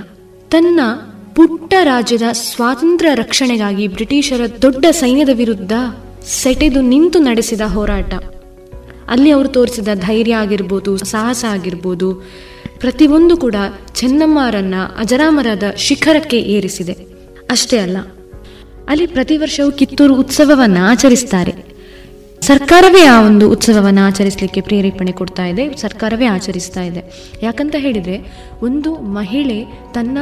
ತನ್ನ 0.50 0.80
ಪುಟ್ಟ 1.36 1.74
ರಾಜ್ಯದ 1.84 2.22
ಸ್ವಾತಂತ್ರ್ಯ 2.32 3.16
ರಕ್ಷಣೆಗಾಗಿ 3.16 3.88
ಬ್ರಿಟಿಷರ 3.88 4.42
ದೊಡ್ಡ 4.62 4.86
ಸೈನ್ಯದ 4.92 5.30
ವಿರುದ್ಧ 5.34 5.74
ಸೆಟೆದು 6.26 6.82
ನಿಂತು 6.82 7.20
ನಡೆಸಿದ 7.20 7.62
ಹೋರಾಟ. 7.62 8.14
ಅಲ್ಲಿ 9.10 9.32
ಅವರು 9.32 9.48
ತೋರಿಸಿದ 9.48 9.88
ಧೈರ್ಯ 9.94 10.36
ಆಗಿರ್ಬೋದು, 10.36 10.98
ಸಾಹಸ 10.98 11.46
ಆಗಿರ್ಬೋದು, 11.50 12.14
ಪ್ರತಿಯೊಂದು 12.80 13.38
ಕೂಡ 13.38 13.56
ಚೆನ್ನಮ್ಮರನ್ನ 13.94 14.76
ಅಜರಾಮರದ 14.98 15.64
ಶಿಖರಕ್ಕೆ 15.78 16.40
ಏರಿಸಿದೆ. 16.40 16.94
ಅಷ್ಟೇ 17.50 17.78
ಅಲ್ಲ, 17.78 17.98
ಅಲ್ಲಿ 18.90 19.06
ಪ್ರತಿ 19.06 19.38
ವರ್ಷವೂ 19.38 19.72
ಕಿತ್ತೂರು 19.72 20.16
ಉತ್ಸವವನ್ನು 20.16 20.86
ಆಚರಿಸ್ತಾರೆ. 20.86 21.54
ಸರ್ಕಾರವೇ 22.42 23.04
ಆ 23.06 23.26
ಒಂದು 23.26 23.52
ಉತ್ಸವವನ್ನು 23.52 24.02
ಆಚರಿಸಲಿಕ್ಕೆ 24.02 24.62
ಪ್ರೇರೇಪಣೆ 24.62 25.12
ಕೊಡ್ತಾ 25.12 25.46
ಇದೆ, 25.46 25.78
ಸರ್ಕಾರವೇ 25.78 26.26
ಆಚರಿಸ್ತಾ 26.26 26.82
ಇದೆ. 26.82 27.04
ಯಾಕಂತ 27.44 27.76
ಹೇಳಿದರೆ, 27.78 28.18
ಒಂದು 28.62 28.94
ಮಹಿಳೆ 28.96 29.66
ತನ್ನ 29.94 30.18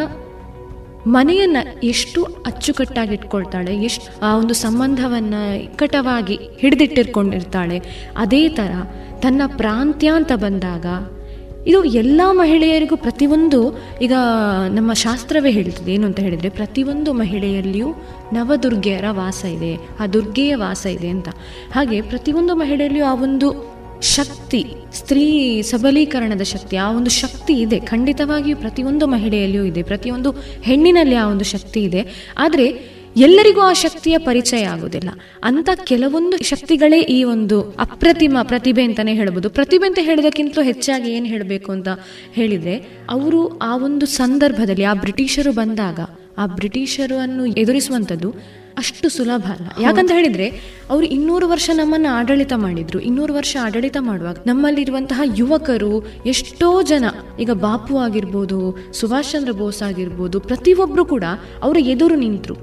ಮನೆಯನ್ನ 1.07 1.57
ಎಷ್ಟು 1.83 2.23
ಅಚ್ಚುಕಟ್ಟಾಗಿ 2.23 3.13
ಇಟ್ಕೊಳ್ತಾಳೆ 3.13 3.75
ಎಷ್ಟು 3.75 4.25
ಆ 4.25 4.37
ಒಂದು 4.37 4.53
ಸಂಬಂಧವನ್ನ 4.53 5.33
ಇಕ್ಕಟವಾಗಿ 5.61 6.39
ಹಿಡಿದಿಟ್ಟಿರ್ಕೊಂಡಿರ್ತಾಳೆ, 6.59 7.81
ಅದೇ 8.17 8.49
ಥರ 8.49 8.71
ತನ್ನ 9.21 9.41
ಪ್ರಾಂತ್ಯ 9.57 10.07
ಅಂತ 10.09 10.31
ಬಂದಾಗ 10.35 10.85
ಇದು 11.67 11.83
ಎಲ್ಲ 11.83 12.21
ಮಹಿಳೆಯರಿಗೂ 12.31 12.95
ಪ್ರತಿಯೊಂದು 12.95 13.77
ಈಗ 14.01 14.13
ನಮ್ಮ 14.69 14.93
ಶಾಸ್ತ್ರವೇ 14.93 15.51
ಹೇಳ್ತದೆ, 15.51 15.93
ಏನು 15.93 16.05
ಅಂತ 16.05 16.19
ಹೇಳಿದರೆ 16.19 16.49
ಪ್ರತಿಯೊಂದು 16.49 17.13
ಮಹಿಳೆಯಲ್ಲಿಯೂ 17.13 17.89
ನವದುರ್ಗೆಯರ 18.33 19.05
ವಾಸ 19.11 19.45
ಇದೆ, 19.45 19.75
ಆ 19.99 20.07
ದುರ್ಗೆಯ 20.07 20.55
ವಾಸ 20.55 20.85
ಇದೆ 20.85 21.09
ಅಂತ. 21.09 21.29
ಹಾಗೆ 21.71 22.01
ಪ್ರತಿಯೊಂದು 22.01 22.55
ಮಹಿಳೆಯಲ್ಲಿಯೂ 22.55 23.05
ಆ 23.05 23.13
ಒಂದು 23.13 23.78
ಶಕ್ತಿ, 24.01 24.65
ಸ್ತ್ರೀ 24.93 25.61
ಸಬಲೀಕರಣದ 25.61 26.41
ಶಕ್ತಿ, 26.41 26.77
ಆ 26.77 26.91
ಒಂದು 26.91 27.09
ಶಕ್ತಿ 27.09 27.53
ಇದೆ. 27.53 27.79
ಖಂಡಿತವಾಗಿಯೂ 27.79 28.57
ಪ್ರತಿಯೊಂದು 28.57 29.07
ಮಹಿಳೆಯಲ್ಲಿಯೂ 29.07 29.63
ಇದೆ. 29.63 29.83
ಪ್ರತಿಯೊಂದು 29.83 30.31
ಹೆಣ್ಣಿನಲ್ಲಿ 30.61 31.15
ಆ 31.15 31.27
ಒಂದು 31.27 31.43
ಶಕ್ತಿ 31.43 31.83
ಇದೆ. 31.83 32.33
ಆದರೆ 32.37 32.99
ಎಲ್ಲರಿಗೂ 33.17 33.61
ಆ 33.61 33.73
ಶಕ್ತಿಯ 33.73 34.17
ಪರಿಚಯ 34.17 34.63
ಆಗುವುದಿಲ್ಲ. 34.63 35.09
ಅಂತ 35.43 35.69
ಕೆಲವೊಂದು 35.83 36.43
ಶಕ್ತಿಗಳೇ 36.43 36.99
ಈ 36.99 37.23
ಒಂದು 37.23 37.61
ಅಪ್ರತಿಮ 37.61 38.37
ಪ್ರತಿಭೆ 38.43 38.83
ಅಂತಾನೆ 38.83 39.13
ಹೇಳ್ಬೋದು. 39.13 39.49
ಪ್ರತಿಭೆ 39.49 39.87
ಅಂತ 39.87 39.99
ಹೇಳೋದಕ್ಕಿಂತಲೂ 40.01 40.63
ಹೆಚ್ಚಾಗಿ 40.63 41.11
ಏನು 41.11 41.25
ಹೇಳಬೇಕು 41.25 41.71
ಅಂತ 41.71 41.87
ಹೇಳಿದರೆ, 42.33 42.87
ಅವರು 43.09 43.57
ಆ 43.57 43.77
ಒಂದು 43.77 44.05
ಸಂದರ್ಭದಲ್ಲಿ, 44.05 44.83
ಆ 44.83 44.93
ಬ್ರಿಟಿಷರು 44.93 45.51
ಬಂದಾಗ, 45.51 45.99
ಆ 46.37 46.45
ಬ್ರಿಟಿಷರನ್ನು 46.45 47.45
ಎದುರಿಸುವಂಥದ್ದು 47.45 48.35
ಅಷ್ಟು 48.79 49.09
ಸುಲಭ 49.09 49.43
ಅಲ್ಲ. 49.59 49.67
ಯಾಕಂತ 49.81 50.11
ಹೇಳಿದ್ರೆ, 50.11 50.47
ಅವರು 50.89 51.05
ಇನ್ನೂರು 51.05 51.49
ವರ್ಷ 51.49 51.69
ನಮ್ಮನ್ನ 51.73 52.05
ಆಡಳಿತ 52.11 52.53
ಮಾಡಿದ್ರು. 52.55 52.99
ಇನ್ನೂರು 52.99 53.33
ವರ್ಷ 53.33 53.57
ಆಡಳಿತ 53.61 53.97
ಮಾಡುವಾಗ 53.99 54.37
ನಮ್ಮಲ್ಲಿರುವಂತಹ 54.47 55.21
ಯುವಕರು 55.37 56.07
ಎಷ್ಟೋ 56.25 56.81
ಜನ, 56.81 57.05
ಈಗ 57.39 57.51
ಬಾಪು 57.51 57.97
ಆಗಿರ್ಬೋದು, 57.97 58.77
ಸುಭಾಷ್ 58.93 59.31
ಚಂದ್ರ 59.31 59.51
ಬೋಸ್ 59.51 59.83
ಆಗಿರ್ಬೋದು 59.83 60.39
ಪ್ರತಿಯೊಬ್ಬರು 60.39 61.05
ಕೂಡ 61.05 61.23
ಅವರ 61.63 61.77
ಎದುರು 61.79 62.15
ನಿಂತರು. 62.15 62.55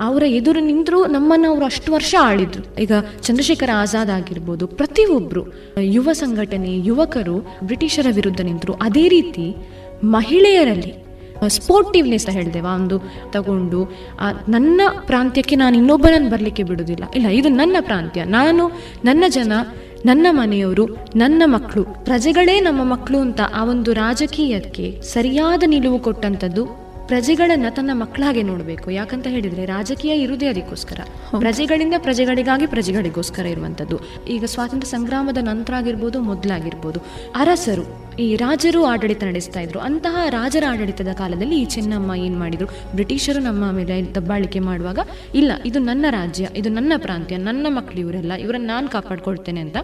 ಅವರ 0.00 0.22
ಎದುರು 0.22 0.60
ನಿಂತರು 0.60 1.06
ನಮ್ಮನ್ನು 1.06 1.50
ಅವರು 1.50 1.64
ಅಷ್ಟು 1.64 1.92
ವರ್ಷ 1.92 2.14
ಆಳಿದ್ರು. 2.20 2.82
ಈಗ 2.82 2.92
ಚಂದ್ರಶೇಖರ 3.22 3.70
ಆಜಾದ್ 3.76 4.10
ಆಗಿರ್ಬೋದು 4.10 4.66
ಪ್ರತಿಯೊಬ್ಬರು 4.66 5.42
ಯುವ 5.80 6.12
ಸಂಘಟನೆ, 6.12 6.78
ಯುವಕರು 6.78 7.38
ಬ್ರಿಟಿಷರ 7.64 8.06
ವಿರುದ್ಧ 8.10 8.40
ನಿಂತರು. 8.40 8.72
ಅದೇ 8.72 9.08
ರೀತಿ 9.08 9.56
ಮಹಿಳೆಯರಲ್ಲಿ 10.04 11.03
ಸ್ಪೋರ್ಟಿವ್ನೆಸ್ 11.48 12.26
ಹೇಳಿದೆವಾ? 12.26 12.74
ಒಂದು 12.74 12.98
ತಗೊಂಡು 13.30 13.84
ನನ್ನ 14.48 14.80
ಪ್ರಾಂತ್ಯಕ್ಕೆ 15.06 15.56
ನಾನು 15.56 15.76
ಇನ್ನೊಬ್ಬರನ್ನು 15.76 16.30
ಬರಲಿಕ್ಕೆ 16.30 16.62
ಬಿಡುವುದಿಲ್ಲ 16.62 17.04
ಇಲ್ಲ, 17.14 17.26
ಇದು 17.26 17.48
ನನ್ನ 17.48 17.76
ಪ್ರಾಂತ್ಯ. 17.80 18.24
ನಾನು, 18.24 18.68
ನನ್ನ 19.04 19.24
ಜನ, 19.28 19.52
ನನ್ನ 20.06 20.26
ಮನೆಯವರು, 20.30 20.86
ನನ್ನ 21.16 21.42
ಮಕ್ಕಳು, 21.46 21.84
ಪ್ರಜೆಗಳೇ 21.84 22.60
ನಮ್ಮ 22.60 22.92
ಮಕ್ಕಳು 22.92 23.18
ಅಂತ 23.18 23.40
ಆ 23.54 23.64
ಒಂದು 23.64 23.92
ರಾಜಕೀಯಕ್ಕೆ 23.92 25.00
ಸರಿಯಾದ 25.02 25.62
ನಿಲುವು 25.66 25.98
ಕೊಟ್ಟಂಥದ್ದು 25.98 26.83
ಪ್ರಜೆಗಳನ್ನ 27.06 27.66
ತನ್ನ 27.70 27.90
ಮಕ್ಕಳಾಗೆ 27.92 28.42
ನೋಡಬೇಕು. 28.42 28.90
ಯಾಕಂತ 28.90 29.26
ಹೇಳಿದ್ರೆ 29.26 29.64
ರಾಜಕೀಯ 29.64 30.12
ಇರುವುದೇ 30.12 30.46
ಅದಕ್ಕೋಸ್ಕರ. 30.46 31.00
ಪ್ರಜೆಗಳಿಂದ 31.38 31.94
ಪ್ರಜೆಗಳಿಗಾಗಿ 31.98 32.66
ಪ್ರಜೆಗಳಿಗೋಸ್ಕರ 32.66 33.46
ಇರುವಂತದ್ದು. 33.46 34.00
ಈಗ 34.28 34.44
ಸ್ವಾತಂತ್ರ್ಯ 34.44 34.90
ಸಂಗ್ರಾಮದ 34.90 35.38
ನಂತರ 35.42 35.74
ಆಗಿರ್ಬೋದು 35.74 36.20
ಮೊದಲಾಗಿರ್ಬೋದು. 36.20 37.00
ಅರಸರು 37.34 38.16
ಈ 38.18 38.36
ರಾಜರು 38.36 38.84
ಆಡಳಿತ 38.84 39.24
ನಡೆಸ್ತಾ 39.24 39.60
ಇದ್ರು. 39.60 39.78
ಅಂತಹ 39.78 40.16
ರಾಜರ 40.28 40.64
ಆಡಳಿತದ 40.68 41.08
ಕಾಲದಲ್ಲಿ 41.12 41.60
ಈ 41.60 41.64
ಚೆನ್ನಮ್ಮ 41.64 42.14
ಏನ್ 42.14 42.38
ಮಾಡಿದ್ರು? 42.38 42.66
ಬ್ರಿಟಿಷರು 42.66 43.40
ನಮ್ಮ 43.40 43.70
ಮೇಲೆ 43.70 44.14
ದಬ್ಬಾಳಿಕೆ 44.14 44.58
ಮಾಡುವಾಗ 44.58 44.98
ಇಲ್ಲ 45.34 45.52
ಇದು 45.66 45.78
ನನ್ನ 45.78 46.06
ರಾಜ್ಯ 46.10 46.48
ಇದು 46.56 46.68
ನನ್ನ 46.68 46.92
ಪ್ರಾಂತ್ಯ 46.96 47.36
ನನ್ನ 47.36 47.66
ಮಕ್ಕಳು 47.70 48.00
ಇವರೆಲ್ಲ 48.00 48.32
ಇವರನ್ನ 48.32 48.66
ನಾನು 48.66 48.88
ಕಾಪಾಡ್ಕೊಳ್ತೇನೆ 48.88 49.60
ಅಂತ 49.60 49.76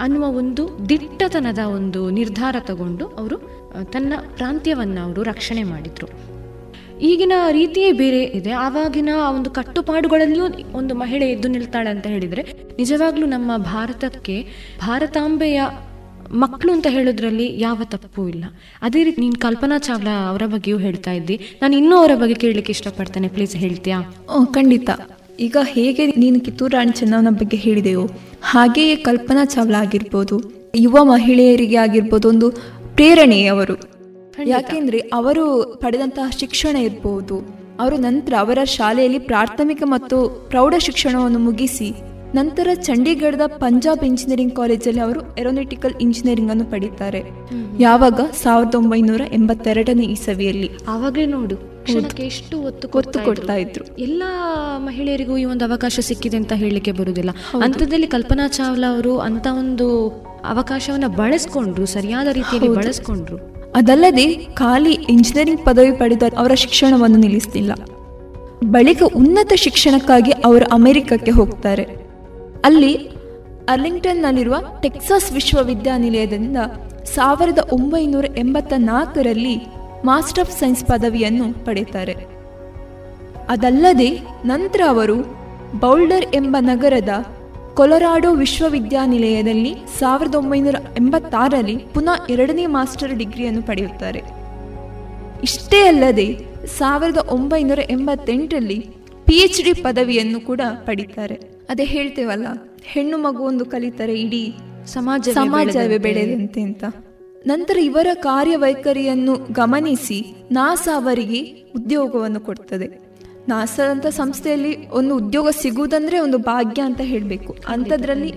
ಅನ್ನುವ 0.00 0.26
ಒಂದು 0.26 0.88
ದಿಟ್ಟತನದ 0.88 1.58
ಒಂದು 1.58 2.10
ನಿರ್ಧಾರ 2.10 2.56
ತಗೊಂಡು 2.60 3.06
ಅವರು 3.06 3.36
ತನ್ನ 3.92 4.12
ಪ್ರಾಂತ್ಯವನ್ನು 4.36 5.00
ಅವರು 5.04 5.22
ರಕ್ಷಣೆ 5.22 5.62
ಮಾಡಿದ್ರು. 5.62 6.31
ಈಗಿನ 7.02 7.32
ರೀತಿಯೇ 7.50 7.92
ಬೇರೆ 7.92 8.22
ಇದೆ. 8.22 8.50
ಆವಾಗಿನ 8.50 9.10
ಒಂದು 9.36 9.50
ಕಟ್ಟುಪಾಡುಗಳಲ್ಲಿಯೂ 9.50 10.44
ಒಂದು 10.72 10.94
ಮಹಿಳೆ 10.94 11.26
ಎದ್ದು 11.26 11.48
ನಿಲ್ತಾಳೆ 11.48 11.90
ಅಂತ 11.90 12.06
ಹೇಳಿದ್ರೆ, 12.06 12.42
ನಿಜವಾಗ್ಲೂ 12.78 13.26
ನಮ್ಮ 13.26 13.56
ಭಾರತಕ್ಕೆ 13.56 14.46
ಭಾರತಾಂಬೆಯ 14.80 15.62
ಮಕ್ಕಳು 16.32 16.72
ಅಂತ 16.72 16.86
ಹೇಳೋದ್ರಲ್ಲಿ 16.90 17.60
ಯಾವ 17.60 17.80
ತಪ್ಪು 17.84 18.28
ಇಲ್ಲ. 18.28 18.44
ಅದೇ 18.82 19.04
ರೀತಿ 19.04 19.20
ನೀನು 19.20 19.40
ಕಲ್ಪನಾ 19.40 19.78
ಚಾವ್ಲಾ 19.78 20.28
ಅವರ 20.28 20.42
ಬಗ್ಗೆಯೂ 20.46 20.78
ಹೇಳ್ತಾ 20.78 21.12
ಇದ್ದಿ. 21.12 21.40
ನಾನು 21.62 21.76
ಇನ್ನೂ 21.76 21.96
ಅವರ 21.96 22.10
ಬಗ್ಗೆ 22.14 22.34
ಕೇಳಲಿಕ್ಕೆ 22.34 22.72
ಇಷ್ಟಪಡ್ತೇನೆ. 22.72 23.28
ಪ್ಲೀಸ್ 23.28 23.56
ಹೇಳ್ತೀಯಾ? 23.56 24.00
ಖಂಡಿತ. 24.52 24.90
ಈಗ 25.40 25.56
ಹೇಗೆ 25.62 26.06
ನೀನು 26.06 26.40
ಕಿತ್ತೂರು 26.40 26.76
ರಾಣಿ 26.76 26.92
ಚೆನ್ನವನ 26.92 27.28
ಬಗ್ಗೆ 27.30 27.56
ಹೇಳಿದೆಯೋ, 27.56 28.10
ಹಾಗೆಯೇ 28.42 28.96
ಕಲ್ಪನಾ 28.96 29.44
ಚಾವ್ಲಾ 29.44 29.78
ಆಗಿರ್ಬೋದು, 29.78 30.36
ಯುವ 30.76 31.04
ಮಹಿಳೆಯರಿಗೆ 31.04 31.76
ಆಗಿರ್ಬೋದು 31.76 32.28
ಒಂದು 32.28 32.50
ಪ್ರೇರಣೆ 32.94 33.44
ಅವರು 33.46 33.74
ಯಾಕೆಂದ್ರೆ 34.46 34.98
ಅವರು 34.98 35.64
ಪಡೆದಂತಹ 35.82 36.30
ಶಿಕ್ಷಣ 36.30 36.76
ಇರಬಹುದು 36.76 37.62
ಅವರು 37.80 37.96
ನಂತರ 37.96 38.32
ಅವರ 38.38 38.58
ಶಾಲೆಯಲ್ಲಿ 38.64 39.18
ಪ್ರಾಥಮಿಕ 39.18 39.82
ಮತ್ತು 39.84 40.46
ಪ್ರೌಢ 40.48 40.74
ಶಿಕ್ಷಣವನ್ನು 40.78 41.38
ಮುಗಿಸಿ 41.38 41.92
ನಂತರ 42.34 42.68
ಚಂಡೀಗಢದ 42.74 43.40
ಪಂಜಾಬ್ 43.46 44.04
ಇಂಜಿನಿಯರಿಂಗ್ 44.04 44.56
ಕಾಲೇಜಲ್ಲಿ 44.56 45.00
ಅವರು 45.00 45.20
ಏರೋನಾಟಿಕಲ್ 45.38 45.94
ಇಂಜಿನಿಯರಿಂಗ್ 46.00 46.50
ಅನ್ನು 46.50 46.64
ಪಡೀತಾರೆ. 46.64 47.22
ಯಾವಾಗ? 47.80 48.20
ಸಾವಿರದ 48.42 48.74
ಒಂಬೈನೂರ 48.74 49.20
ಎಂಬತ್ತೆರಡನೇ 49.32 50.04
ಇಸವಿಯಲ್ಲಿ. 50.04 50.70
ಆವಾಗಲೇ 50.88 51.26
ನೋಡು 51.26 51.72
ಎಷ್ಟು 52.18 52.62
ಒತ್ತು 52.62 52.98
ಒತ್ತು 52.98 53.20
ಕೊಡ್ತಾ 53.20 53.54
ಇದ್ರು. 53.54 53.98
ಎಲ್ಲ 53.98 54.22
ಮಹಿಳೆಯರಿಗೂ 54.76 55.36
ಈ 55.36 55.44
ಒಂದು 55.44 55.64
ಅವಕಾಶ 55.64 56.00
ಸಿಕ್ಕಿದೆ 56.02 56.36
ಅಂತ 56.36 56.52
ಹೇಳಲಿಕ್ಕೆ 56.52 56.92
ಬರುವುದಿಲ್ಲ. 56.92 57.30
ಅಂಥದ್ದಲ್ಲಿ 57.62 58.06
ಕಲ್ಪನಾ 58.06 58.48
ಚಾವ್ಲಾ 58.48 58.94
ಅವರು 58.94 59.18
ಅಂತ 59.18 59.46
ಒಂದು 59.58 60.08
ಅವಕಾಶವನ್ನ 60.44 61.06
ಬಳಸ್ಕೊಂಡ್ರು 61.06 61.86
ಸರಿಯಾದ 61.86 62.26
ರೀತಿಯಲ್ಲಿ. 62.26 62.74
ಬಳಸ್ಕೊಂಡ್ರು. 62.74 63.51
ಅದಲ್ಲದೆ 63.76 64.34
ಖಾಲಿ 64.54 64.92
ಇಂಜಿನಿಯರಿಂಗ್ 64.92 65.64
ಪದವಿ 65.64 65.92
ಪಡೆದ 65.92 66.22
ಅವರ 66.38 66.54
ಶಿಕ್ಷಣವನ್ನು 66.54 67.16
ನಿಲ್ಲಿಸಲಿಲ್ಲ 67.16 67.72
ಬಳಿಕ 68.64 69.02
ಉನ್ನತ 69.16 69.52
ಶಿಕ್ಷಣಕ್ಕಾಗಿ 69.52 70.30
ಅವರು 70.30 70.64
ಅಮೆರಿಕಕ್ಕೆ 70.64 71.30
ಹೋಗ್ತಾರೆ. 71.30 71.82
ಅಲ್ಲಿ 72.64 72.94
ಅರ್ಲಿಂಗ್ಟನ್ನಲ್ಲಿರುವ 73.68 74.56
ಟೆಕ್ಸಾಸ್ 74.82 75.32
ವಿಶ್ವವಿದ್ಯಾನಿಲಯದಿಂದ 75.32 76.56
ಸಾವಿರದ 77.04 77.58
ಒಂಬೈನೂರ 77.72 78.24
ಎಂಬತ್ತ 78.38 78.72
ನಾಲ್ಕರಲ್ಲಿ 78.76 79.60
ಮಾಸ್ಟರ್ 80.04 80.44
ಆಫ್ 80.44 80.60
ಸೈನ್ಸ್ 80.60 80.84
ಪದವಿಯನ್ನು 80.84 81.64
ಪಡೆಯುತ್ತಾರೆ. 81.64 82.16
ಅದಲ್ಲದೆ 83.48 84.20
ನಂತರ 84.44 84.80
ಅವರು 84.88 85.16
ಬೌಲ್ಡರ್ 85.80 86.34
ಎಂಬ 86.34 86.56
ನಗರದ 86.60 87.08
ಕೊಲರಾಡೋ 87.76 88.34
ವಿಶ್ವವಿದ್ಯಾನಿಲಯದಲ್ಲಿ 88.34 89.74
ಸಾವಿರದ 89.98 90.34
ಒಂಬೈನೂರ 90.34 90.74
ಎಂಬತ್ತಾರರಲ್ಲಿ 90.96 91.76
ಪುನಃ 91.76 92.26
ಎರಡನೇ 92.30 92.66
ಮಾಸ್ಟರ್ 92.66 93.14
ಡಿಗ್ರಿಯನ್ನು 93.14 93.62
ಪಡೆಯುತ್ತಾರೆ. 93.62 94.22
ಇಷ್ಟೇ 95.42 95.82
ಅಲ್ಲದೆ 95.82 96.38
ಸಾವಿರದ 96.78 97.16
ಒಂಬೈನೂರ 97.16 97.78
ಎಂಬತ್ತೆಂಟರಲ್ಲಿ 97.90 98.86
ಪಿ 99.26 99.34
ಎಚ್ 99.34 99.64
ಡಿ 99.64 99.72
ಪದವಿಯನ್ನು 99.72 100.40
ಕೂಡ 100.40 100.60
ಪಡೀತಾರೆ. 100.86 101.34
ಅದೇ 101.70 101.84
ಹೇಳ್ತೇವಲ್ಲ 101.84 102.46
ಹೆಣ್ಣು 102.82 103.18
ಮಗು 103.18 103.44
ಒಂದು 103.44 103.64
ಕಲಿತಾರೆ 103.64 104.20
ಇಡೀ 104.20 104.54
ಸಮಾಜ 104.86 105.28
ಸಮಾಜವೇ 105.28 105.98
ಬೆಳೆದಂತೆ. 105.98 105.98
ಬೆಳೆದಂತೆ 105.98 106.60
ಅಂತ. 106.60 106.84
ನಂತರ 107.46 107.78
ಇವರ 107.78 108.06
ಕಾರ್ಯವೈಖರಿಯನ್ನು 108.14 109.52
ಗಮನಿಸಿ 109.52 110.34
ನಾಸಾ 110.50 110.96
ಅವರಿಗೆ 110.96 111.40
ಉದ್ಯೋಗವನ್ನು 111.74 112.40
ಕೊಡ್ತದೆ. 112.40 113.01
ನಾಸಾ 113.48 113.90
ಅಂತ 113.90 114.06
ಸಂಸ್ಥೆಯಲ್ಲಿ 114.06 114.90
ಒಂದು 114.90 115.16
ಉದ್ಯೋಗ 115.16 115.48
ಸಿಗುವುದಂದ್ರೆ 115.48 116.18
ಒಂದು 116.18 116.38
ಭಾಗ್ಯ 116.38 116.82
ಅಂತ 116.82 117.00
ಹೇಳಬೇಕು. 117.00 117.56
ಅಂಥದ್ರಲ್ಲಿ 117.68 118.34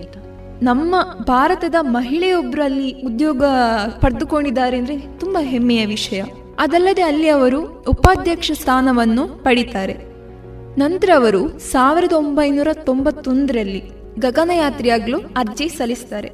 ನಮ್ಮ 0.62 0.94
ಭಾರತದ 1.24 1.74
ಮಹಿಳೆಯೊಬ್ಬರಲ್ಲಿ 1.80 3.02
ಉದ್ಯೋಗ 3.02 3.44
ಪಡೆದುಕೊಂಡಿದ್ದಾರೆ 4.00 4.78
ಅಂದ್ರೆ 4.78 5.18
ತುಂಬಾ 5.20 5.42
ಹೆಮ್ಮೆಯ 5.42 5.86
ವಿಷಯ. 5.86 6.22
ಅದಲ್ಲದೆ 6.58 7.02
ಅಲ್ಲಿ 7.02 7.28
ಅವರು 7.28 7.84
ಉಪಾಧ್ಯಕ್ಷ 7.88 8.50
ಸ್ಥಾನವನ್ನು 8.54 9.28
ಪಡಿತಾರೆ. 9.28 9.96
ನಂತರ 10.78 11.10
ಅವರು 11.16 11.58
ಸಾವಿರದ 11.58 12.12
ಒಂಬೈನೂರ 12.12 12.68
ತೊಂಬತ್ತೊಂದರಲ್ಲಿ 12.72 13.82
ಗಗನಯಾತ್ರಿಯಾಗಲು 14.18 15.18
ಅರ್ಜಿ 15.18 15.68
ಸಲ್ಲಿಸ್ತಾರೆ. 15.68 16.32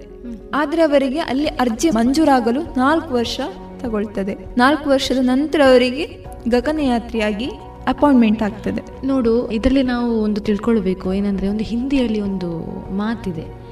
ಆದರೆ 0.54 0.82
ಅವರಿಗೆ 0.82 1.18
ಅಲ್ಲಿ 1.18 1.46
ಅರ್ಜಿ 1.46 1.90
ಮಂಜೂರಾಗಲು 1.90 2.62
ನಾಲ್ಕು 2.78 3.14
ವರ್ಷ 3.14 3.40
ತಗೊಳ್ತದೆ. 3.78 4.34
ನಾಲ್ಕು 4.58 4.90
ವರ್ಷದ 4.90 5.18
ನಂತರ 5.20 5.60
ಅವರಿಗೆ 5.66 6.24
ಗಗನಯಾತ್ರಿಯಾಗಿ 6.48 7.50
ಅಪಾಯಿಂಟ್ಮೆಂಟ್ 7.88 8.42
ಆಗ್ತದೆ. 8.42 9.06
ನೋಡು 9.06 9.50
ಇದರಲ್ಲಿ 9.50 9.82
ನಾವು 9.82 10.22
ಒಂದು 10.22 10.40
ತಿಳ್ಕೊಳ್ಬೇಕು. 10.40 11.14
ಏನಂದ್ರೆ 11.14 11.48
ಒಂದು 11.48 11.64
ಹಿಂದಿಯಲ್ಲಿ 11.64 12.20
ಒಂದು 12.20 12.50
ಮಾತಿದೆ. 12.94 13.62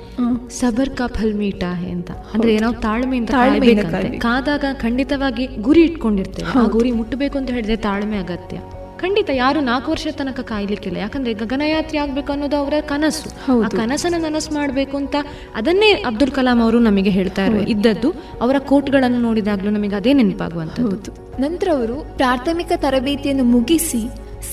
ಸಬರ್ 0.51 0.91
ಕಾ 0.91 1.07
ಫಲ್ 1.07 1.35
ಮೀಟಾ 1.35 1.73
ಅಂತ. 1.93 2.11
ಅಂದ್ರೆ 2.11 2.59
ನಾವು 2.59 2.75
ತಾಳ್ಮೆಯಿಂದ 2.75 3.29
ತಾಳ್ಮೆಯಿಂದ 3.29 4.19
ಕಾದಾಗ 4.19 4.65
ಖಂಡಿತವಾಗಿ 4.73 5.47
ಗುರಿ 5.47 5.83
ಇಟ್ಕೊಂಡಿರ್ತೇವೆ. 5.83 6.59
ಆ 6.59 6.67
ಗುರಿ 6.67 6.93
ಮುಟ್ಟಬೇಕು 6.93 7.39
ಅಂತ 7.39 7.51
ಹೇಳಿದ್ರೆ 7.51 7.77
ತಾಳ್ಮೆ 7.77 8.17
ಅಗತ್ಯ. 8.17 8.59
ಖಂಡಿತ 9.01 9.31
ಯಾರು 9.35 9.61
ನಾಲ್ಕು 9.61 9.89
ವರ್ಷ 9.91 10.07
ತನಕ 10.19 10.41
ಕಾಯ್ಲಿಕ್ಕಿಲ್ಲ. 10.41 10.97
ಯಾಕಂದ್ರೆ 10.97 11.33
ಗಗನಯಾತ್ರಿ 11.35 11.99
ಆಗ್ಬೇಕು 11.99 12.33
ಅನ್ನೋದು 12.33 12.57
ಅವರ 12.57 12.75
ಕನಸು. 12.87 13.29
ಆ 13.65 13.69
ಕನಸನ್ನ 13.69 14.19
ನನಸು 14.19 14.55
ಮಾಡಬೇಕು 14.55 14.97
ಅಂತ 14.97 15.17
ಅದನ್ನೇ 15.55 15.91
ಅಬ್ದುಲ್ 16.07 16.31
ಕಲಾಂ 16.31 16.63
ಅವರು 16.63 16.79
ನಮಗೆ 16.79 17.11
ಹೇಳ್ತಾ 17.11 17.45
ಇರೋ 17.47 17.61
ಇದ್ದದ್ದು 17.75 18.11
ಅವರ 18.41 18.57
ಕೋಟ್ಗಳನ್ನು 18.59 19.21
ನೋಡಿದಾಗ್ಲೂ 19.21 19.71
ನಮಗೆ 19.71 19.97
ಅದೇ 19.97 20.13
ನೆನಪಾಗುವಂಥದ್ದು. 20.13 21.13
ನಂತರ 21.41 21.69
ಅವರು 21.77 21.97
ಪ್ರಾಥಮಿಕ 22.17 22.73
ತರಬೇತಿಯನ್ನು 22.77 23.45
ಮುಗಿಸಿ 23.45 24.03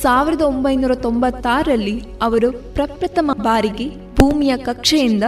ಸಾವಿರದ 0.01 0.41
ಒಂಬೈನೂರ 0.41 0.95
ತೊಂಬತ್ತಾರರಲ್ಲಿ 0.95 1.97
ಅವರು 2.21 2.51
ಪ್ರಪ್ರಥಮ 2.73 3.31
ಬಾರಿಗೆ 3.43 3.87
ಭೂಮಿಯ 4.15 4.53
ಕಕ್ಷೆಯಿಂದ 4.57 5.23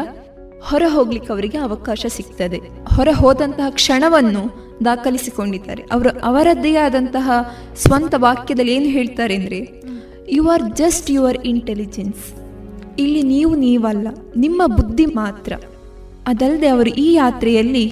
ಹೊರ 0.64 0.84
ಹೋಗ್ಲಿಕ್ಕೆ 0.88 1.34
ಅವರಿಗೆ 1.34 1.58
ಅವಕಾಶ 1.58 2.06
ಸಿಗ್ತದೆ. 2.10 2.58
ಹೊರ 2.96 3.10
ಹೋದಂತಹ 3.14 3.70
ಕ್ಷಣವನ್ನು 3.70 4.69
ದಾಖಲಿಸಿಕೊಂಡಿದ್ದಾರೆ. 4.88 5.82
ಅವರು 5.96 6.10
ಅವರದ್ದೇ 6.30 6.74
ಆದಂತಹ 6.86 7.28
ಸ್ವಂತ 7.84 8.14
ವಾಕ್ಯದಲ್ಲಿ 8.26 8.74
ಏನು 8.78 8.90
ಹೇಳ್ತಾರೆ 8.98 9.36
ಅಂದರೆ 9.40 9.60
you 10.38 10.44
are 10.54 10.66
just 10.82 11.08
your 11.16 11.40
intelligence 11.52 12.26
ಇಲ್ಲಿ 13.04 13.22
ನೀವು 13.34 13.54
ನೀವಲ್ಲ, 13.66 14.08
ನಿಮ್ಮ 14.38 14.62
ಬುದ್ಧಿ 14.78 15.06
ಮಾತ್ರ. 15.22 15.52
ಅದಲ್ಲದೆ 16.28 16.70
ಅವರು 16.76 16.92
ಈ 17.04 17.08
ಯಾತ್ರೆಯಲ್ಲಿ 17.14 17.86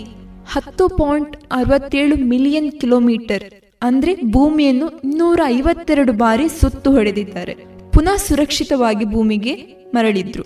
ಹತ್ತು 0.53 0.85
ಪಾಯಿಂಟ್ 0.99 1.34
ಅರವತ್ತೇಳು 1.51 2.15
ಮಿಲಿಯನ್ 2.31 2.69
ಕಿಲೋಮೀಟರ್ 2.81 3.45
ಅಂದ್ರೆ 3.81 4.11
ಭೂಮಿಯನ್ನು 4.34 4.88
ಇನ್ನೂರ 5.05 5.39
ಐವತ್ತೆರಡು 5.55 6.14
ಬಾರಿ 6.22 6.45
ಸುತ್ತು 6.59 6.89
ಹೊಡೆದಿದ್ದಾರೆ. 6.91 7.53
ಪುನಃ 7.95 8.18
ಸುರಕ್ಷಿತವಾಗಿ 8.27 9.05
ಭೂಮಿಗೆ 9.05 9.53
ಮರಳಿದ್ರು. 9.95 10.45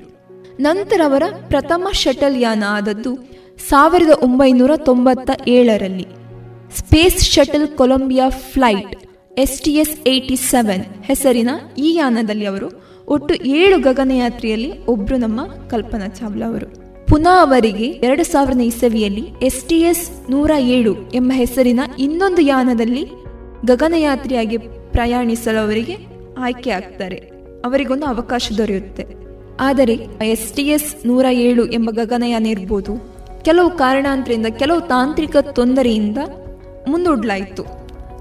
ನಂತರ 0.60 1.02
ಅವರ 1.10 1.24
ಪ್ರಥಮ 1.52 1.88
ಶಟಲ್ 2.02 2.38
ಯಾನ 2.42 2.64
ಆದದ್ದು 2.78 3.12
ಸಾವಿರದ 3.70 4.14
ಒಂಬೈನೂರ 4.24 4.74
ತೊಂಬತ್ತ 4.88 5.30
ಏಳರಲ್ಲಿ. 5.48 6.08
Space 6.78 7.24
shuttle 7.24 7.68
Columbia 7.68 8.30
flight 8.30 8.96
S 9.40 9.62
T 9.62 9.72
S 9.76 10.08
eighty 10.08 10.36
seven 10.36 10.84
ಹೆಸರಿನ 11.04 11.50
ಈ 11.78 11.96
ಯಾನದಲ್ಲಿ 11.96 12.46
ಅವರು 12.46 12.68
ಒಟ್ಟು 13.08 13.34
ಏಳು 13.34 13.80
ಗಗನಯಾತ್ರೆಯಲ್ಲಿ 13.80 14.86
ಒಬ್ರು 14.86 15.18
ನಮ್ಮ 15.18 15.42
ಕಲ್ಪನಾ 15.70 16.08
ಚಾವ್ಲಾ 16.08 16.46
ಅವರು. 16.46 16.68
ಪುನಃ 17.08 17.42
ಅವರಿಗೆ 17.42 17.86
ಎರಡು 17.86 18.24
ಸಾವಿರದ 18.24 18.60
ಇಸವಿಯಲ್ಲಿ 18.60 19.24
ಎಸ್ 19.42 19.64
ಟಿ 19.64 19.82
ಎಸ್ 19.82 20.30
ನೂರ 20.30 20.52
ಏಳು 20.60 21.12
ಎಂಬ 21.14 21.32
ಹೆಸರಿನ 21.36 21.80
ಇನ್ನೊಂದು 22.00 22.42
ಯಾನದಲ್ಲಿ 22.42 23.04
ಗಗನಯಾತ್ರಿಯಾಗಿ 23.66 24.58
ಪ್ರಯಾಣಿಸಲು 24.92 25.60
ಅವರಿಗೆ 25.60 25.98
ಆಯ್ಕೆ 26.38 26.70
ಆಗ್ತಾರೆ. 26.70 27.18
ಅವರಿಗೊಂದು 27.66 28.06
ಅವಕಾಶ 28.06 28.52
ದೊರೆಯುತ್ತೆ. 28.58 29.06
ಆದರೆ 29.60 29.96
ಎಸ್ 30.26 30.54
ಟಿ 30.54 30.62
ಎಸ್ 30.62 31.08
ನೂರ 31.08 31.26
ಏಳು 31.32 31.66
ಎಂಬ 31.66 31.90
ಗಗನಯಾನ 31.92 32.46
ಇರ್ಬೋದು. 32.46 32.94
ಕೆಲವು 33.44 33.70
ಕಾರಣಾಂತರದಿಂದ 33.70 34.46
ಕೆಲವು 34.46 34.82
ತಾಂತ್ರಿಕ 34.82 35.38
ತೊಂದರೆಯಿಂದ 35.38 36.18
ಮುಂದೂಡಲಾಯಿತು 36.88 37.64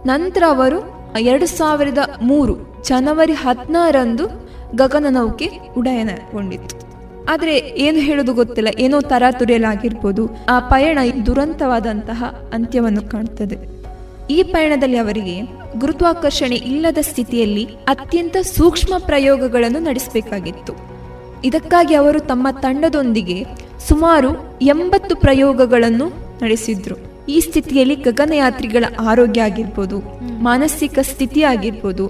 ನಂತರ 0.07 0.43
ಅವರು 0.49 1.01
ಎರಡು 1.21 1.47
ಸಾವಿರದ 1.47 1.99
ಮೂರು 2.23 2.85
ಜನವರಿ 2.89 3.33
ಹದಿನಾರಂದು 3.33 4.51
ಗಗನನೌಕೆ 4.75 5.51
ಉಡಯನಗೊಂಡಿತ್ತು 5.77 6.91
ಆದರೆ 7.29 7.57
ಏನು 7.59 7.99
ಹೇಳೋದು 7.99 8.35
ಗೊತ್ತಿಲ್ಲ. 8.35 8.69
ಏನೋ 8.79 9.01
ತರಾತುರಿಯಲಾಗಿರ್ಬೋದು 9.01 10.31
ಆ 10.49 10.61
ಪಯಣ 10.61 10.99
ದುರಂತವಾದಂತಹ 11.27 12.51
ಅಂತ್ಯವನ್ನು 12.55 13.03
ಕಾಣ್ತದೆ. 13.03 13.81
ಈ 14.31 14.43
ಪಯಣದಲ್ಲಿ 14.43 14.97
ಅವರಿಗೆ 14.97 15.41
ಗುರುತ್ವಾಕರ್ಷಣೆ 15.79 16.57
ಇಲ್ಲದ 16.57 16.99
ಸ್ಥಿತಿಯಲ್ಲಿ 17.01 17.65
ಅತ್ಯಂತ 17.65 18.37
ಸೂಕ್ಷ್ಮ 18.37 18.95
ಪ್ರಯೋಗಗಳನ್ನು 18.99 19.79
ನಡೆಸಬೇಕಾಗಿತ್ತು. 19.79 20.73
ಇದಕ್ಕಾಗಿ 21.45 21.95
ಅವರು 21.95 22.21
ತಮ್ಮ 22.21 22.49
ತಂಡದೊಂದಿಗೆ 22.51 23.45
ಸುಮಾರು 23.89 24.59
ಎಂಬತ್ತು 24.63 25.17
ಪ್ರಯೋಗಗಳನ್ನು 25.17 26.09
ನಡೆಸಿದ್ರು. 26.43 27.10
ಈ 27.29 27.41
ಸ್ಥಿತಿಯಲ್ಲಿ 27.41 27.97
ಗಗನಯಾತ್ರಿಗಳ 28.07 28.85
ಆರೋಗ್ಯ 29.11 29.41
ಆಗಿರ್ಬೋದು, 29.41 29.99
ಮಾನಸಿಕ 30.49 30.99
ಸ್ಥಿತಿ 31.13 31.43
ಆಗಿರ್ಬೋದು, 31.43 32.07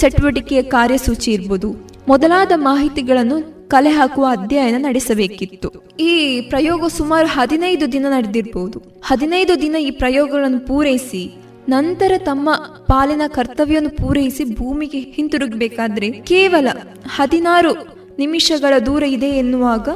ಚಟುವಟಿಕೆಯ 0.00 0.62
ಕಾರ್ಯಸೂಚಿ 0.62 1.32
ಇರ್ಬೋದು, 1.32 1.68
ಮೊದಲಾದ 2.08 2.52
ಮಾಹಿತಿಗಳನ್ನು 2.56 3.36
ಕಲೆ 3.68 3.90
ಹಾಕುವ 3.90 4.26
ಅಧ್ಯಯನ 4.30 4.76
ನಡೆಸಬೇಕಿತ್ತು. 4.86 5.68
ಈ 6.00 6.40
ಪ್ರಯೋಗ 6.50 6.88
ಸುಮಾರು 6.98 7.26
ಹದಿನೈದು 7.26 7.92
ದಿನ 7.92 8.06
ನಡೆದಿರಬಹುದು 8.16 8.78
ಹದಿನೈದು 9.02 9.54
ದಿನ 9.62 9.76
ಈ 9.78 9.90
ಪ್ರಯೋಗಗಳನ್ನು 9.90 10.60
ಪೂರೈಸಿ, 10.66 11.22
ನಂತರ 11.68 12.12
ತಮ್ಮ 12.18 12.48
ಪಾಲಿನ 12.88 13.22
ಕರ್ತವ್ಯವನ್ನು 13.36 13.90
ಪೂರೈಸಿ 13.90 14.44
ಭೂಮಿಗೆ 14.58 15.00
ಹಿಂತಿರುಗಬೇಕಾದ್ರೆ 15.16 16.10
ಕೇವಲ 16.10 16.68
ಹದಿನಾರು 17.16 17.72
ನಿಮಿಷಗಳ 18.18 18.74
ದೂರ 18.86 19.02
ಇದೆ 19.02 19.28
ಎನ್ನುವಾಗ 19.28 19.88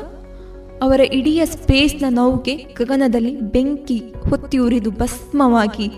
ಅವರ 0.82 1.01
ಇಡೀ 1.01 1.40
ಸ್ಪೇಸ್ನ 1.44 2.05
ನೌಕೆ 2.09 2.55
ಗಗನದಲ್ಲಿ 2.55 3.40
ಬೆಂಕಿ, 3.40 4.02
ಹೊತ್ತಿ 4.28 4.59
ಉರಿದು 4.59 4.90
ಭಸ್ಮವಾಗಿ 4.90 5.90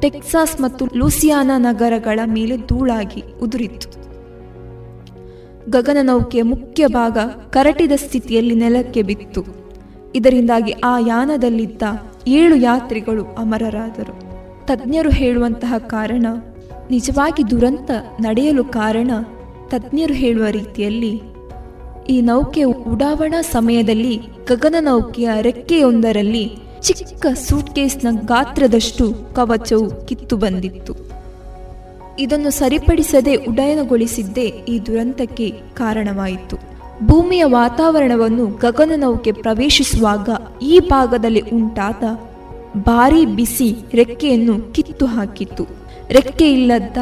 ಟೆಕ್ಸಾಸ್ 0.00 0.60
ಮತ್ತು 0.60 0.88
ಲೂಸಿಯಾನಾ 0.96 1.58
ನಗರಗಳ 1.58 2.20
ಮೇಲೆ 2.24 2.56
ಧೂಳಾಗಿ 2.56 3.22
ಉದುರಿತ್ತು 3.42 3.88
ಗಗನನೌಕೆಯ 5.70 6.42
ಮುಖ್ಯ 6.42 6.86
ಭಾಗ 6.86 7.18
ಕರಟಿದ 7.50 7.92
ಸ್ಥಿತಿಯಲ್ಲಿ 7.96 8.54
ನೆಲಕ್ಕೆ 8.54 9.02
ಬಿತ್ತು. 9.02 9.44
ಇದರಿಂದಾಗಿ 10.14 10.72
ಆ 10.72 10.98
ಯಾನದಲ್ಲಿದ್ದ 10.98 11.82
ಏಳು 12.26 12.56
ಯಾತ್ರಿಗಳು 12.56 13.24
ಅಮರರಾದರು. 13.24 14.14
ತಜ್ಞರು 14.66 15.10
ಹೇಳುವಂತಹ 15.10 15.74
ಕಾರಣ, 15.78 16.26
ನಿಜವಾಗಿ 16.90 17.50
ದುರಂತ 17.50 17.90
ನಡೆಯಲು 18.20 18.64
ಕಾರಣ 18.64 19.10
ತಜ್ಞರು 19.68 20.14
ಹೇಳುವ 20.14 20.46
ರೀತಿಯಲ್ಲಿ 20.50 21.22
ಈ 22.08 22.20
ನೌಕೆ 22.20 22.62
ಉಡಾವಣಾ 22.62 23.42
ಸಮಯದಲ್ಲಿ 23.42 24.20
ಗಗನನೌಕೆಯ 24.44 25.28
ರೆಕ್ಕೆಯೊಂದರಲ್ಲಿ 25.40 26.56
ಚಿಕ್ಕ 26.82 27.26
ಸೂಟ್ಕೇಸ್ನ 27.26 28.08
ಗಾತ್ರದಷ್ಟು 28.24 29.34
ಕವಚವು 29.34 30.06
ಕಿತ್ತು 30.06 30.36
ಬಂದಿತ್ತು. 30.36 30.92
ಇದನ್ನು 32.18 32.50
ಸರಿಪಡಿಸದೆ 32.50 33.34
ಉಡಯನಗೊಳಿಸಿದ್ದೇ 33.34 34.44
ಈ 34.44 34.86
ದುರಂತಕ್ಕೆ 34.86 35.52
ಕಾರಣವಾಯಿತು. 35.74 36.56
ಭೂಮಿಯ 37.06 37.44
ವಾತಾವರಣವನ್ನು 37.44 38.46
ಗಗನನೌಕೆ 38.46 39.32
ಪ್ರವೇಶಿಸುವಾಗ 39.32 40.28
ಈ 40.62 40.78
ಭಾಗದಲ್ಲಿ 40.78 41.40
ಉಂಟಾದ 41.40 42.04
ಭಾರೀ 42.82 43.26
ಬಿಸಿ 43.26 43.76
ರೆಕ್ಕೆಯನ್ನು 43.94 44.72
ಕಿತ್ತು 44.72 45.06
ಹಾಕಿತ್ತು. 45.06 45.66
ರೆಕ್ಕೆ 46.10 46.52
ಇಲ್ಲದ 46.52 46.96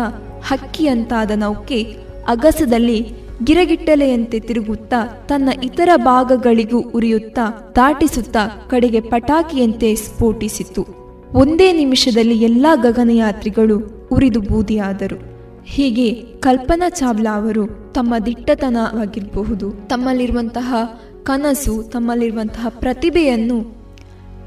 ಹಕ್ಕಿಯಂತಾದ 0.47 1.31
ನೌಕೆ 1.35 1.97
ಅಗಸದಲ್ಲಿ 2.29 3.24
ಗಿರಗಿಟ್ಟಲೆಯಂತೆ 3.45 4.41
ತಿರುಗುತ್ತಾ 4.41 5.27
ತನ್ನ 5.29 5.49
ಇತರ 5.63 5.89
ಭಾಗಗಳಿಗೂ 5.97 6.81
ಉರಿಯುತ್ತಾ 6.81 7.73
ದಾಟಿಸುತ್ತಾ 7.77 8.67
ಕಡೆಗೆ 8.71 9.01
ಪಟಾಕಿಯಂತೆ 9.01 9.95
ಸ್ಫೋಟಿಸಿತು 9.95 11.05
ಒಂದೇ 11.33 11.73
ನಿಮಿಷದಲ್ಲಿ 11.73 12.43
ಎಲ್ಲಾ 12.43 12.75
ಗಗನಯಾತ್ರಿಗಳು 12.75 14.09
ಉರಿದು 14.13 14.41
ಬೂದಿಯಾದರು. 14.41 15.35
ಹೀಗೆ 15.67 16.13
ಕಲ್ಪನಾ 16.39 16.89
ಚಾವ್ಲಾ 16.89 17.37
ಅವರು 17.37 17.93
ತಮ್ಮ 17.93 18.15
ದಿಟ್ಟತನವಾಗಿರಬಹುದು. 18.27 19.71
ತಮ್ಮಲ್ಲಿರುವಂತಹ 19.71 20.75
ಕನಸು, 21.23 21.83
ತಮ್ಮಲ್ಲಿರುವಂತಹ 21.83 22.67
ಪ್ರತಿಭೆಯನ್ನು 22.69 23.85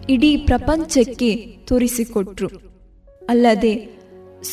ಇಡೀ 0.10 0.38
ಪ್ರಪಂಚಕ್ಕೆ 0.38 1.58
ತೋರಿಸಿಕೊಟ್ರು. 1.68 2.48
ಅಲ್ಲದೆ 3.30 4.00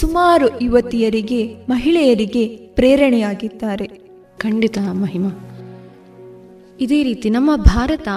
ಸುಮಾರು 0.00 0.62
ಯುವತಿಯರಿಗೆ, 0.62 1.54
ಮಹಿಳೆಯರಿಗೆ 1.68 2.46
ಪ್ರೇರಣೆಯಾಗಿದ್ದಾರೆ. 2.48 4.03
ಖಂಡಿತ 4.38 4.78
ಮಹಿಮಾ. 4.92 5.30
ಇದೇ 6.80 7.02
ರೀತಿ 7.02 7.30
ನಮ್ಮ 7.30 7.56
ಭಾರತ 7.56 8.08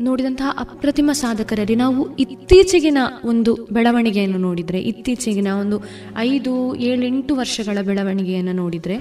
ನೋಡಿದಂತಹ 0.00 0.56
ಅಪ್ರತಿಮ 0.58 1.10
ಸಾಧಕರಲ್ಲಿ 1.12 1.74
ನಾವು 1.74 2.16
ಇತ್ತೀಚೆಗಿನ 2.16 2.98
ಒಂದು 3.24 3.54
ಬೆಳವಣಿಗೆಯನ್ನು 3.72 4.38
ನೋಡಿದರೆ 4.38 4.80
ಇತ್ತೀಚೆಗಿನ 4.80 5.48
ಒಂದು 5.60 5.80
ಐದು 6.16 6.74
ಏಳೆಂಟು 6.74 7.36
ವರ್ಷಗಳ 7.36 7.78
ಬೆಳವಣಿಗೆಯನ್ನು 7.82 8.52
ನೋಡಿದರೆ 8.52 8.96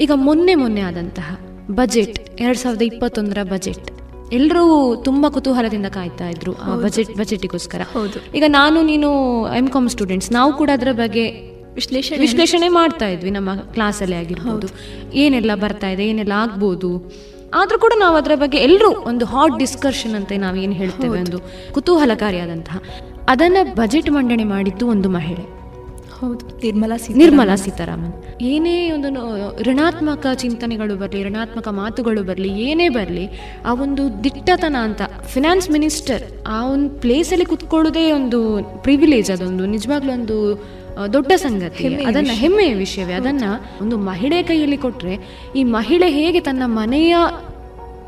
ಈಗ 0.00 0.10
ಮೊನ್ನೆ 0.14 0.54
ಮೊನ್ನೆ 0.54 0.80
ಆದಂತಹ 0.80 1.38
ಬಜೆಟ್ 1.70 2.40
ಎರಡು 2.40 2.58
ಸಾವಿರದ 2.58 2.82
ಇಪ್ಪತ್ತೊಂದರ 2.82 3.38
ಬಜೆಟ್ 3.42 3.90
ಎಲ್ಲರೂ 4.32 4.96
ತುಂಬಾ 5.04 5.28
ಕುತೂಹಲದಿಂದ 5.28 5.86
ಕಾಯ್ತಾ 5.86 6.28
ಇದ್ರು 6.28 6.54
ಆ 6.54 6.76
ಬಜೆಟ್ 6.76 7.18
ಬಜೆಟಿಗೋಸ್ಕರ. 7.18 7.80
ಈಗ 8.34 8.44
ನಾನು 8.48 8.82
ನೀನು 8.82 9.10
ಎಂ 9.56 9.68
ಕಾಮ್ 9.68 9.88
ಸ್ಟೂಡೆಂಟ್ಸ್ 9.88 10.32
ನಾವು 10.32 10.52
ಕೂಡ 10.52 10.70
ಅದರ 10.72 10.88
ಬಗ್ಗೆ 10.92 11.57
ವಿಶ್ಲೇಷಣೆ 11.78 12.18
ವಿಶ್ಲೇಷಣೆ 12.18 12.68
ಮಾಡ್ತಾ 12.68 13.08
ಇದ್ವಿ 13.08 13.30
ನಮ್ಮ 13.30 13.50
ಕ್ಲಾಸಲ್ಲಿ 13.54 14.16
ಆಗಿರ್ಬೋದು. 14.16 14.66
ಏನೆಲ್ಲ 15.14 15.54
ಬರ್ತಾ 15.54 15.90
ಇದೆ 15.90 16.04
ಏನೆಲ್ಲ 16.06 16.32
ಆಗ್ಬೋದು. 16.36 16.90
ಆದ್ರೂ 17.54 17.78
ಕೂಡ 17.78 17.92
ನಾವು 17.98 18.16
ಅದರ 18.16 18.34
ಬಗ್ಗೆ 18.34 18.58
ಎಲ್ಲರೂ 18.58 18.90
ಒಂದು 19.06 19.24
ಹಾಟ್ 19.24 19.58
ಡಿಸ್ಕಷನ್ 19.58 20.14
ಅಂತ 20.14 20.32
ಏನು 20.32 20.72
ಹೇಳ್ತೇವೆ 20.72 21.20
ಒಂದು 21.20 21.38
ಕುತೂಹಲಕಾರಿಯಾದಂತಹ 21.72 22.82
ಅದನ್ನು 23.28 23.74
ಬಜೆಟ್ 23.74 24.10
ಮಂಡನೆ 24.10 24.44
ಮಾಡಿದ್ದು 24.44 24.86
ಒಂದು 24.86 25.08
ಮಹಿಳೆ. 25.08 25.58
ಹೌದು. 26.20 26.44
ನಿರ್ಮಲಾ 26.62 26.96
ನಿರ್ಮಲಾ 27.16 27.56
ಸೀತಾರಾಮನ್. 27.56 28.12
ಏನೇ 28.40 28.90
ಒಂದು 28.90 29.08
ಋಣಾತ್ಮಕ 29.62 30.26
ಚಿಂತನೆಗಳು 30.34 30.94
ಬರಲಿ 30.96 31.20
ಋಣಾತ್ಮಕ 31.24 31.68
ಮಾತುಗಳು 31.68 32.22
ಬರಲಿ 32.22 32.48
ಏನೇ 32.62 32.88
ಬರಲಿ 32.88 33.26
ಆ 33.66 33.74
ಒಂದು 33.74 34.24
ದಿಟ್ಟತನ 34.24 34.76
ಅಂತ 34.80 35.02
ಫಿನಾನ್ಸ್ 35.26 35.70
ಮಿನಿಸ್ಟರ್ 35.70 36.22
ಆ 36.46 36.58
ಒಂದು 36.66 36.90
ಪ್ಲೇಸಲ್ಲಿ 36.90 37.44
ಕುತ್ಕೊಳ್ಳೋದೇ 37.44 38.12
ಒಂದು 38.12 38.40
ಪ್ರಿವಿಲೇಜ್ 38.82 39.30
ಅದೊಂದು. 39.30 39.66
ನಿಜವಾಗ್ಲೂ 39.66 40.12
ಒಂದು 40.12 40.36
ದೊಡ್ಡ 41.12 41.32
ಸಂಗತಿ. 41.36 41.94
ಅದನ್ನ 42.04 42.32
ಹೆಮ್ಮೆಯ 42.32 42.74
ವಿಷಯವೇ. 42.74 43.12
ಅದನ್ನ 43.12 43.44
ಒಂದು 43.82 43.98
ಮಹಿಳೆ 43.98 44.42
ಕೈಯಲ್ಲಿ 44.42 44.76
ಕೊಟ್ರೆ 44.76 45.14
ಈ 45.56 45.62
ಮಹಿಳೆ 45.62 46.10
ಹೇಗೆ 46.10 46.40
ತನ್ನ 46.40 46.62
ಮನೆಯ 46.66 47.16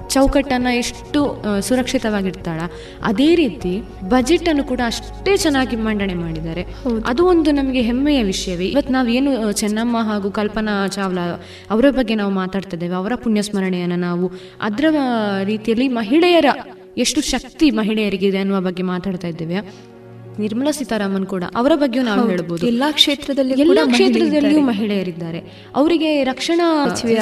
ಚೌಕಟ್ಟನ್ನ 0.08 0.66
ಎಷ್ಟು 0.66 1.20
ಸುರಕ್ಷಿತವಾಗಿರ್ತಾಳ 1.60 2.60
ಅದೇ 3.02 3.34
ರೀತಿ 3.34 3.82
ಬಜೆಟ್ 4.08 4.48
ಅನ್ನು 4.48 4.64
ಕೂಡ 4.64 4.80
ಅಷ್ಟೇ 4.86 5.36
ಚೆನ್ನಾಗಿ 5.36 5.76
ಮಂಡನೆ 5.76 6.14
ಮಾಡಿದ್ದಾರೆ. 6.14 6.62
ಅದು 7.06 7.26
ಒಂದು 7.26 7.50
ನಮಗೆ 7.50 7.80
ಹೆಮ್ಮೆಯ 7.80 8.22
ವಿಷಯವೇ. 8.22 8.66
ಇವತ್ತು 8.66 8.92
ನಾವೇನು 8.92 9.52
ಚೆನ್ನಮ್ಮ 9.52 9.96
ಹಾಗೂ 9.98 10.30
ಕಲ್ಪನಾ 10.30 10.86
ಚಾವ್ಲಾ 10.88 11.44
ಅವರ 11.70 11.90
ಬಗ್ಗೆ 11.90 12.14
ನಾವು 12.14 12.32
ಮಾತಾಡ್ತಾ 12.32 12.76
ಇದ್ದೇವೆ 12.76 12.94
ಅವರ 12.94 13.12
ಪುಣ್ಯಸ್ಮರಣೆಯನ್ನು 13.14 13.96
ನಾವು 13.96 14.32
ಅದರ 14.60 14.84
ರೀತಿಯಲ್ಲಿ 15.44 15.88
ಮಹಿಳೆಯರ 15.88 16.46
ಎಷ್ಟು 16.98 17.20
ಶಕ್ತಿ 17.20 17.70
ಮಹಿಳೆಯರಿಗಿದೆ 17.70 18.38
ಅನ್ನುವ 18.38 18.60
ಬಗ್ಗೆ 18.60 18.82
ಮಾತಾಡ್ತಾ 18.82 19.28
ಇದ್ದೇವೆ. 19.28 19.89
ನಿರ್ಮಲಾ 20.40 20.72
ಸೀತಾರಾಮನ್ 20.78 21.26
ಕೂಡ 21.26 21.44
ಅವರ 21.56 21.72
ಬಗ್ಗೆಯೂ 21.74 22.04
ನಾವು 22.04 22.22
ಹೇಳ್ಬೋದು. 22.28 22.64
ಎಲ್ಲಾ 22.66 22.88
ಕ್ಷೇತ್ರದಲ್ಲಿ 22.92 23.54
ಎಲ್ಲಾ 23.60 23.84
ಕ್ಷೇತ್ರದಲ್ಲಿಯೂ 23.86 24.62
ಮಹಿಳೆಯರಿದ್ದಾರೆ. 24.70 25.40
ಅವರಿಗೆ 25.76 26.10
ರಕ್ಷಣಾ 26.24 26.68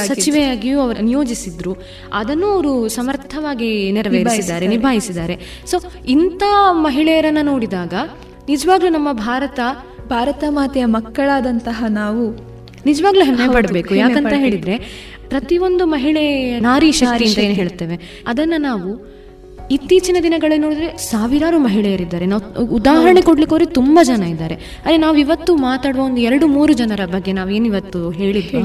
ಸಚಿವೆಯಾಗಿಯೂ 0.06 0.78
ಅವರು 0.80 1.00
ನಿಯೋಜಿಸಿದ್ರು. 1.02 1.72
ಅದನ್ನು 2.12 2.46
ಅವರು 2.46 2.72
ಸಮರ್ಥವಾಗಿ 2.88 3.70
ನೆರವೇರಿಸಿದ್ದಾರೆ 3.92 4.66
ನಿಭಾಯಿಸಿದ್ದಾರೆ. 4.66 5.36
ಸೊ 5.66 5.76
ಇಂಥ 6.08 6.42
ಮಹಿಳೆಯರನ್ನ 6.86 7.42
ನೋಡಿದಾಗ 7.42 7.94
ನಿಜವಾಗ್ಲೂ 8.48 8.90
ನಮ್ಮ 8.90 9.08
ಭಾರತ 9.12 9.60
ಭಾರತ 10.08 10.44
ಮಾತೆಯ 10.48 10.84
ಮಕ್ಕಳಾದಂತಹ 10.96 11.84
ನಾವು 11.88 12.24
ನಿಜವಾಗ್ಲೂ 12.86 13.24
ಹೆಮ್ಮೆ 13.24 13.48
ಪಡಬೇಕು. 13.54 13.92
ಯಾಕಂತ 13.94 14.32
ಹೇಳಿದ್ರೆ 14.36 14.74
ಪ್ರತಿಯೊಂದು 15.28 15.84
ಮಹಿಳೆ 15.86 16.24
ನಾರಿ 16.60 16.90
ಶಕ್ತಿ 16.92 17.24
ಅಂತ 17.28 17.38
ಏನು 17.38 17.54
ಹೇಳ್ತೇವೆ? 17.54 17.96
ಅದನ್ನ 18.26 18.54
ನಾವು 18.58 18.90
ಇತ್ತೀಚಿನ 19.70 20.16
ದಿನಗಳಲ್ಲಿ 20.22 20.58
ನೋಡಿದ್ರೆ 20.58 20.96
ಸಾವಿರಾರು 20.96 21.58
ಮಹಿಳೆಯರಿದ್ದಾರೆ. 21.58 22.26
ನಾವು 22.26 22.64
ಉದಾಹರಣೆ 22.64 23.20
ಕೊಡ್ಲಿಕ್ಕೆ 23.20 23.56
ಹೋದ್ರೆ 23.56 23.74
ತುಂಬಾ 23.74 24.04
ಜನ 24.04 24.22
ಇದ್ದಾರೆ. 24.22 24.54
ಅದೇ 24.54 24.96
ನಾವು 24.96 25.16
ಇವತ್ತು 25.16 25.56
ಮಾತಾಡುವ 25.56 26.02
ಒಂದು 26.02 26.20
ಎರಡು 26.20 26.46
ಮೂರು 26.46 26.72
ಜನರ 26.72 27.00
ಬಗ್ಗೆ 27.04 27.32
ನಾವು 27.32 27.48
ನಾವೇನಿವತ್ತು 27.48 28.10
ಹೇಳಿದ್ವಿ 28.10 28.64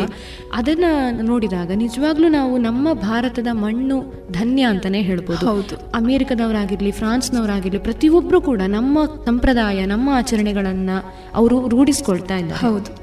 ಅದನ್ನ 0.53 0.85
ನೋಡಿದಾಗ 1.21 1.71
ನಿಜವಾಗ್ಲೂ 1.75 2.29
ನಾವು 2.29 2.57
ನಮ್ಮ 2.57 2.93
ಭಾರತದ 2.93 3.47
ಮಣ್ಣು 3.51 4.03
ಧನ್ಯ 4.31 4.63
ಅಂತಾನೆ 4.63 5.01
ಹೇಳ್ಬೋದು. 5.01 5.45
ಹೌದು. 5.45 5.75
ಅಮೆರಿಕದವರಾಗಿರ್ಲಿ 5.95 6.91
ಫ್ರಾನ್ಸ್ನವರಾಗಿರ್ಲಿ 6.91 7.79
ಪ್ರತಿಯೊಬ್ರು 7.79 8.41
ಕೂಡ 8.41 8.61
ನಮ್ಮ 8.67 8.99
ಸಂಪ್ರದಾಯ 9.25 9.85
ನಮ್ಮ 9.85 10.09
ಆಚರಣೆಗಳನ್ನ 10.09 10.89
ಅವರು 11.35 11.67
ರೂಢಿಸ್ಕೊಳ್ತಾ 11.67 12.37
ಇದ್ದಾರೆ. 12.37 12.67
ಹೌದು. 12.67 13.02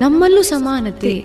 ನಮ್ಮಲ್ಲೂ 0.00 0.42
ಸಮಾನತೆ 0.42 1.24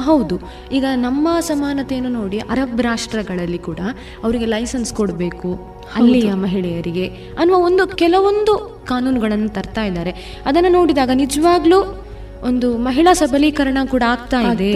ಹೌದು. 0.00 0.40
ಈಗ 0.72 0.84
ನಮ್ಮ 0.94 1.28
ಸಮಾನತೆಯನ್ನು 1.40 2.10
ನೋಡಿ 2.10 2.38
ಅರಬ್ 2.38 2.80
ರಾಷ್ಟ್ರಗಳಲ್ಲಿ 2.80 3.58
ಕೂಡ 3.58 3.78
ಅವರಿಗೆ 4.24 4.44
ಲೈಸೆನ್ಸ್ 4.44 4.94
ಕೊಡಬೇಕು 4.94 5.50
ಅಲ್ಲಿಯ 5.96 6.34
ಮಹಿಳೆಯರಿಗೆ 6.34 7.06
ಅನ್ನುವ 7.38 7.56
ಒಂದು 7.58 7.86
ಕೆಲವೊಂದು 7.86 8.84
ಕಾನೂನುಗಳನ್ನು 8.88 9.48
ತರ್ತಾ 9.48 9.84
ಇದ್ದಾರೆ. 9.84 10.42
ಅದನ್ನು 10.46 10.72
ನೋಡಿದಾಗ 10.72 11.10
ನಿಜವಾಗ್ಲೂ 11.14 12.08
ಒಂದು 12.42 12.78
ಮಹಿಳಾ 12.78 13.12
ಸಬಲೀಕರಣ 13.12 13.78
ಕೂಡ 13.90 14.02
ಆಗ್ತಾ 14.06 14.40
ಇದೆ. 14.40 14.72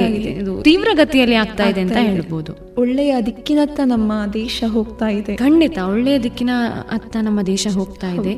ತೀವ್ರಗತಿಯಲ್ಲಿ 0.63 1.35
ಆಗ್ತಾ 1.35 1.65
ಇದೆ 1.69 1.81
ಅಂತ 1.81 1.97
ಹೇಳ್ಬೋದು. 1.97 2.75
ಒಳ್ಳೆಯ 2.79 3.15
ದಿಕ್ಕಿನತ್ತ 3.27 3.81
ನಮ್ಮ 3.85 4.13
ದೇಶ 4.33 4.65
ಹೋಗ್ತಾ 4.69 5.09
ಇದೆ. 5.09 5.37
ಖಂಡಿತ 5.37 5.79
ಒಳ್ಳೆಯ 5.79 6.19
ದಿಕ್ಕಿನ 6.19 6.51
ಅತ್ತ 6.91 7.17
ನಮ್ಮ 7.21 7.43
ದೇಶ 7.43 7.67
ಹೋಗ್ತಾ 7.75 8.11
ಇದೆ. 8.11 8.35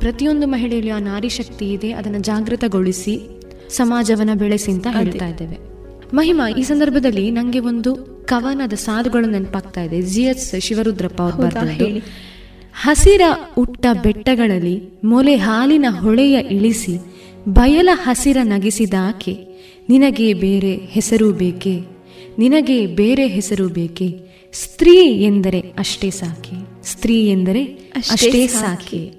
ಪ್ರತಿಯೊಂದು 0.00 0.46
ಮಹಿಳೆಯಲ್ಲಿ 0.46 0.90
ಆ 0.90 0.98
ನಾರಿ 0.98 1.28
ಶಕ್ತಿ 1.28 1.72
ಇದೆ. 1.72 1.92
ಅದನ್ನು 1.92 2.18
ಜಾಗೃತಗೊಳಿಸಿ 2.18 3.43
ಸಮಾಜವನ್ನ 3.70 4.30
ಬೆಳೆಸಿ 4.34 4.72
ಅಂತ 4.72 4.86
ಹೇಳ್ತಾ 4.90 5.28
ಇದ್ದೇವೆ. 5.28 5.74
ಮಹಿಮಾ 6.16 6.48
ಈ 6.48 6.62
ಸಂದರ್ಭದಲ್ಲಿ 6.62 7.30
ನಂಗೆ 7.30 7.58
ಒಂದು 7.58 8.14
ಕವನದ 8.26 8.72
ಸಾಲುಗಳು 8.72 9.30
ನೆನಪಾಗ್ತಾ 9.30 9.82
ಇದೆ. 9.82 10.02
ಜಿ 10.02 10.22
ಎಸ್ 10.22 10.54
ಶಿವರುದ್ರಪ್ಪ 10.60 11.22
ಅವರು? 11.22 11.36
ಬರೆದದ್ದು. 11.36 11.98
ಹಸಿರ 12.82 13.22
ಉಟ್ಟ 13.58 13.86
ಬೆಟ್ಟಗಳಲ್ಲಿ 14.02 14.82
ಮೊಲೆ 15.04 15.36
ಹಾಲಿನ 15.36 15.86
ಹೊಳೆಯ 15.90 16.40
ಇಳಿಸಿ 16.50 16.98
ಬಯಲ 17.48 17.88
ಹಸಿರ 17.92 18.36
ನಗಿಸಿದಾಕೆ 18.42 19.36
ನಿನಗೆ 19.88 20.34
ಬೇರೆ 20.34 20.76
ಹೆಸರು 20.76 21.32
ಬೇಕೆ? 21.32 21.80
ನಿನಗೆ 22.38 22.86
ಬೇರೆ 22.86 23.26
ಹೆಸರು 23.26 23.68
ಬೇಕೆ? 23.68 24.20
ಸ್ತ್ರೀ 24.52 25.24
ಎಂದರೆ 25.24 25.60
ಅಷ್ಟೇ 25.60 26.10
ಸಾಕೆ. 26.10 26.86
ಸ್ತ್ರೀ 26.86 27.28
ಎಂದರೆ 27.28 27.64
ಅಷ್ಟೇ. 27.64 28.46
ಸಾಕೆ. 28.46 29.12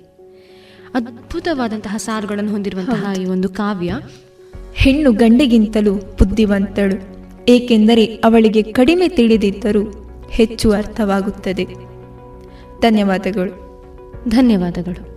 ಅದ್ಭುತವಾದಂತಹ 0.94 1.98
ಸಾರುಗಳನ್ನು 1.98 2.52
ಹೊಂದಿರುವಂತಹ 2.52 3.22
ಈ 3.22 3.26
ಒಂದು 3.26 3.50
ಕಾವ್ಯ. 3.50 4.00
ಹೆಣ್ಣು 4.76 5.12
ಗಂಡಿಗಿಂತಲೂ 5.12 5.94
ಬುದ್ಧಿವಂತಳು 5.94 7.16
ಏಕೆಂದರೆ 7.50 8.06
ಅವಳಿಗೆ 8.06 8.62
ಕಡಿಮೆ 8.62 9.08
ತಿಳಿದಿದ್ದರೂ 9.08 10.10
ಹೆಚ್ಚು 10.30 10.72
ಅರ್ಥವಾಗುತ್ತದೆ. 10.72 11.66
ಧನ್ಯವಾದಗಳು. 12.82 13.66
ಧನ್ಯವಾದಗಳು. 14.30 15.15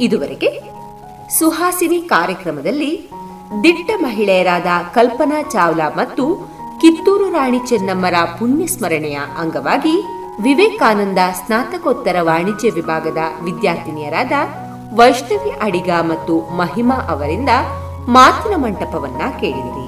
ಇದುವರೆಗೆ 0.00 0.50
ಸುಹಾಸಿನಿ 1.38 2.00
ಕಾರ್ಯಕ್ರಮದಲ್ಲಿ 2.02 3.10
ದಿಟ್ಟ 3.64 3.90
ಮಹಿಳೆಯರಾದ 3.96 4.66
ಕಲ್ಪನಾ 4.94 5.42
ಚಾವ್ಲಾ 5.42 5.88
ಮತ್ತು 5.88 6.24
ಕಿತ್ತೂರು 6.80 7.30
ರಾಣಿ 7.30 7.58
ಚೆನ್ನಮ್ಮರ 7.58 8.14
ಪುಣ್ಯ 8.38 8.66
ಸ್ಮರಣೆಯ 8.66 9.18
ಅಂಗವಾಗಿ 9.38 9.94
ವಿವೇಕಾನಂದ 10.42 11.18
ಸ್ನಾತಕೋತ್ತರ 11.32 12.16
ವಾಣಿಜ್ಯ 12.20 12.70
ವಿಭಾಗದ 12.70 13.18
ವಿದ್ಯಾರ್ಥಿನಿಯರಾದ 13.44 14.32
ವೈಷ್ಣವಿ 14.96 15.50
ಅಡಿಗ 15.50 15.90
ಮತ್ತು 16.00 16.40
ಮಹಿಮಾ 16.56 16.94
ಅವರಿಂದ 16.94 17.48
ಮಾತಿನ 18.08 18.54
ಮಂಟಪವನ್ನ 18.56 19.22
ಕೇಳಿದಿರಿ. 19.40 19.86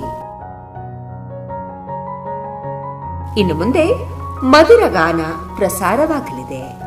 ಇನ್ನು 3.41 3.55
ಮುಂದೆ 3.55 3.87
ಮಧುರ 4.47 4.83
ಗಾನ 4.89 5.21
ಪ್ರಸಾರವಾಗಲಿದೆ. 5.57 6.82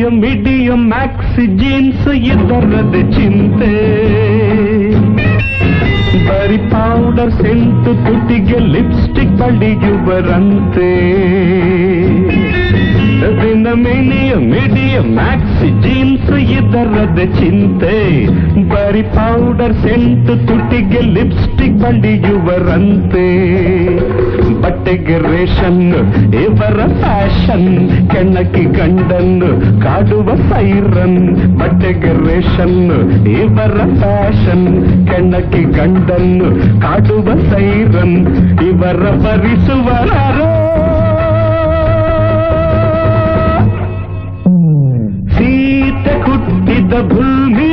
ಮಿಲಿಯ 0.00 0.04
ಮಿಡಿಯ 0.20 0.68
ಮ್ಯಾಕ್ಸಿ 0.90 1.42
ಜೀನ್ಸ್ 1.58 2.06
ಇದರದ 2.26 2.94
ಚಿಂತೆ 3.14 3.72
ಬರಿ 6.28 6.58
ಪೌಡರ್ 6.70 7.32
ಸೆಂಟು 7.40 7.92
ತುಟಿಗೆ 8.04 8.58
ಲಿಪ್ಸ್ಟಿಕ್ 8.72 9.34
ಬಳಿಯುವರಂತೆ 9.40 10.88
ದಿನ 13.40 13.66
ಮಿಲಿಯ 13.82 14.32
ಮಿಡಿಯ 14.46 14.96
ಮ್ಯಾಕ್ಸಿ 15.12 15.68
ಜೀನ್ಸ್ 15.84 16.32
ಇದರದ 16.48 17.20
ಚಿಂತೆ 17.38 17.94
ಬರಿ 18.72 19.04
ಪೌಡರ್ 19.14 19.76
ಸೆಂಟು 19.84 20.36
ತುಟಿಗೆ 20.48 21.02
ಲಿಪ್ಸ್ಟಿಕ್ 21.14 21.78
ಬಳಿಯುವರಂತೆ 21.84 23.28
ಬಟ್ಟೆಗೆ 24.90 25.16
ರೇಷನ್ 25.24 25.82
ಇವರ 26.38 26.78
ಫ್ಯಾಷನ್ 27.00 27.68
ಕೆಣಕಿ 28.12 28.64
ಗಂಡನ್ನು 28.76 29.50
ಕಾಡುವ 29.84 30.28
ಸೈರನ್ 30.48 31.18
ಬಟ್ಟೆಗೆ 31.60 32.12
ರೇಷನ್ 32.24 32.78
ಇವರ 33.36 33.76
ಫ್ಯಾಷನ್ 34.00 34.66
ಕೆಣಕಿ 35.10 35.62
ಗಂಡನ್ನು 35.76 36.48
ಕಾಡುವ 36.80 37.28
ಸೈರನ್ 37.50 38.16
ಇವರ 38.68 39.04
ಭರಿಸುವರಾರೋ 39.24 40.50
ಸೀತೆ 45.36 46.14
ಹುಟ್ಟಿದ 46.24 46.94
ಭೂಮಿ 47.12 47.72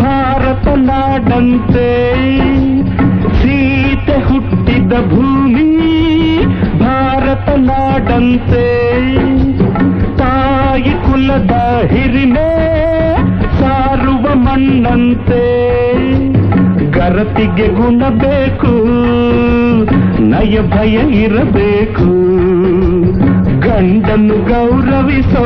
ಭಾರತ 0.00 0.66
ನಾಡಂತೆ 0.86 1.88
ಸೀತೆ 3.40 4.16
ಹುಟ್ಟಿದ 4.28 4.92
ಭೂಮಿ 5.10 5.35
ಭಾರತ 5.35 5.35
ನಾಡಂತೆ 8.17 8.65
ತಾಯಿ 10.17 10.91
ಕುಲದ 10.91 11.51
ಹಿರಿಮೆ 11.91 12.49
ಸಾರುವ 13.59 14.25
ಮಣ್ಣಂತೆ. 14.35 15.43
ಗರತಿಗೆ 16.91 17.67
ಗುಣ 17.67 18.03
ಬೇಕು, 18.09 18.73
ನಯ 20.21 20.55
ಭಯ 20.69 20.95
ಇರಬೇಕು. 21.23 22.09
ಗಂಡನ್ನು 23.59 24.37
ಗೌರವಿಸೋ 24.49 25.45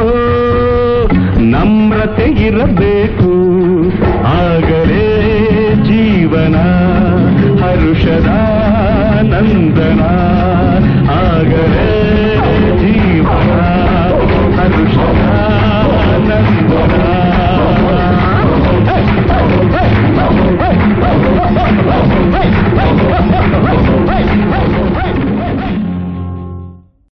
ನಮ್ರತೆ 1.39 2.27
ಇರಬೇಕು. 2.47 3.31
ಆಗಲೇ 4.45 5.05
ಜೀವನ, 5.83 6.55
ಹರುಷದ 7.63 8.29
ನಂದನ. 9.23 10.01
ಆಗಲೇ 11.11 11.80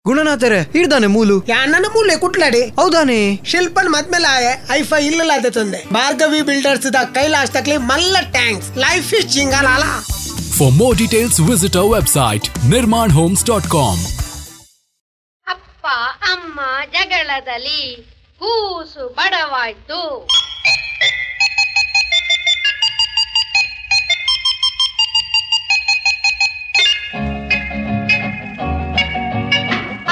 ಗುಣನಾಥರೇ 0.07 0.71
ಇಡ್ದಾನೆ 0.75 1.07
ಮೂಲು. 1.07 1.45
ಯಾಣ್ಣನ 1.49 1.87
ಮೂಲೆ 1.93 2.17
ಕುಟ್ಲಾಡಿ? 2.17 2.61
ಹೌದಾನೆ. 2.61 3.37
ಶಿಲ್ಪನ್ 3.45 3.89
ಮದ್ಮೇಲೆ 3.89 4.29
ಆಯೆ 4.29 4.67
ಐಫೈ 4.71 5.07
ಇಲ್ಲ 5.07 5.23
ತಂದೆ. 5.49 5.95
ಭಾರ್ಗವಿ 5.95 6.43
ಬಿಲ್ಡರ್ಸ್ 6.43 6.93
ದ 6.93 6.97
ಕೈಲಾಶ್ 7.15 7.51
ತಕ್ಲಿ 7.51 7.77
ಮಲ್ಲ 7.77 8.17
thanks 8.21 8.77
life 8.79 9.15
is 9.15 9.27
more 10.71 10.93
details 10.93 11.41
visit our 11.41 11.93
website 11.93 12.67
Nirman 12.69 13.11
homes 13.11 13.45
dot 13.45 13.65
com 13.65 14.03
ಅಪ್ಪ 15.47 15.87
ಅಮ್ಮ 16.33 16.61
ಜಗಳದಲ್ಲಿ. 16.93 18.14
ಕೂಸು 18.45 19.05
ಬಡವಾಯ್ತು. 19.09 19.99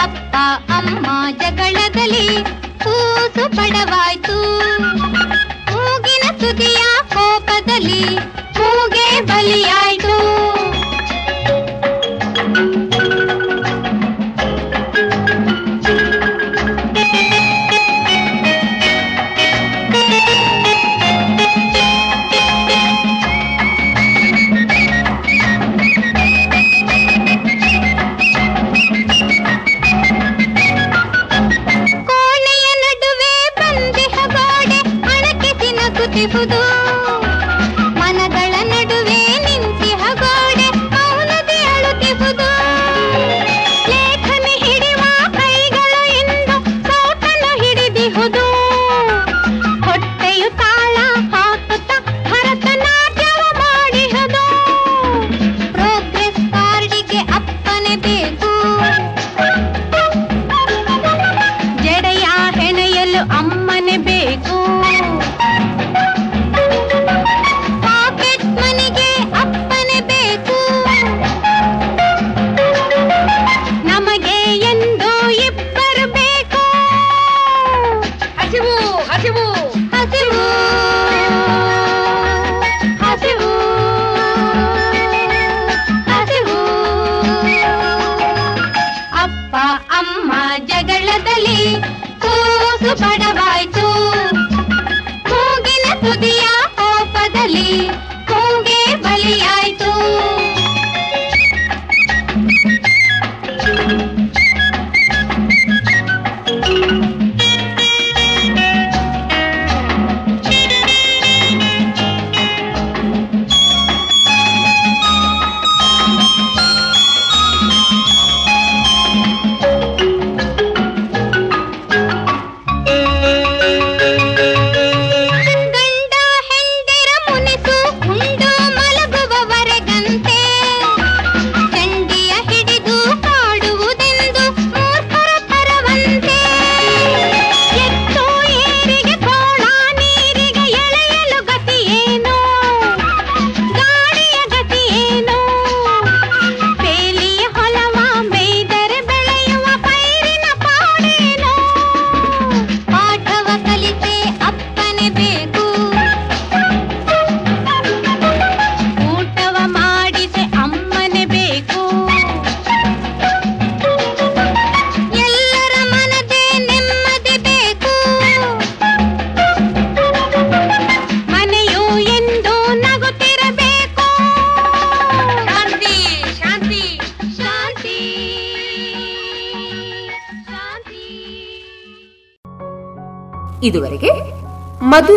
ಅಪ್ಪ 0.03 0.35
ಅಮ್ಮ 0.73 1.07
ಜಗಳದಲ್ಲಿ 1.39 2.29
ಕೂಸು 2.85 3.45
ಬಡವಾಯ್ತು. 3.49 4.39
ಮೂಗಿನ 5.73 6.25
ತುದಿಯ 6.41 6.83
ಕೋಪದಲ್ಲಿ 7.15 8.05
ಮೂಗೆ 8.59 9.21
ಬಲಿಯಾಯ್ತು. 9.21 10.17
ಬುದು 36.27 36.62